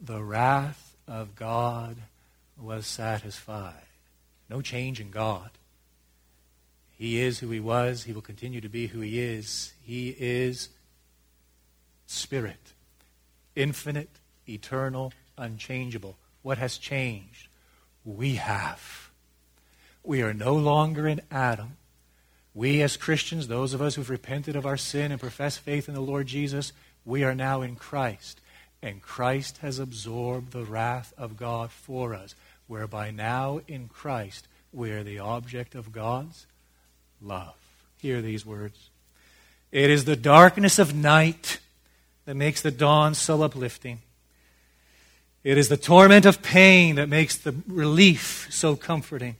the 0.00 0.22
wrath 0.22 0.94
of 1.08 1.34
God 1.34 1.96
was 2.56 2.86
satisfied. 2.86 3.82
No 4.48 4.62
change 4.62 5.00
in 5.00 5.10
God. 5.10 5.50
He 6.96 7.20
is 7.20 7.40
who 7.40 7.50
he 7.50 7.58
was. 7.58 8.04
He 8.04 8.12
will 8.12 8.22
continue 8.22 8.60
to 8.60 8.68
be 8.68 8.86
who 8.86 9.00
he 9.00 9.18
is. 9.18 9.72
He 9.82 10.14
is 10.16 10.68
Spirit, 12.06 12.74
infinite, 13.56 14.20
eternal, 14.48 15.12
unchangeable. 15.36 16.16
What 16.42 16.58
has 16.58 16.78
changed? 16.78 17.48
We 18.04 18.36
have. 18.36 19.10
We 20.04 20.22
are 20.22 20.32
no 20.32 20.54
longer 20.54 21.08
in 21.08 21.22
Adam. 21.28 21.76
We, 22.54 22.82
as 22.82 22.96
Christians, 22.96 23.48
those 23.48 23.74
of 23.74 23.82
us 23.82 23.94
who've 23.94 24.10
repented 24.10 24.56
of 24.56 24.66
our 24.66 24.76
sin 24.76 25.12
and 25.12 25.20
profess 25.20 25.56
faith 25.56 25.88
in 25.88 25.94
the 25.94 26.00
Lord 26.00 26.26
Jesus, 26.26 26.72
we 27.04 27.22
are 27.22 27.34
now 27.34 27.62
in 27.62 27.76
Christ. 27.76 28.40
And 28.82 29.02
Christ 29.02 29.58
has 29.58 29.78
absorbed 29.78 30.52
the 30.52 30.64
wrath 30.64 31.12
of 31.16 31.36
God 31.36 31.70
for 31.70 32.14
us, 32.14 32.34
whereby 32.66 33.10
now 33.10 33.60
in 33.68 33.88
Christ 33.88 34.48
we 34.72 34.90
are 34.90 35.02
the 35.02 35.18
object 35.18 35.74
of 35.74 35.92
God's 35.92 36.46
love. 37.20 37.54
Hear 37.98 38.22
these 38.22 38.46
words. 38.46 38.90
It 39.70 39.90
is 39.90 40.04
the 40.04 40.16
darkness 40.16 40.78
of 40.78 40.94
night 40.94 41.58
that 42.24 42.34
makes 42.34 42.62
the 42.62 42.70
dawn 42.70 43.14
so 43.14 43.42
uplifting. 43.42 44.00
It 45.44 45.56
is 45.56 45.68
the 45.68 45.76
torment 45.76 46.26
of 46.26 46.42
pain 46.42 46.96
that 46.96 47.08
makes 47.08 47.36
the 47.36 47.54
relief 47.66 48.48
so 48.50 48.76
comforting. 48.76 49.36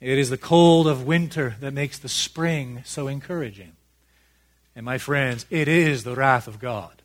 It 0.00 0.18
is 0.18 0.30
the 0.30 0.38
cold 0.38 0.86
of 0.86 1.06
winter 1.06 1.56
that 1.60 1.74
makes 1.74 1.98
the 1.98 2.08
spring 2.08 2.82
so 2.84 3.08
encouraging. 3.08 3.72
And 4.76 4.84
my 4.84 4.98
friends, 4.98 5.44
it 5.50 5.66
is 5.66 6.04
the 6.04 6.14
wrath 6.14 6.46
of 6.46 6.60
God 6.60 7.02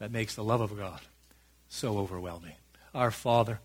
that 0.00 0.10
makes 0.10 0.34
the 0.34 0.42
love 0.42 0.60
of 0.60 0.76
God 0.76 1.00
so 1.68 1.98
overwhelming. 1.98 2.54
Our 2.92 3.12
Father, 3.12 3.60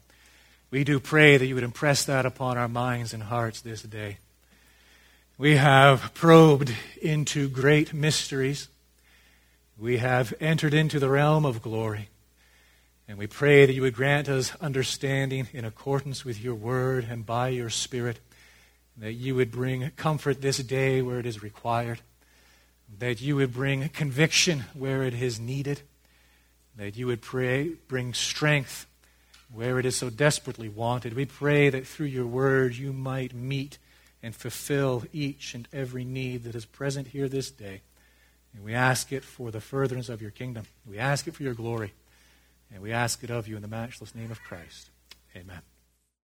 we 0.70 0.84
do 0.84 1.00
pray 1.00 1.38
that 1.38 1.46
you 1.46 1.56
would 1.56 1.64
impress 1.64 2.06
that 2.06 2.26
upon 2.26 2.58
our 2.58 2.68
minds 2.68 3.14
and 3.14 3.24
hearts 3.24 3.62
this 3.62 3.82
day. 3.82 4.18
We 5.38 5.56
have 5.56 6.14
probed 6.14 6.72
into 7.02 7.50
great 7.50 7.94
mysteries. 7.94 8.68
We 9.78 9.98
have 9.98 10.34
entered 10.40 10.74
into 10.74 11.00
the 11.00 11.10
realm 11.10 11.46
of 11.46 11.64
glory. 11.64 12.10
And 13.08 13.18
we 13.18 13.28
pray 13.28 13.66
that 13.66 13.74
you 13.74 13.82
would 13.82 13.96
grant 13.96 14.30
us 14.30 14.56
understanding 14.62 15.48
in 15.52 15.66
accordance 15.66 16.24
with 16.24 16.42
your 16.42 16.56
word 16.56 17.08
and 17.10 17.26
by 17.26 17.50
your 17.50 17.70
Spirit 17.70 18.20
that 18.98 19.14
you 19.14 19.36
would 19.36 19.52
bring 19.52 19.92
comfort 19.92 20.42
this 20.42 20.58
day 20.60 21.02
where 21.02 21.20
it 21.20 21.26
is 21.26 21.44
required, 21.44 22.02
that 23.00 23.22
you 23.22 23.36
would 23.36 23.54
bring 23.54 23.90
conviction 23.90 24.66
where 24.74 25.04
it 25.04 25.14
is 25.14 25.40
needed, 25.40 25.82
that 26.76 26.96
you 26.96 27.08
would 27.08 27.22
pray, 27.22 27.72
bring 27.88 28.14
strength 28.14 28.86
where 29.54 29.80
it 29.80 29.86
is 29.86 29.96
so 29.96 30.10
desperately 30.10 30.70
wanted. 30.70 31.14
We 31.14 31.26
pray 31.26 31.70
that 31.70 31.88
through 31.88 32.08
your 32.08 32.26
word 32.26 32.76
you 32.76 32.94
might 32.94 33.34
meet 33.34 33.78
and 34.24 34.36
fulfill 34.36 35.04
each 35.14 35.54
and 35.54 35.68
every 35.72 36.04
need 36.04 36.44
that 36.44 36.56
is 36.56 36.66
present 36.66 37.08
here 37.08 37.30
this 37.30 37.52
day. 37.52 37.82
And 38.54 38.64
we 38.64 38.74
ask 38.74 39.12
it 39.12 39.24
for 39.24 39.52
the 39.52 39.62
furtherance 39.62 40.10
of 40.10 40.22
your 40.22 40.32
kingdom. 40.32 40.66
We 40.86 40.98
ask 40.98 41.28
it 41.28 41.36
for 41.36 41.44
your 41.44 41.54
glory. 41.54 41.94
And 42.74 42.82
we 42.82 42.92
ask 42.92 43.24
it 43.24 43.30
of 43.30 43.48
you 43.48 43.56
in 43.56 43.62
the 43.62 43.68
matchless 43.68 44.16
name 44.16 44.32
of 44.32 44.42
Christ. 44.42 44.90
Amen. 45.36 45.75